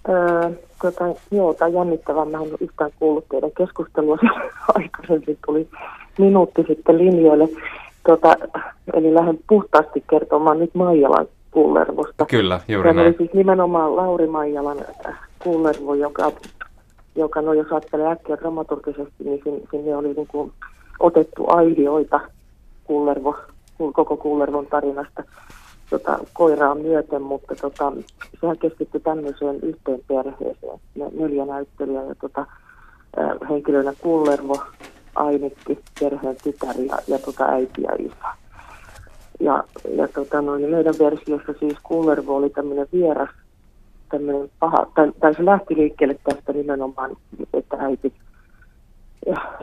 Öö, 0.09 0.51
tota, 0.83 1.05
joo, 1.31 1.55
tämä 1.55 1.69
jännittävää. 1.69 2.25
Mä 2.25 2.39
en 2.39 2.51
yhtään 2.61 2.91
kuullut 2.99 3.29
teidän 3.31 3.51
keskustelua 3.59 4.19
aikaisemmin. 4.75 5.39
Tuli 5.47 5.69
minuutti 6.19 6.65
sitten 6.69 6.99
linjoille. 6.99 7.49
Tota, 8.07 8.37
eli 8.95 9.15
lähden 9.15 9.39
puhtaasti 9.49 10.05
kertomaan 10.11 10.59
nyt 10.59 10.75
Maijalan 10.75 11.27
kullervosta. 11.51 12.27
Kyllä, 12.27 12.61
juuri 12.69 12.89
Tämä 12.89 13.03
oli 13.03 13.15
siis 13.19 13.33
nimenomaan 13.35 13.97
Lauri 13.97 14.27
Maijalan 14.27 14.79
äh, 15.07 15.19
kullervo, 15.39 15.95
joka, 15.95 16.33
joka 17.17 17.43
no 17.43 17.53
jos 17.53 17.73
ajattelee 17.73 18.11
äkkiä 18.11 18.37
dramaturgisesti, 18.37 19.25
niin 19.25 19.41
sinne, 19.71 19.97
oli 19.97 20.13
niin 20.13 20.27
kuin 20.27 20.53
otettu 21.01 21.45
aihioita 21.49 22.21
kullervo, 22.85 23.37
koko 23.93 24.17
kullervon 24.17 24.67
tarinasta 24.67 25.25
tota, 25.91 26.19
koiraa 26.33 26.75
myöten, 26.75 27.23
mutta 27.23 27.55
tota, 27.55 27.93
sehän 28.41 28.59
keskittyi 28.59 29.01
tämmöiseen 29.01 29.61
yhteen 29.63 30.01
perheeseen. 30.09 30.81
Neljä 31.19 31.47
näyttelijää 31.47 32.05
ja 32.05 32.15
tota, 32.15 32.41
äh, 33.19 33.51
henkilönä 33.51 33.93
kullervo, 34.03 34.57
Ainikki, 35.15 35.79
perheen 36.01 36.37
tytär 36.43 36.81
ja, 36.81 36.99
ja 37.07 37.19
tota 37.19 37.45
äiti 37.45 37.83
ja 37.83 37.91
isä. 37.99 38.29
Ja, 39.41 39.65
ja 39.97 40.09
tota 40.09 40.43
noin, 40.43 40.63
niin 40.63 40.71
meidän 40.71 40.95
versiossa 40.99 41.53
siis 41.61 41.77
Kullervo 41.83 42.37
oli 42.37 42.51
tämmöinen 42.51 42.87
vieras, 42.93 43.31
tämmöinen 44.11 44.51
paha, 44.59 44.87
tai, 44.95 45.13
tai 45.21 45.35
se 45.35 45.45
lähti 45.45 45.77
liikkeelle 45.77 46.19
tästä 46.25 46.53
nimenomaan, 46.53 47.17
että 47.55 47.77
äiti 47.77 48.13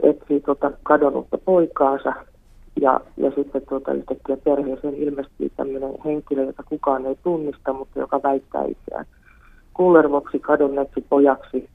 etsii 0.03 0.39
tota 0.39 0.71
kadonnutta 0.83 1.37
poikaansa 1.37 2.13
ja, 2.81 2.99
ja 3.17 3.31
sitten 3.31 3.61
tuota, 3.69 3.93
yhtäkkiä 3.93 4.37
perheeseen 4.37 4.95
ilmestyy 4.95 5.51
tämmöinen 5.57 5.93
henkilö, 6.05 6.43
jota 6.43 6.63
kukaan 6.63 7.05
ei 7.05 7.17
tunnista, 7.23 7.73
mutta 7.73 7.99
joka 7.99 8.23
väittää 8.23 8.63
itseään 8.63 9.05
kullervoksi 9.73 10.39
kadonneeksi 10.39 11.05
pojaksi. 11.09 11.69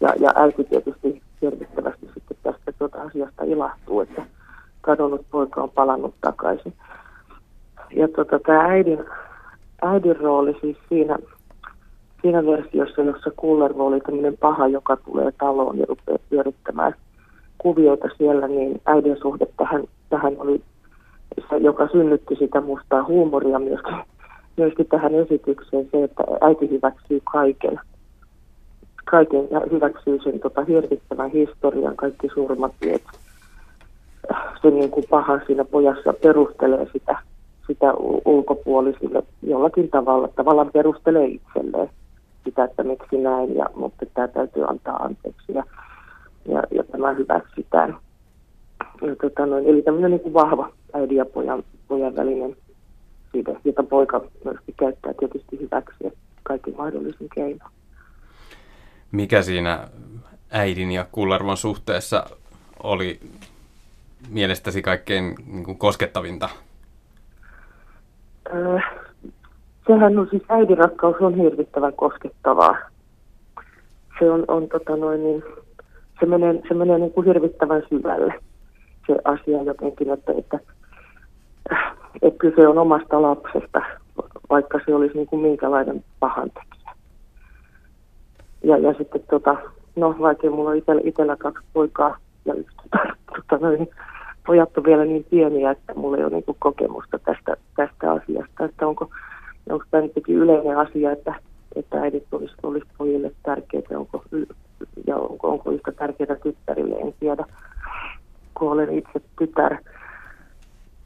Ja, 0.00 0.08
ja 0.20 0.30
äiti 0.34 0.64
tietysti 0.64 1.22
hirvittävästi 1.42 2.06
sitten 2.14 2.36
tästä 2.42 2.72
tuota 2.78 3.02
asiasta 3.02 3.44
ilahtuu, 3.44 4.00
että 4.00 4.26
kadonnut 4.80 5.26
poika 5.30 5.62
on 5.62 5.70
palannut 5.70 6.14
takaisin. 6.20 6.72
Ja 7.96 8.08
tuota, 8.08 8.38
tämä 8.38 8.60
äidin, 8.60 9.04
äidin 9.82 10.16
rooli 10.16 10.56
siis 10.60 10.76
siinä, 10.88 11.18
siinä 12.22 12.46
versiossa, 12.46 13.02
jossa 13.02 13.30
Kullervo 13.36 13.86
oli 13.86 14.00
tämmöinen 14.00 14.36
paha, 14.36 14.68
joka 14.68 14.96
tulee 14.96 15.32
taloon 15.38 15.78
ja 15.78 15.86
rupeaa 15.88 16.18
pyörittämään 16.30 16.94
kuvioita 17.62 18.08
siellä, 18.18 18.48
niin 18.48 18.80
äidin 18.86 19.16
suhde 19.22 19.46
tähän, 19.56 19.84
tähän 20.10 20.36
oli 20.38 20.62
se, 21.50 21.56
joka 21.56 21.88
synnytti 21.88 22.36
sitä 22.36 22.60
mustaa 22.60 23.04
huumoria 23.04 23.58
myöskin, 23.58 23.96
myöskin 24.56 24.86
tähän 24.86 25.14
esitykseen, 25.14 25.88
se, 25.90 26.04
että 26.04 26.22
äiti 26.40 26.70
hyväksyy 26.70 27.20
kaiken– 27.24 27.80
kaiken 29.12 29.48
ja 29.50 29.60
hyväksyy 29.70 30.18
sen 30.24 30.40
tota, 30.40 30.64
hirvittävän 30.64 31.30
historian, 31.30 31.96
kaikki 31.96 32.28
surmatiet. 32.34 33.02
Se 34.62 34.70
niin 34.70 34.90
kuin 34.90 35.04
paha 35.10 35.40
siinä 35.46 35.64
pojassa 35.64 36.12
perustelee 36.22 36.86
sitä, 36.92 37.18
sitä 37.66 37.94
ulkopuolisille 38.24 39.22
jollakin 39.42 39.88
tavalla. 39.90 40.28
Tavallaan 40.28 40.70
perustelee 40.72 41.26
itselleen 41.26 41.90
sitä, 42.44 42.64
että 42.64 42.82
miksi 42.82 43.16
näin, 43.16 43.56
ja, 43.56 43.66
mutta 43.74 44.06
tämä 44.14 44.28
täytyy 44.28 44.64
antaa 44.68 44.96
anteeksi 44.96 45.52
ja, 45.54 45.64
ja, 46.44 46.62
ja 46.70 46.84
tämä 46.84 47.12
hyväksytään. 47.12 47.96
Ja, 49.02 49.16
tota 49.22 49.46
noin, 49.46 49.66
eli 49.66 49.82
tämmöinen 49.82 50.10
niin 50.10 50.20
kuin 50.20 50.34
vahva 50.34 50.72
äidin 50.92 51.16
ja 51.16 51.24
pojan, 51.24 51.62
pojan 51.88 52.16
välinen 52.16 52.56
siitä, 53.32 53.52
jota 53.64 53.82
poika 53.82 54.24
myöskin 54.44 54.74
käyttää 54.78 55.14
tietysti 55.18 55.60
hyväksi 55.60 56.12
kaikki 56.42 56.70
mahdollisin 56.70 57.28
keinoin 57.34 57.72
mikä 59.12 59.42
siinä 59.42 59.88
äidin 60.50 60.92
ja 60.92 61.06
kullervon 61.12 61.56
suhteessa 61.56 62.26
oli 62.82 63.20
mielestäsi 64.28 64.82
kaikkein 64.82 65.34
niin 65.46 65.64
kuin 65.64 65.78
koskettavinta? 65.78 66.48
Äh, 68.54 68.84
sehän 69.86 70.18
on 70.18 70.28
siis 70.30 70.42
äidin 70.48 70.78
rakkaus 70.78 71.16
on 71.20 71.34
hirvittävän 71.34 71.92
koskettavaa. 71.92 72.76
Se 74.18 74.30
on, 74.30 74.44
on 74.48 74.68
tota 74.68 74.96
noin, 74.96 75.22
niin, 75.24 75.42
se 76.22 76.26
menee, 76.26 76.62
se 76.68 76.74
menee 76.74 76.98
niin 76.98 77.12
kuin 77.12 77.26
hirvittävän 77.26 77.82
syvälle 77.88 78.34
se 79.06 79.16
asia 79.24 79.62
jotenkin, 79.62 80.10
että, 80.10 80.32
että, 80.38 80.58
että 82.22 82.38
kyse 82.38 82.68
on 82.68 82.78
omasta 82.78 83.22
lapsesta, 83.22 83.82
vaikka 84.50 84.80
se 84.86 84.94
olisi 84.94 85.16
niin 85.16 85.26
kuin 85.26 85.42
minkälainen 85.42 86.04
pahantekijä. 86.20 86.92
Ja, 88.64 88.78
ja 88.78 88.94
sitten 88.98 89.22
tota, 89.30 89.56
no 89.96 90.16
vaikka 90.20 90.50
mulla 90.50 90.70
on 90.70 90.76
itsellä, 90.76 91.02
itsellä 91.04 91.36
kaksi 91.36 91.64
poikaa 91.72 92.16
ja 92.44 92.54
yksi 92.54 92.76
tota, 93.50 93.70
niin, 93.70 93.88
pojat 94.46 94.78
on 94.78 94.84
vielä 94.84 95.04
niin 95.04 95.26
pieniä, 95.30 95.70
että 95.70 95.94
mulla 95.94 96.16
ei 96.16 96.24
ole 96.24 96.32
niin 96.32 96.56
kokemusta 96.58 97.18
tästä, 97.18 97.56
tästä 97.76 98.12
asiasta, 98.12 98.64
että 98.64 98.86
onko, 98.86 99.10
onko 99.70 99.84
tämä 99.90 100.02
nyt 100.02 100.28
yleinen 100.28 100.78
asia, 100.78 101.12
että, 101.12 101.34
että 101.76 102.00
äidit 102.00 102.26
olisi, 102.32 102.54
olisi 102.62 102.86
pojille 102.98 103.32
tärkeitä, 103.42 103.98
onko, 103.98 104.24
ja 105.06 105.16
onko, 105.16 105.50
onko 105.50 105.70
yhtä 105.70 105.92
tärkeää 105.92 106.36
tyttärille, 106.42 106.96
en 106.96 107.14
tiedä, 107.20 107.44
kun 108.54 108.72
olen 108.72 108.92
itse 108.98 109.20
tytär. 109.38 109.76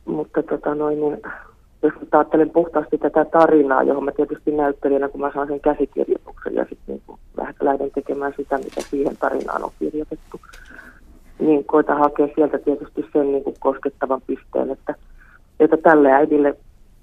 Mutta 0.05 0.43
tota 0.43 0.74
noin, 0.74 1.01
niin 1.01 1.22
jos 1.83 1.95
ajattelen 2.12 2.51
puhtaasti 2.51 2.99
tätä 2.99 3.24
tarinaa, 3.24 3.83
johon 3.83 4.05
mä 4.05 4.12
tietysti 4.12 4.51
näyttelijänä, 4.51 5.09
kun 5.09 5.20
mä 5.20 5.31
saan 5.35 5.49
sen 5.49 5.61
käsikirjoituksen 5.61 6.55
ja 6.55 6.66
sitten 6.68 7.01
niin 7.07 7.18
lähden 7.61 7.91
tekemään 7.95 8.35
sitä, 8.37 8.59
mitä 8.59 8.81
siihen 8.81 9.16
tarinaan 9.16 9.64
on 9.64 9.70
kirjoitettu, 9.79 10.41
niin 11.39 11.64
koita 11.64 11.95
hakea 11.95 12.29
sieltä 12.35 12.59
tietysti 12.59 13.05
sen 13.12 13.33
niin 13.33 13.45
kuin 13.45 13.57
koskettavan 13.61 14.20
pisteen, 14.27 14.70
että, 14.70 14.95
että 15.61 15.77
tälle 15.77 16.12
äidille, 16.12 16.57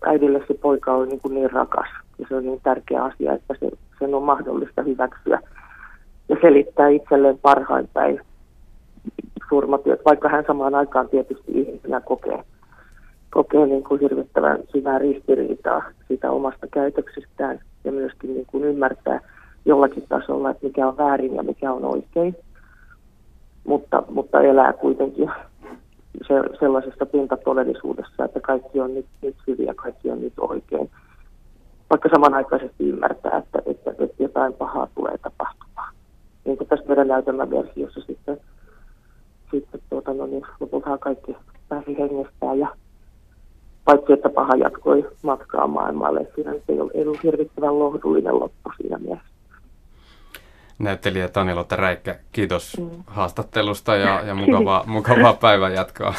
äidille 0.06 0.42
se 0.48 0.54
poika 0.54 0.94
on 0.94 1.10
niin, 1.10 1.22
kuin 1.22 1.34
niin 1.34 1.52
rakas. 1.52 1.88
Ja 2.20 2.26
se 2.30 2.36
on 2.36 2.44
niin 2.44 2.62
tärkeä 2.64 3.04
asia, 3.04 3.34
että 3.34 3.56
se, 3.60 3.70
sen 4.00 4.16
on 4.16 4.24
mahdollista 4.24 4.82
hyväksyä 4.82 5.40
ja 6.30 6.36
selittää 6.42 6.90
itselleen 6.90 7.38
parhain 7.38 7.90
päin 7.94 8.22
surmatyöt, 9.50 10.06
vaikka 10.06 10.30
hän 10.30 10.44
samaan 10.48 10.76
aikaan 10.76 11.10
tietysti 11.10 11.52
ihmisenä 11.52 12.02
kokee 12.02 12.44
kokee 13.34 13.66
niin 13.66 13.84
kuin 13.84 14.02
hirvittävän 14.02 14.60
syvää 14.72 14.98
ristiriitaa 15.00 15.84
siitä 16.08 16.32
omasta 16.32 16.68
käytöksestään 16.68 17.60
ja 17.84 17.92
myöskin 17.92 18.34
niin 18.34 18.46
kuin 18.46 18.64
ymmärtää 18.64 19.20
jollakin 19.66 20.06
tasolla, 20.10 20.50
että 20.50 20.66
mikä 20.66 20.88
on 20.88 20.98
väärin 20.98 21.36
ja 21.36 21.44
mikä 21.44 21.74
on 21.74 21.86
oikein, 21.86 22.36
mutta, 23.68 24.04
mutta 24.10 24.42
elää 24.42 24.74
kuitenkin 24.74 25.32
se, 26.28 26.34
sellaisessa 26.60 27.06
pintatodellisuudessa, 27.06 28.26
että 28.26 28.40
kaikki 28.40 28.80
on 28.80 28.94
nyt, 28.94 29.06
nyt 29.22 29.36
hyviä, 29.48 29.74
kaikki 29.76 30.12
on 30.12 30.22
nyt 30.22 30.34
oikein. 30.40 30.90
Vaikka 31.90 32.10
samanaikaisesti 32.10 32.90
ymmärtää, 32.90 33.38
että, 33.38 33.62
että, 33.66 33.92
että 34.00 34.24
jotain 34.24 34.54
pahaa 34.54 34.88
tulee 34.96 35.18
tapahtumaan. 35.18 35.63
Niin 36.46 36.58
kuin 36.58 36.68
tässä 36.68 36.86
meidän 36.88 37.08
näytelmäversiossa 37.08 38.02
sitten, 38.02 38.38
sitten 39.52 39.82
tuota, 39.90 40.14
no 40.14 40.26
niin, 40.26 40.46
lopultahan 40.60 41.00
kaikki 41.00 41.36
pääsi 41.70 41.98
hengestään 41.98 42.60
ja 42.60 42.68
paitsi 43.86 44.14
että 44.14 44.30
paha 44.30 44.56
jatkoi 44.56 45.10
matkaa 45.22 45.68
maailmalle. 45.68 46.28
Siinä 46.36 46.52
ei 46.52 46.80
ollut, 46.80 46.96
ei 46.96 47.02
ollut 47.02 47.24
hirvittävän 47.24 47.80
lohdullinen 47.80 48.40
loppu 48.40 48.72
siinä 48.78 48.98
mielessä. 48.98 49.28
Näyttelijä 50.80 51.28
Tanilotta 51.28 51.76
Räikkä, 51.76 52.16
kiitos 52.32 52.78
mm. 52.80 52.90
haastattelusta 53.08 53.96
ja, 53.96 54.22
ja 54.22 54.36
mukavaa, 54.36 54.84
mukavaa 54.96 55.34
päivän 55.34 55.74
jatkoa. 55.74 56.14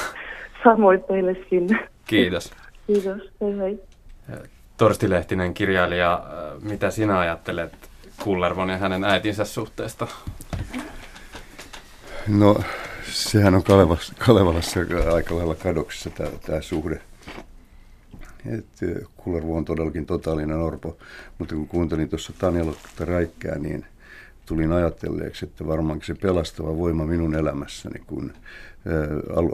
Samoin 0.65 1.05
teille 1.05 1.37
sinne. 1.51 1.89
Kiitos. 2.07 2.53
Kiitos, 2.87 3.31
hei 3.41 3.59
hei. 3.59 3.83
Torsti 4.77 5.11
Lehtinen, 5.11 5.55
kirjailija, 5.55 6.23
mitä 6.63 6.91
sinä 6.91 7.19
ajattelet 7.19 7.73
Kullervon 8.23 8.69
ja 8.69 8.79
hänen 8.79 9.05
äitinsä 9.05 9.45
suhteesta? 9.45 10.07
No, 12.29 12.61
sehän 13.13 13.55
on 13.55 13.63
Kalevalassa, 13.63 14.15
Kalevalassa 14.27 14.81
aika 15.15 15.37
lailla 15.37 15.55
kadoksissa 15.55 16.11
tämä, 16.11 16.61
suhde 16.61 17.01
että 18.53 18.87
Kullervo 19.17 19.57
on 19.57 19.65
todellakin 19.65 20.07
totaalinen 20.07 20.57
orpo. 20.57 20.97
Mutta 21.39 21.55
kun 21.55 21.69
kuuntelin 21.69 22.09
tuossa 22.09 22.33
Tanjalokta 22.39 23.05
Räikkää, 23.05 23.59
niin 23.59 23.87
tulin 24.47 24.73
ajatelleeksi, 24.73 25.45
että 25.45 25.67
varmaankin 25.67 26.07
se 26.07 26.15
pelastava 26.15 26.77
voima 26.77 27.07
minun 27.07 27.35
elämässäni, 27.35 28.01
kun 28.07 28.33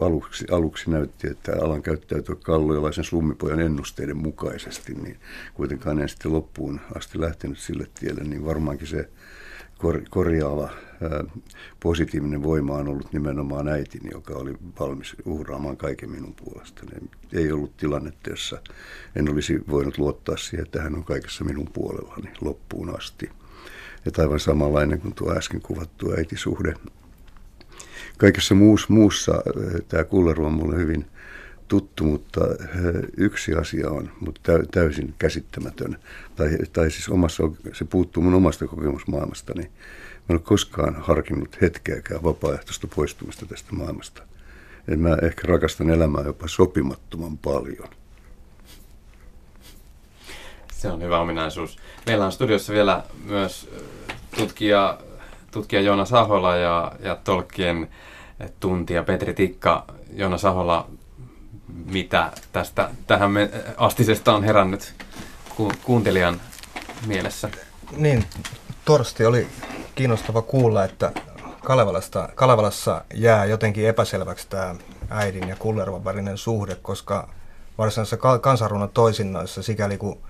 aluksi, 0.01 0.45
aluksi 0.51 0.91
näytti, 0.91 1.28
että 1.28 1.53
alan 1.62 1.82
käyttäytyä 1.82 2.34
kalloilaisen 2.34 3.05
slummipojan 3.05 3.61
ennusteiden 3.61 4.16
mukaisesti, 4.16 4.95
niin 4.95 5.16
kuitenkaan 5.55 5.99
en 5.99 6.09
sitten 6.09 6.32
loppuun 6.32 6.80
asti 6.95 7.20
lähtenyt 7.20 7.59
sille 7.59 7.86
tielle, 8.01 8.24
niin 8.24 8.45
varmaankin 8.45 8.86
se 8.86 9.09
kor, 9.78 10.01
korjaava 10.11 10.70
positiivinen 11.80 12.43
voima 12.43 12.74
on 12.74 12.88
ollut 12.88 13.12
nimenomaan 13.12 13.68
äitini, 13.68 14.11
joka 14.12 14.34
oli 14.34 14.55
valmis 14.80 15.16
uhraamaan 15.24 15.76
kaiken 15.76 16.11
minun 16.11 16.34
puolestani. 16.45 17.09
Ei 17.32 17.53
ollut 17.53 17.76
tilannetta, 17.76 18.30
jossa 18.30 18.62
en 19.16 19.30
olisi 19.30 19.61
voinut 19.70 19.99
luottaa 19.99 20.36
siihen, 20.36 20.66
että 20.66 20.82
hän 20.82 20.95
on 20.95 21.05
kaikessa 21.05 21.45
minun 21.45 21.68
puolellani 21.72 22.30
loppuun 22.41 22.97
asti. 22.97 23.30
Että 24.07 24.22
aivan 24.22 24.40
samanlainen 24.40 25.01
kuin 25.01 25.14
tuo 25.14 25.36
äsken 25.36 25.61
kuvattu 25.61 26.12
äitisuhde. 26.12 26.74
Kaikessa 28.18 28.55
muussa, 28.55 28.86
muussa 28.90 29.32
tämä 29.88 30.05
kulleru 30.05 30.46
on 30.46 30.53
mulle 30.53 30.76
hyvin 30.76 31.07
tuttu, 31.68 32.05
mutta 32.05 32.40
yksi 33.16 33.55
asia 33.55 33.90
on 33.90 34.11
mutta 34.20 34.53
täysin 34.70 35.14
käsittämätön. 35.18 35.96
Tai, 36.36 36.59
tai 36.72 36.90
siis 36.90 37.09
omassa, 37.09 37.42
se 37.72 37.84
puuttuu 37.84 38.22
mun 38.22 38.34
omasta 38.34 38.66
kokemusmaailmastani. 38.66 39.62
Mä 39.62 39.68
en 40.28 40.36
ole 40.36 40.40
koskaan 40.40 40.94
harkinnut 40.94 41.61
hetkeäkään 41.61 42.22
vapaaehtoista 42.22 42.86
poistumista 42.94 43.46
tästä 43.46 43.72
maailmasta. 43.72 44.22
Et 44.88 45.01
mä 45.01 45.16
ehkä 45.22 45.42
rakastan 45.48 45.90
elämää 45.90 46.22
jopa 46.24 46.48
sopimattoman 46.48 47.38
paljon. 47.38 47.88
Se 50.80 50.88
on 50.88 51.02
hyvä 51.02 51.20
ominaisuus. 51.20 51.78
Meillä 52.06 52.26
on 52.26 52.32
studiossa 52.32 52.72
vielä 52.72 53.02
myös 53.24 53.70
tutkija, 54.36 54.98
tutkija 55.50 55.82
Joona 55.82 56.04
Sahola 56.04 56.56
ja, 56.56 56.92
ja 57.02 57.16
Tolkien 57.16 57.88
tuntija 58.60 59.02
Petri 59.02 59.34
Tikka. 59.34 59.84
Joona 60.12 60.38
Sahola, 60.38 60.88
mitä 61.86 62.32
tästä 62.52 62.90
tähän 63.06 63.30
me, 63.30 63.50
astisesta 63.76 64.34
on 64.34 64.44
herännyt 64.44 64.94
ku, 65.56 65.72
kuuntelijan 65.84 66.40
mielessä? 67.06 67.50
Niin, 67.96 68.24
torsti 68.84 69.24
oli 69.24 69.46
kiinnostava 69.94 70.42
kuulla, 70.42 70.84
että 70.84 71.12
Kalevalasta, 71.64 72.28
Kalevalassa 72.34 73.04
jää 73.14 73.44
jotenkin 73.44 73.86
epäselväksi 73.86 74.48
tämä 74.48 74.74
äidin 75.10 75.48
ja 75.48 75.56
kullervan 75.56 76.04
välinen 76.04 76.38
suhde, 76.38 76.76
koska 76.82 77.28
varsinaisessa 77.78 78.38
kansanrunon 78.40 78.90
toisinnoissa, 78.90 79.62
sikäli 79.62 79.96
kun, 79.96 80.20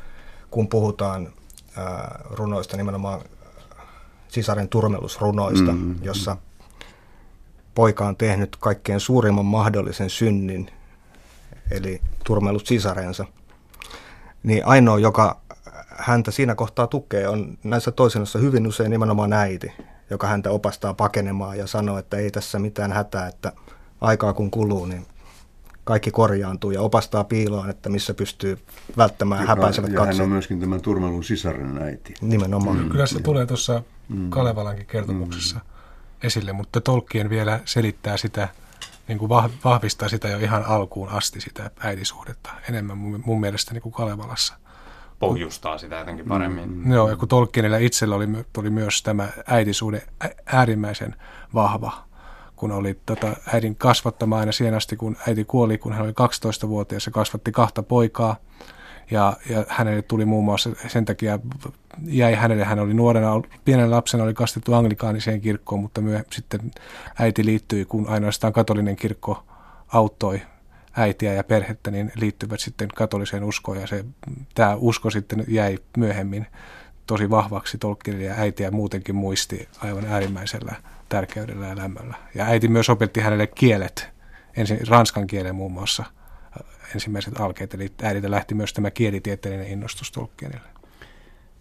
kun 0.51 0.69
puhutaan 0.69 1.33
runoista, 2.31 2.77
nimenomaan 2.77 3.21
sisaren 4.29 4.69
turmelusrunoista, 4.69 5.73
mm-hmm. 5.73 5.97
jossa 6.03 6.37
poika 7.75 8.07
on 8.07 8.17
tehnyt 8.17 8.57
kaikkein 8.57 9.01
suurimman 9.01 9.45
mahdollisen 9.45 10.11
synnin, 10.11 10.71
eli 11.71 12.01
turmellut 12.25 12.67
sisareensa, 12.67 13.25
niin 14.43 14.67
ainoa, 14.67 14.99
joka 14.99 15.41
häntä 15.89 16.31
siinä 16.31 16.55
kohtaa 16.55 16.87
tukee, 16.87 17.29
on 17.29 17.59
näissä 17.65 17.91
toisennossa 17.91 18.39
hyvin 18.39 18.67
usein 18.67 18.91
nimenomaan 18.91 19.33
äiti, 19.33 19.73
joka 20.11 20.27
häntä 20.27 20.51
opastaa 20.51 20.95
pakenemaan 20.95 21.59
ja 21.59 21.67
sanoo, 21.67 21.99
että 21.99 22.17
ei 22.17 22.31
tässä 22.31 22.59
mitään 22.59 22.93
hätää, 22.93 23.27
että 23.27 23.53
aikaa 24.01 24.33
kun 24.33 24.51
kuluu, 24.51 24.87
niin 24.87 25.07
kaikki 25.91 26.11
korjaantuu 26.11 26.71
ja 26.71 26.81
opastaa 26.81 27.25
piiloon, 27.25 27.71
että 27.71 27.89
missä 27.89 28.15
pystyy 28.15 28.59
välttämään 28.97 29.47
häpäisevät 29.47 29.93
katseet. 29.93 30.17
Ja 30.17 30.23
hän 30.23 30.25
on 30.25 30.29
myöskin 30.29 30.61
tämän 30.61 30.81
turmelun 30.81 31.25
sisaren 31.25 31.83
äiti. 31.83 32.15
Nimenomaan. 32.21 32.77
Mm. 32.77 32.91
Kyllä 32.91 33.07
se 33.07 33.21
tulee 33.21 33.47
tuossa 33.47 33.83
mm. 34.09 34.31
Kalevalankin 34.31 34.87
kertomuksessa 34.87 35.57
mm. 35.57 35.63
esille, 36.23 36.53
mutta 36.53 36.81
Tolkien 36.81 37.31
vielä 37.31 37.61
selittää 37.65 38.17
sitä, 38.17 38.49
niin 39.09 39.19
kuin 39.19 39.29
vahvistaa 39.65 40.09
sitä 40.09 40.29
jo 40.29 40.39
ihan 40.39 40.65
alkuun 40.65 41.09
asti 41.09 41.41
sitä 41.41 41.71
äitisuhdetta 41.81 42.51
enemmän 42.69 42.99
mun, 42.99 43.41
mielestä 43.41 43.73
niin 43.73 43.83
kuin 43.83 43.93
Kalevalassa. 43.93 44.55
Pohjustaa 45.19 45.79
sitä 45.79 45.97
jotenkin 45.97 46.27
paremmin. 46.27 46.71
Mm. 46.71 46.93
Joo, 46.93 47.09
ja 47.09 47.17
kun 47.17 47.29
Tolkienilla 47.29 47.77
itsellä 47.77 48.15
oli, 48.15 48.29
oli 48.59 48.71
myös 48.71 49.03
tämä 49.03 49.29
äitisuhde 49.47 50.03
äärimmäisen 50.47 51.17
vahva, 51.55 52.05
kun 52.61 52.73
oli 52.73 52.99
tota, 53.07 53.37
äidin 53.53 53.77
kasvattama 53.77 54.39
aina 54.39 54.53
siihen 54.53 54.75
asti, 54.75 54.97
kun 54.97 55.17
äiti 55.29 55.45
kuoli, 55.45 55.79
kun 55.79 55.93
hän 55.93 56.03
oli 56.03 56.13
12-vuotias 56.13 57.07
ja 57.07 57.13
kasvatti 57.13 57.53
kahta 57.53 57.83
poikaa. 57.83 58.37
Ja, 59.11 59.37
ja 59.51 59.65
hänelle 59.69 60.03
tuli 60.03 60.25
muun 60.25 60.45
muassa 60.45 60.71
sen 60.89 61.05
takia, 61.05 61.39
jäi 62.07 62.35
hänelle, 62.35 62.65
hän 62.65 62.79
oli 62.79 62.95
nuorena, 62.95 63.43
pienen 63.65 63.91
lapsena 63.91 64.25
oli 64.25 64.35
kastettu 64.35 64.75
anglikaaniseen 64.75 65.41
kirkkoon, 65.41 65.81
mutta 65.81 66.01
myös 66.01 66.23
sitten 66.33 66.61
äiti 67.19 67.45
liittyi, 67.45 67.85
kun 67.85 68.09
ainoastaan 68.09 68.53
katolinen 68.53 68.97
kirkko 68.97 69.45
auttoi 69.89 70.43
äitiä 70.97 71.33
ja 71.33 71.45
perhettä, 71.45 71.91
niin 71.91 72.13
liittyvät 72.15 72.61
sitten 72.61 72.89
katoliseen 72.89 73.45
uskoon 73.45 73.81
ja 73.81 73.87
se, 73.87 74.05
tämä 74.55 74.77
usko 74.77 75.11
sitten 75.11 75.45
jäi 75.49 75.79
myöhemmin 75.97 76.47
tosi 77.07 77.31
vahvaksi 77.31 77.79
Tolkienille 77.79 78.27
ja 78.27 78.35
äitiä 78.35 78.71
muutenkin 78.71 79.15
muisti 79.15 79.69
aivan 79.83 80.05
äärimmäisellä 80.07 80.75
tärkeydellä 81.11 81.67
ja 81.67 81.77
lämmöllä. 81.77 82.15
Ja 82.35 82.45
äiti 82.45 82.69
myös 82.69 82.91
opetti 82.91 83.21
hänelle 83.21 83.47
kielet, 83.47 84.09
ensin 84.57 84.89
ranskan 84.89 85.27
kielen 85.27 85.55
muun 85.55 85.73
muassa 85.73 86.05
ensimmäiset 86.95 87.41
alkeet, 87.41 87.75
eli 87.75 87.93
äidiltä 88.03 88.31
lähti 88.31 88.55
myös 88.55 88.73
tämä 88.73 88.91
kielitieteellinen 88.91 89.69
innostus 89.73 90.13
Tolkienille. 90.13 90.69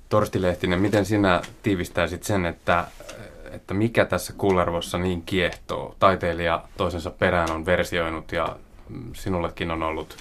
Torsti 0.10 0.42
Lehtinen, 0.42 0.82
miten 0.82 1.06
sinä 1.06 1.42
tiivistäisit 1.64 2.24
sen, 2.24 2.46
että, 2.46 2.88
että 3.52 3.74
mikä 3.74 4.06
tässä 4.06 4.34
Kullervossa 4.38 4.98
niin 4.98 5.22
kiehtoo? 5.22 5.96
Taiteilija 6.00 6.64
toisensa 6.78 7.12
perään 7.12 7.52
on 7.52 7.66
versioinut 7.66 8.32
ja 8.32 8.56
sinullekin 9.14 9.72
on 9.72 9.84
ollut 9.84 10.18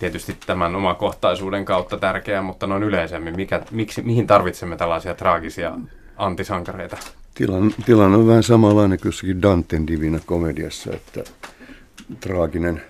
tietysti 0.00 0.36
tämän 0.46 0.76
omakohtaisuuden 0.76 1.64
kautta 1.64 1.98
tärkeää, 1.98 2.42
mutta 2.42 2.66
noin 2.66 2.82
yleisemmin, 2.82 3.36
mikä, 3.36 3.62
miksi, 3.70 4.02
mihin 4.02 4.26
tarvitsemme 4.26 4.76
tällaisia 4.76 5.14
traagisia 5.14 5.74
antisankareita? 6.16 6.96
Tilan, 7.38 7.74
tilanne 7.86 8.16
on 8.16 8.26
vähän 8.26 8.42
samanlainen 8.42 8.98
kuin 8.98 9.08
jossakin 9.08 9.42
Danten 9.42 9.86
Divina 9.86 10.20
komediassa, 10.26 10.92
että 10.92 11.24
traaginen 12.20 12.82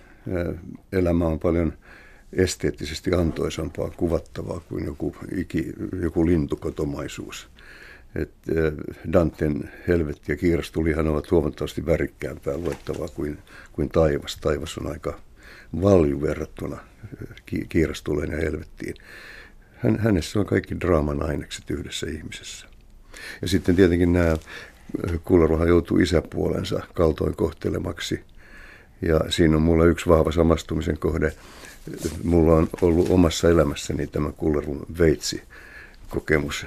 elämä 0.92 1.26
on 1.26 1.38
paljon 1.38 1.72
esteettisesti 2.32 3.14
antoisampaa 3.14 3.90
kuvattavaa 3.90 4.61
kuin 4.61 4.84
joku, 4.84 5.16
iki, 5.36 5.72
joku 6.03 6.26
lintukotomaisuus. 6.26 7.49
Et 8.14 8.30
Danten 9.12 9.70
helvetti 9.88 10.32
ja 10.32 10.36
kiirastulihan 10.36 11.09
ovat 11.09 11.30
huomattavasti 11.30 11.86
värikkäämpää 11.86 12.57
luettavaa 12.57 13.09
kuin, 13.09 13.38
kuin 13.72 13.88
taivas. 13.88 14.36
Taivas 14.36 14.78
on 14.78 14.86
aika 14.86 15.20
valju 15.82 16.22
verrattuna 16.22 16.78
kiirastuleen 17.68 18.30
ja 18.30 18.38
helvettiin. 18.38 18.94
Hän, 19.76 19.99
hänessä 19.99 20.40
on 20.40 20.46
kaikki 20.46 20.80
draaman 20.80 21.22
ainekset 21.22 21.70
yhdessä 21.70 22.07
ihmisessä. 22.07 22.78
Ja 23.42 23.48
sitten 23.48 23.76
tietenkin 23.76 24.12
nämä 24.12 24.36
Kullerohan 25.24 25.68
joutuu 25.68 25.98
isäpuolensa 25.98 26.82
kaltoin 26.94 27.36
kohtelemaksi. 27.36 28.20
Ja 29.02 29.20
siinä 29.28 29.56
on 29.56 29.62
mulla 29.62 29.84
yksi 29.84 30.08
vahva 30.08 30.32
samastumisen 30.32 30.98
kohde. 30.98 31.32
Mulla 32.24 32.54
on 32.54 32.68
ollut 32.82 33.10
omassa 33.10 33.48
elämässäni 33.48 34.06
tämä 34.06 34.32
Kullerun 34.32 34.86
veitsi 34.98 35.42
kokemus. 36.08 36.66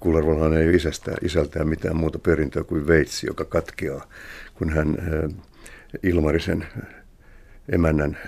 Kullervollahan 0.00 0.56
ei 0.56 0.74
isästään, 0.74 1.16
isältään 1.22 1.68
mitään 1.68 1.96
muuta 1.96 2.18
perintöä 2.18 2.64
kuin 2.64 2.86
veitsi, 2.86 3.26
joka 3.26 3.44
katkeaa, 3.44 4.06
kun 4.54 4.70
hän 4.70 4.96
Ilmarisen 6.02 6.66
emännän 7.68 8.18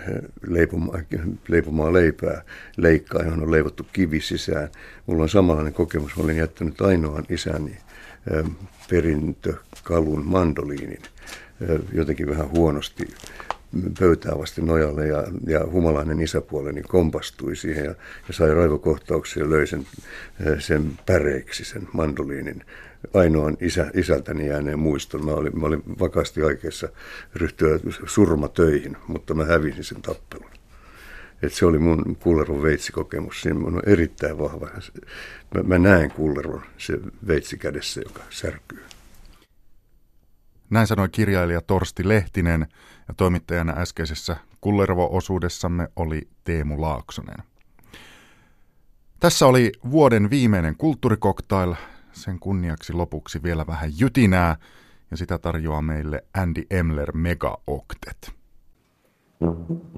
leipomaa, 0.46 1.00
leipomaa 1.48 1.92
leipää 1.92 2.42
leikkaa, 2.76 3.22
johon 3.22 3.42
on 3.42 3.50
leivottu 3.50 3.86
kivi 3.92 4.20
sisään. 4.20 4.68
Mulla 5.06 5.22
on 5.22 5.28
samanlainen 5.28 5.74
kokemus. 5.74 6.16
Mä 6.16 6.24
olin 6.24 6.36
jättänyt 6.36 6.80
ainoan 6.80 7.24
isäni 7.28 7.78
perintökalun 8.90 10.26
mandoliinin 10.26 11.02
jotenkin 11.92 12.30
vähän 12.30 12.50
huonosti 12.50 13.08
pöytää 13.98 14.38
vasti 14.38 14.62
nojalle 14.62 15.06
ja, 15.06 15.24
ja 15.46 15.66
humalainen 15.66 16.20
isäpuoleni 16.20 16.82
kompastui 16.82 17.56
siihen 17.56 17.84
ja, 17.84 17.94
ja 18.28 18.34
sai 18.34 18.54
raivokohtauksia 18.54 19.42
ja 19.42 19.50
löi 19.50 19.66
sen, 19.66 19.86
sen 20.58 20.92
päreiksi, 21.06 21.64
sen 21.64 21.88
mandoliinin 21.92 22.64
ainoan 23.14 23.56
isä, 23.60 23.90
isältäni 23.94 24.48
jääneen 24.48 24.78
muiston. 24.78 25.24
Mä 25.24 25.30
olin, 25.30 25.60
mä 25.60 25.66
olin 25.66 25.82
vakaasti 25.98 26.42
aikeissa 26.42 26.88
ryhtyä 27.34 27.78
surmatöihin, 28.06 28.96
mutta 29.08 29.34
mä 29.34 29.44
hävisin 29.44 29.84
sen 29.84 30.02
tappelun. 30.02 30.50
Et 31.42 31.52
se 31.52 31.66
oli 31.66 31.78
mun 31.78 32.16
kulleron 32.20 32.62
veitsikokemus. 32.62 33.40
Siinä 33.40 33.66
on 33.66 33.82
erittäin 33.86 34.38
vahva. 34.38 34.68
Mä, 35.54 35.62
mä 35.62 35.78
näen 35.78 36.10
kulleron 36.10 36.62
se 36.78 36.98
veitsi 37.26 37.58
kädessä, 37.58 38.00
joka 38.00 38.20
särkyy. 38.30 38.82
Näin 40.70 40.86
sanoi 40.86 41.08
kirjailija 41.08 41.60
Torsti 41.60 42.08
Lehtinen 42.08 42.66
ja 43.08 43.14
toimittajana 43.16 43.72
äskeisessä 43.76 44.36
Kullervo-osuudessamme 44.60 45.88
oli 45.96 46.28
Teemu 46.44 46.80
Laaksonen. 46.80 47.36
Tässä 49.20 49.46
oli 49.46 49.72
vuoden 49.90 50.30
viimeinen 50.30 50.76
kulttuurikoktail 50.76 51.74
sen 52.14 52.38
kunniaksi 52.38 52.92
lopuksi 52.92 53.42
vielä 53.42 53.66
vähän 53.66 53.90
jytinää 53.98 54.56
ja 55.10 55.16
sitä 55.16 55.38
tarjoaa 55.38 55.82
meille 55.82 56.24
Andy 56.34 56.62
Emler 56.70 57.16
Mega 57.16 57.58
Octet. 57.66 58.32
Thank 59.40 59.70
you. 59.70 59.94